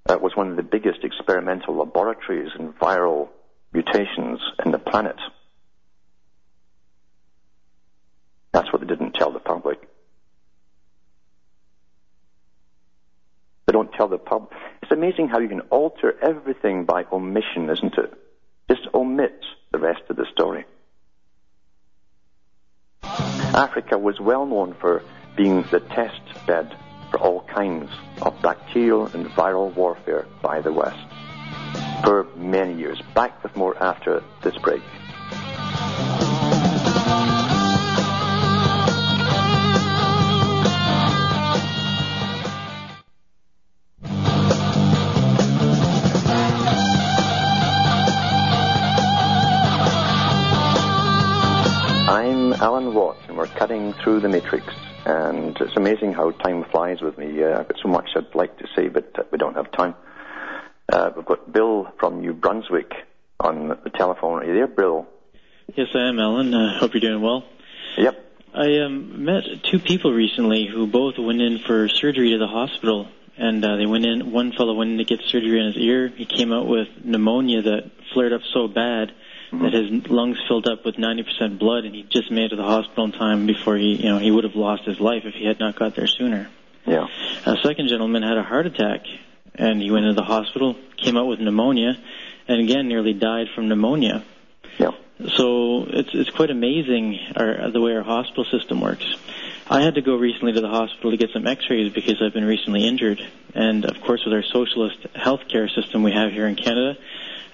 uh, 0.08 0.18
was 0.20 0.34
one 0.34 0.50
of 0.50 0.56
the 0.56 0.62
biggest 0.62 1.04
experimental 1.04 1.76
laboratories 1.76 2.50
in 2.58 2.72
viral 2.72 3.28
mutations 3.72 4.40
in 4.64 4.72
the 4.72 4.78
planet. 4.78 5.16
That's 8.52 8.72
what 8.72 8.80
they 8.80 8.86
didn't 8.86 9.12
tell 9.12 9.32
the 9.32 9.40
public. 9.40 9.78
They 13.66 13.72
don't 13.72 13.92
tell 13.92 14.08
the 14.08 14.18
public. 14.18 14.52
It's 14.82 14.92
amazing 14.92 15.28
how 15.28 15.38
you 15.38 15.48
can 15.48 15.60
alter 15.62 16.14
everything 16.20 16.84
by 16.84 17.04
omission, 17.10 17.70
isn't 17.70 17.96
it? 17.96 18.12
Just 18.68 18.88
omit 18.92 19.40
the 19.70 19.78
rest 19.78 20.02
of 20.10 20.16
the 20.16 20.26
story. 20.32 20.66
Africa 23.54 23.98
was 23.98 24.18
well 24.18 24.46
known 24.46 24.74
for 24.74 25.02
being 25.36 25.62
the 25.70 25.80
test 25.80 26.20
bed 26.46 26.74
for 27.10 27.20
all 27.20 27.42
kinds 27.42 27.90
of 28.22 28.40
bacterial 28.40 29.06
and 29.06 29.26
viral 29.26 29.74
warfare 29.74 30.26
by 30.40 30.60
the 30.60 30.72
West 30.72 31.06
for 32.02 32.26
many 32.36 32.74
years. 32.74 33.00
Back 33.14 33.42
with 33.42 33.54
more 33.54 33.76
after 33.82 34.22
this 34.42 34.56
break. 34.58 34.82
Through 54.02 54.20
the 54.20 54.28
matrix. 54.28 54.66
And 55.04 55.56
it's 55.60 55.76
amazing 55.76 56.12
how 56.12 56.30
time 56.30 56.64
flies 56.64 57.00
with 57.00 57.18
me. 57.18 57.42
Uh, 57.42 57.60
I've 57.60 57.68
got 57.68 57.78
so 57.82 57.88
much 57.88 58.10
I'd 58.14 58.34
like 58.34 58.56
to 58.58 58.68
say, 58.76 58.88
but 58.88 59.18
uh, 59.18 59.22
we 59.30 59.38
don't 59.38 59.54
have 59.54 59.70
time. 59.72 59.94
Uh, 60.92 61.10
we've 61.16 61.24
got 61.24 61.52
Bill 61.52 61.92
from 61.98 62.20
New 62.20 62.32
Brunswick 62.32 62.92
on 63.40 63.68
the 63.68 63.90
telephone. 63.90 64.42
Are 64.42 64.44
you 64.44 64.54
there, 64.54 64.66
Bill? 64.66 65.06
Yes, 65.74 65.88
I 65.94 66.08
am, 66.08 66.20
Alan. 66.20 66.54
I 66.54 66.76
uh, 66.76 66.78
hope 66.78 66.94
you're 66.94 67.00
doing 67.00 67.22
well. 67.22 67.44
Yep. 67.96 68.18
I 68.54 68.80
um, 68.80 69.24
met 69.24 69.44
two 69.70 69.78
people 69.78 70.12
recently 70.12 70.66
who 70.66 70.86
both 70.86 71.18
went 71.18 71.40
in 71.40 71.58
for 71.58 71.88
surgery 71.88 72.30
to 72.30 72.38
the 72.38 72.46
hospital. 72.46 73.08
And 73.36 73.64
uh, 73.64 73.76
they 73.76 73.86
went 73.86 74.04
in. 74.04 74.30
One 74.30 74.52
fellow 74.52 74.74
went 74.74 74.90
in 74.90 74.98
to 74.98 75.04
get 75.04 75.20
surgery 75.26 75.58
on 75.60 75.72
his 75.72 75.76
ear. 75.76 76.08
He 76.08 76.26
came 76.26 76.52
out 76.52 76.66
with 76.66 76.88
pneumonia 77.02 77.62
that 77.62 77.90
flared 78.12 78.32
up 78.32 78.42
so 78.52 78.68
bad 78.68 79.12
that 79.52 79.72
his 79.74 80.08
lungs 80.10 80.38
filled 80.48 80.66
up 80.66 80.84
with 80.84 80.96
90% 80.96 81.58
blood, 81.58 81.84
and 81.84 81.94
he 81.94 82.04
just 82.04 82.30
made 82.30 82.46
it 82.46 82.48
to 82.50 82.56
the 82.56 82.64
hospital 82.64 83.04
in 83.04 83.12
time 83.12 83.46
before 83.46 83.76
he, 83.76 83.96
you 83.96 84.08
know, 84.08 84.18
he 84.18 84.30
would 84.30 84.44
have 84.44 84.56
lost 84.56 84.84
his 84.84 84.98
life 84.98 85.24
if 85.24 85.34
he 85.34 85.46
had 85.46 85.58
not 85.58 85.76
got 85.76 85.94
there 85.94 86.06
sooner. 86.06 86.48
Yeah. 86.86 87.06
A 87.46 87.56
second 87.62 87.88
gentleman 87.88 88.22
had 88.22 88.38
a 88.38 88.42
heart 88.42 88.66
attack, 88.66 89.02
and 89.54 89.80
he 89.80 89.90
went 89.90 90.06
into 90.06 90.16
the 90.16 90.26
hospital, 90.26 90.76
came 90.96 91.16
out 91.16 91.26
with 91.26 91.38
pneumonia, 91.38 91.98
and 92.48 92.60
again 92.60 92.88
nearly 92.88 93.12
died 93.12 93.48
from 93.54 93.68
pneumonia. 93.68 94.24
Yeah. 94.78 94.92
So 95.36 95.84
it's 95.88 96.10
it's 96.14 96.30
quite 96.30 96.50
amazing 96.50 97.18
our, 97.36 97.70
the 97.70 97.80
way 97.80 97.94
our 97.94 98.02
hospital 98.02 98.44
system 98.44 98.80
works. 98.80 99.04
I 99.68 99.82
had 99.82 99.94
to 99.94 100.02
go 100.02 100.16
recently 100.16 100.52
to 100.54 100.60
the 100.60 100.68
hospital 100.68 101.12
to 101.12 101.16
get 101.16 101.30
some 101.32 101.46
X-rays 101.46 101.92
because 101.92 102.20
I've 102.20 102.32
been 102.32 102.44
recently 102.44 102.86
injured, 102.86 103.22
and 103.54 103.84
of 103.84 104.00
course 104.00 104.24
with 104.24 104.34
our 104.34 104.42
socialist 104.42 104.98
healthcare 105.14 105.72
system 105.72 106.02
we 106.02 106.12
have 106.12 106.32
here 106.32 106.48
in 106.48 106.56
Canada, 106.56 106.98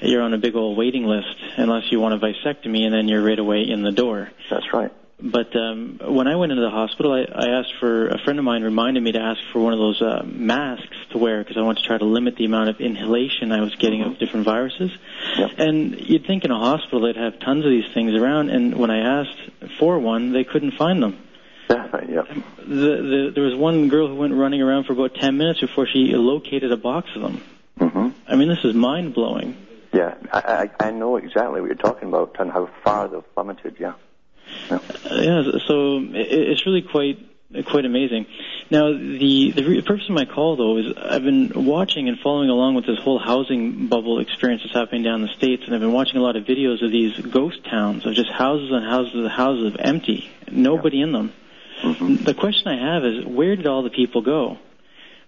you're 0.01 0.23
on 0.23 0.35
a 0.35 0.39
big 0.39 0.55
old 0.55 0.77
waiting 0.77 1.05
list 1.05 1.37
unless 1.57 1.91
you 1.91 2.01
want 2.01 2.15
a 2.15 2.19
vasectomy, 2.19 2.85
and 2.85 2.95
then 2.95 3.09
you're 3.09 3.23
right 3.23 3.39
away 3.39 3.69
in 3.69 3.83
the 3.83 3.93
door. 3.93 4.31
That's 4.51 4.73
right. 4.73 4.93
But 5.21 5.55
um, 5.57 5.99
when 6.01 6.29
I 6.29 6.37
went 6.37 6.53
into 6.53 6.63
the 6.63 6.71
hospital, 6.71 7.13
I, 7.13 7.23
I 7.23 7.59
asked 7.59 7.75
for 7.81 8.07
a 8.07 8.19
friend 8.19 8.39
of 8.39 8.45
mine 8.45 8.63
reminded 8.63 9.03
me 9.03 9.11
to 9.13 9.21
ask 9.21 9.41
for 9.53 9.59
one 9.61 9.73
of 9.73 9.81
those 9.81 10.01
uh, 10.01 10.23
masks 10.25 10.97
to 11.11 11.19
wear 11.19 11.43
because 11.43 11.57
I 11.57 11.63
wanted 11.63 11.83
to 11.83 11.89
try 11.89 11.99
to 11.99 12.05
limit 12.05 12.37
the 12.37 12.45
amount 12.45 12.69
of 12.69 12.81
inhalation 12.81 13.51
I 13.51 13.61
was 13.61 13.75
getting 13.75 14.03
of 14.03 14.19
different 14.19 14.45
viruses. 14.45 14.93
Yep. 15.37 15.51
And 15.59 16.01
you'd 16.09 16.25
think 16.25 16.45
in 16.45 16.53
a 16.53 16.59
hospital 16.59 17.01
they'd 17.01 17.17
have 17.17 17.41
tons 17.41 17.65
of 17.65 17.71
these 17.71 17.93
things 17.93 18.15
around, 18.15 18.51
and 18.51 18.77
when 18.77 18.93
I 18.93 19.23
asked 19.23 19.77
for 19.81 19.99
one, 19.99 20.33
they 20.33 20.45
couldn't 20.45 20.73
find 20.73 21.03
them. 21.03 21.19
Yeah. 21.69 21.89
yeah. 22.09 22.23
The, 22.59 22.65
the, 22.65 23.33
there 23.35 23.45
was 23.45 23.57
one 23.57 23.89
girl 23.89 24.07
who 24.07 24.15
went 24.15 24.35
running 24.35 24.63
around 24.63 24.85
for 24.85 24.93
about 24.93 25.17
10 25.17 25.37
minutes 25.37 25.61
before 25.61 25.89
she 25.89 26.13
located 26.15 26.71
a 26.71 26.77
box 26.77 27.11
of 27.17 27.23
them. 27.23 27.43
hmm 27.77 28.09
I 28.29 28.37
mean, 28.37 28.49
this 28.49 28.65
is 28.65 28.75
mind 28.75 29.15
blowing. 29.15 29.57
Yeah. 29.99 30.15
I, 30.33 30.71
I, 30.81 30.87
I 30.87 30.91
know 30.93 31.17
exactly 31.17 31.61
what 31.61 31.67
you're 31.67 31.75
talking 31.75 32.09
about 32.09 32.37
and 32.39 32.53
how 32.53 32.71
far 32.85 33.09
they've 33.09 33.35
plummeted. 33.35 33.77
Yeah. 33.81 33.95
yeah. 34.71 34.79
Yeah, 35.11 35.43
so 35.67 35.99
it, 35.99 36.29
it's 36.51 36.65
really 36.67 36.83
quite 36.83 37.19
quite 37.67 37.85
amazing. 37.85 38.27
Now, 38.71 38.93
the 38.93 39.53
the 39.57 39.83
purpose 39.83 40.05
of 40.09 40.15
my 40.15 40.25
call 40.25 40.55
though 40.57 40.77
is 40.77 40.87
I've 40.97 41.25
been 41.25 41.51
watching 41.67 42.09
and 42.09 42.17
following 42.21 42.49
along 42.49 42.77
with 42.77 42.87
this 42.87 42.99
whole 43.01 43.19
housing 43.19 43.89
bubble 43.89 44.21
experience 44.21 44.63
that's 44.63 44.75
happening 44.75 45.03
down 45.03 45.23
the 45.23 45.33
states, 45.37 45.65
and 45.67 45.75
I've 45.75 45.81
been 45.81 45.93
watching 45.93 46.17
a 46.19 46.23
lot 46.23 46.37
of 46.37 46.45
videos 46.45 46.85
of 46.85 46.93
these 46.93 47.19
ghost 47.19 47.65
towns 47.65 48.07
of 48.07 48.15
just 48.15 48.31
houses 48.31 48.71
and 48.71 48.85
houses 48.85 49.15
and 49.15 49.29
houses 49.29 49.75
of 49.75 49.81
empty, 49.81 50.31
nobody 50.49 51.01
in 51.01 51.11
them. 51.11 51.33
Mm-hmm. 51.83 52.25
The 52.25 52.35
question 52.35 52.69
I 52.69 52.95
have 52.95 53.05
is, 53.05 53.25
where 53.25 53.57
did 53.57 53.67
all 53.67 53.83
the 53.83 53.91
people 53.91 54.23
go? 54.23 54.59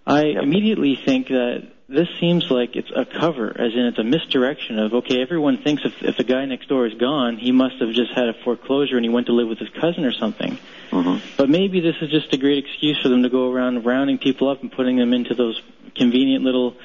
I 0.06 0.24
immediately 0.24 0.96
think 0.96 1.28
that 1.28 1.68
this 1.90 2.08
seems 2.20 2.48
like 2.50 2.76
it's 2.76 2.90
a 2.94 3.04
cover, 3.04 3.48
as 3.50 3.72
in 3.74 3.80
it's 3.86 3.98
a 3.98 4.04
misdirection 4.04 4.78
of, 4.78 4.94
okay, 4.94 5.20
everyone 5.20 5.58
thinks 5.62 5.82
if, 5.84 6.02
if 6.02 6.16
the 6.16 6.24
guy 6.24 6.44
next 6.44 6.68
door 6.68 6.86
is 6.86 6.94
gone, 6.94 7.36
he 7.36 7.50
must 7.50 7.80
have 7.80 7.90
just 7.90 8.12
had 8.14 8.28
a 8.28 8.34
foreclosure 8.44 8.96
and 8.96 9.04
he 9.04 9.10
went 9.10 9.26
to 9.26 9.32
live 9.32 9.48
with 9.48 9.58
his 9.58 9.68
cousin 9.70 10.04
or 10.04 10.12
something. 10.12 10.58
hmm 10.90 11.16
But 11.36 11.50
maybe 11.50 11.80
this 11.80 11.96
is 12.00 12.10
just 12.10 12.32
a 12.32 12.36
great 12.36 12.64
excuse 12.64 13.00
for 13.02 13.08
them 13.08 13.24
to 13.24 13.28
go 13.28 13.50
around 13.50 13.84
rounding 13.84 14.18
people 14.18 14.48
up 14.48 14.62
and 14.62 14.70
putting 14.70 14.96
them 14.96 15.12
into 15.12 15.34
those 15.34 15.60
convenient 15.96 16.44
little 16.44 16.76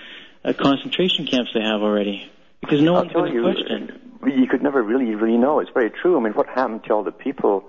uh, 0.44 0.54
concentration 0.54 1.28
camps 1.28 1.52
they 1.54 1.62
have 1.62 1.82
already. 1.82 2.32
Because 2.62 2.82
no 2.82 2.96
I'll 2.96 3.02
one's 3.04 3.14
going 3.14 3.32
to 3.32 3.38
you, 3.38 3.44
question. 3.44 4.18
you 4.26 4.48
could 4.48 4.64
never 4.64 4.82
really, 4.82 5.14
really 5.14 5.38
know. 5.38 5.60
It's 5.60 5.72
very 5.72 5.92
true. 5.92 6.18
I 6.18 6.24
mean, 6.24 6.34
what 6.34 6.48
happened 6.48 6.84
to 6.86 6.94
all 6.94 7.04
the 7.04 7.12
people 7.12 7.66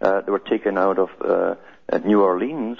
uh, 0.00 0.22
that 0.22 0.28
were 0.28 0.40
taken 0.40 0.76
out 0.76 0.98
of 0.98 1.10
uh, 1.20 1.54
at 1.88 2.04
New 2.04 2.20
Orleans 2.20 2.78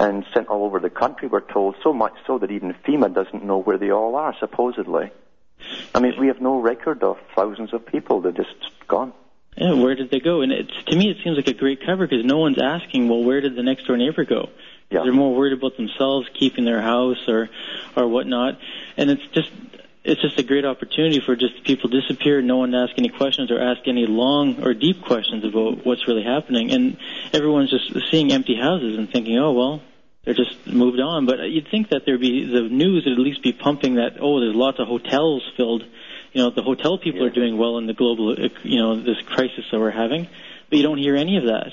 and 0.00 0.24
sent 0.34 0.48
all 0.48 0.64
over 0.64 0.80
the 0.80 0.90
country? 0.90 1.28
We're 1.28 1.40
told 1.40 1.76
so 1.82 1.92
much 1.92 2.14
so 2.26 2.38
that 2.38 2.50
even 2.50 2.74
FEMA 2.86 3.14
doesn't 3.14 3.44
know 3.44 3.58
where 3.58 3.78
they 3.78 3.90
all 3.90 4.16
are, 4.16 4.34
supposedly. 4.40 5.12
I 5.94 6.00
mean, 6.00 6.14
we 6.18 6.28
have 6.28 6.40
no 6.40 6.58
record 6.58 7.02
of 7.04 7.18
thousands 7.36 7.72
of 7.74 7.86
people 7.86 8.22
that 8.22 8.30
are 8.30 8.42
just 8.42 8.88
gone. 8.88 9.12
Yeah, 9.56 9.74
where 9.74 9.94
did 9.94 10.10
they 10.10 10.20
go? 10.20 10.40
And 10.40 10.52
it's, 10.52 10.72
to 10.86 10.96
me, 10.96 11.10
it 11.10 11.18
seems 11.22 11.36
like 11.36 11.48
a 11.48 11.52
great 11.52 11.84
cover 11.84 12.06
because 12.06 12.24
no 12.24 12.38
one's 12.38 12.58
asking, 12.60 13.08
well, 13.08 13.22
where 13.22 13.40
did 13.40 13.56
the 13.56 13.62
next 13.62 13.86
door 13.86 13.96
neighbor 13.96 14.24
go? 14.24 14.48
Yeah. 14.90 15.02
They're 15.02 15.12
more 15.12 15.34
worried 15.34 15.52
about 15.52 15.76
themselves 15.76 16.28
keeping 16.38 16.64
their 16.64 16.80
house 16.80 17.18
or, 17.28 17.50
or 17.94 18.08
whatnot. 18.08 18.58
And 18.96 19.10
it's 19.10 19.26
just, 19.32 19.50
it's 20.02 20.22
just 20.22 20.38
a 20.38 20.42
great 20.42 20.64
opportunity 20.64 21.20
for 21.20 21.36
just 21.36 21.62
people 21.64 21.90
to 21.90 22.00
disappear, 22.00 22.40
no 22.40 22.58
one 22.58 22.70
to 22.70 22.78
ask 22.78 22.94
any 22.96 23.10
questions 23.10 23.50
or 23.50 23.60
ask 23.60 23.86
any 23.86 24.06
long 24.06 24.64
or 24.64 24.72
deep 24.72 25.02
questions 25.02 25.44
about 25.44 25.84
what's 25.84 26.08
really 26.08 26.24
happening. 26.24 26.70
And 26.70 26.96
everyone's 27.34 27.70
just 27.70 28.10
seeing 28.10 28.32
empty 28.32 28.56
houses 28.56 28.96
and 28.96 29.10
thinking, 29.10 29.36
oh, 29.38 29.52
well, 29.52 29.82
they're 30.24 30.34
just 30.34 30.66
moved 30.66 31.00
on. 31.00 31.26
But 31.26 31.40
you'd 31.50 31.68
think 31.70 31.90
that 31.90 32.02
there'd 32.06 32.20
be 32.20 32.44
the 32.44 32.62
news 32.62 33.04
would 33.04 33.12
at 33.14 33.18
least 33.18 33.42
be 33.42 33.52
pumping 33.52 33.94
that 33.94 34.18
oh, 34.20 34.40
there's 34.40 34.54
lots 34.54 34.78
of 34.78 34.88
hotels 34.88 35.42
filled. 35.56 35.84
You 36.32 36.42
know, 36.42 36.50
the 36.50 36.62
hotel 36.62 36.98
people 36.98 37.22
Yeah. 37.22 37.26
are 37.28 37.30
doing 37.34 37.58
well 37.58 37.78
in 37.78 37.86
the 37.86 37.94
global, 37.94 38.36
you 38.62 38.78
know, 38.78 39.00
this 39.00 39.20
crisis 39.26 39.64
that 39.70 39.80
we're 39.80 39.90
having. 39.90 40.28
But 40.68 40.76
you 40.76 40.82
don't 40.84 40.98
hear 40.98 41.16
any 41.16 41.36
of 41.38 41.44
that. 41.44 41.72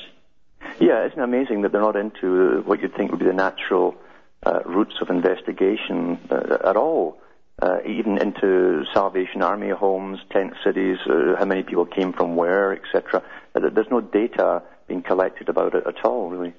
Yeah, 0.79 1.05
isn't 1.05 1.19
it 1.19 1.23
amazing 1.23 1.61
that 1.61 1.71
they're 1.71 1.81
not 1.81 1.95
into 1.95 2.61
what 2.65 2.81
you'd 2.81 2.95
think 2.95 3.11
would 3.11 3.19
be 3.19 3.25
the 3.25 3.33
natural 3.33 3.95
uh, 4.43 4.61
routes 4.65 4.95
of 5.01 5.09
investigation 5.09 6.19
uh, 6.29 6.57
at 6.65 6.75
all? 6.75 7.19
Uh, 7.59 7.77
even 7.87 8.19
into 8.19 8.85
Salvation 8.93 9.41
Army 9.41 9.69
homes, 9.69 10.19
tent 10.31 10.53
cities, 10.63 10.97
uh, 11.07 11.35
how 11.39 11.45
many 11.45 11.63
people 11.63 11.85
came 11.87 12.13
from 12.13 12.35
where, 12.35 12.71
etc. 12.73 13.23
Uh, 13.55 13.69
There's 13.73 13.89
no 13.89 13.99
data 13.99 14.61
being 14.87 15.01
collected 15.01 15.49
about 15.49 15.73
it 15.73 15.83
at 15.87 16.05
all, 16.05 16.29
really. 16.29 16.53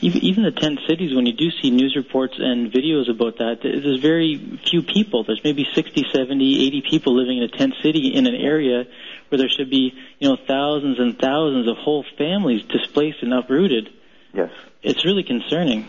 Even 0.00 0.24
even 0.24 0.42
the 0.44 0.50
tent 0.50 0.80
cities, 0.86 1.14
when 1.14 1.26
you 1.26 1.32
do 1.32 1.50
see 1.62 1.70
news 1.70 1.94
reports 1.96 2.34
and 2.38 2.72
videos 2.72 3.10
about 3.10 3.38
that, 3.38 3.58
there's 3.62 4.00
very 4.00 4.60
few 4.68 4.82
people. 4.82 5.24
There's 5.24 5.42
maybe 5.44 5.66
60, 5.74 6.06
70, 6.12 6.66
80 6.66 6.82
people 6.88 7.16
living 7.16 7.38
in 7.38 7.44
a 7.44 7.48
tent 7.48 7.74
city 7.82 8.08
in 8.14 8.26
an 8.26 8.34
area 8.34 8.84
where 9.28 9.38
there 9.38 9.48
should 9.48 9.70
be, 9.70 9.92
you 10.18 10.28
know, 10.28 10.36
thousands 10.46 10.98
and 10.98 11.18
thousands 11.18 11.68
of 11.68 11.76
whole 11.76 12.04
families 12.16 12.62
displaced 12.64 13.22
and 13.22 13.32
uprooted. 13.32 13.90
Yes. 14.32 14.50
It's 14.82 15.04
really 15.04 15.22
concerning. 15.22 15.88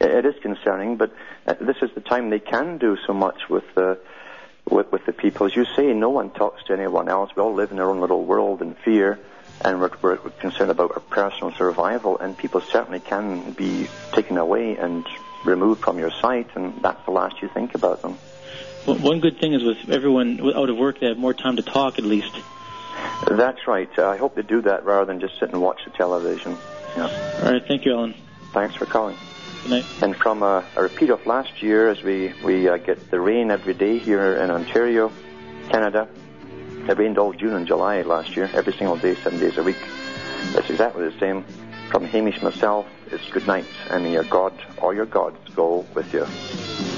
It 0.00 0.24
is 0.24 0.34
concerning, 0.40 0.96
but 0.96 1.12
uh, 1.46 1.54
this 1.60 1.76
is 1.82 1.90
the 1.94 2.00
time 2.00 2.30
they 2.30 2.38
can 2.38 2.78
do 2.78 2.96
so 3.06 3.12
much 3.12 3.48
with 3.50 3.64
the 3.74 3.98
with, 4.68 4.90
with 4.92 5.04
the 5.04 5.12
people. 5.12 5.46
As 5.46 5.56
you 5.56 5.66
say, 5.76 5.92
no 5.92 6.10
one 6.10 6.30
talks 6.30 6.62
to 6.64 6.72
anyone 6.72 7.08
else. 7.08 7.30
We 7.36 7.42
all 7.42 7.54
live 7.54 7.72
in 7.72 7.80
our 7.80 7.90
own 7.90 8.00
little 8.00 8.24
world 8.24 8.62
in 8.62 8.74
fear, 8.84 9.18
and 9.62 9.80
we're, 9.80 9.90
we're 10.02 10.16
concerned 10.40 10.70
about 10.70 10.92
our 10.92 11.00
personal 11.00 11.52
survival. 11.52 12.18
And 12.18 12.36
people 12.36 12.60
certainly 12.60 13.00
can 13.00 13.52
be 13.52 13.88
taken 14.12 14.38
away 14.38 14.76
and 14.76 15.06
removed 15.44 15.82
from 15.82 15.98
your 15.98 16.10
sight, 16.10 16.48
and 16.54 16.82
that's 16.82 17.04
the 17.04 17.12
last 17.12 17.40
you 17.42 17.48
think 17.48 17.74
about 17.74 18.02
them. 18.02 18.18
One 18.84 19.02
one 19.02 19.20
good 19.20 19.38
thing 19.38 19.52
is 19.52 19.62
with 19.62 19.90
everyone 19.90 20.40
out 20.54 20.70
of 20.70 20.76
work, 20.76 21.00
they 21.00 21.08
have 21.08 21.18
more 21.18 21.34
time 21.34 21.56
to 21.56 21.62
talk 21.62 21.98
at 21.98 22.04
least. 22.04 22.34
That's 23.26 23.66
right. 23.66 23.90
Uh, 23.98 24.08
I 24.08 24.16
hope 24.16 24.34
they 24.34 24.42
do 24.42 24.62
that 24.62 24.84
rather 24.84 25.06
than 25.06 25.20
just 25.20 25.38
sit 25.38 25.50
and 25.50 25.60
watch 25.60 25.80
the 25.84 25.90
television. 25.90 26.56
Yeah. 26.96 27.40
All 27.42 27.52
right, 27.52 27.64
thank 27.66 27.84
you, 27.84 27.92
Alan. 27.92 28.14
Thanks 28.52 28.74
for 28.74 28.86
calling. 28.86 29.16
Good 29.62 29.70
night. 29.70 29.84
And 30.02 30.16
from 30.16 30.42
a, 30.42 30.64
a 30.76 30.82
repeat 30.82 31.10
of 31.10 31.26
last 31.26 31.62
year, 31.62 31.88
as 31.88 32.02
we, 32.02 32.32
we 32.42 32.68
uh, 32.68 32.78
get 32.78 33.10
the 33.10 33.20
rain 33.20 33.50
every 33.50 33.74
day 33.74 33.98
here 33.98 34.36
in 34.36 34.50
Ontario, 34.50 35.12
Canada, 35.70 36.08
it 36.88 36.98
rained 36.98 37.18
all 37.18 37.32
June 37.32 37.54
and 37.54 37.66
July 37.66 38.02
last 38.02 38.36
year, 38.36 38.50
every 38.54 38.72
single 38.72 38.96
day, 38.96 39.14
seven 39.16 39.38
days 39.38 39.58
a 39.58 39.62
week. 39.62 39.78
That's 40.52 40.68
exactly 40.70 41.08
the 41.08 41.18
same. 41.18 41.44
From 41.90 42.04
Hamish 42.04 42.42
myself, 42.42 42.86
it's 43.10 43.28
good 43.30 43.46
night, 43.46 43.66
and 43.90 44.04
may 44.04 44.12
your 44.12 44.24
God 44.24 44.52
or 44.78 44.94
your 44.94 45.06
gods 45.06 45.38
go 45.54 45.84
with 45.94 46.12
you. 46.12 46.89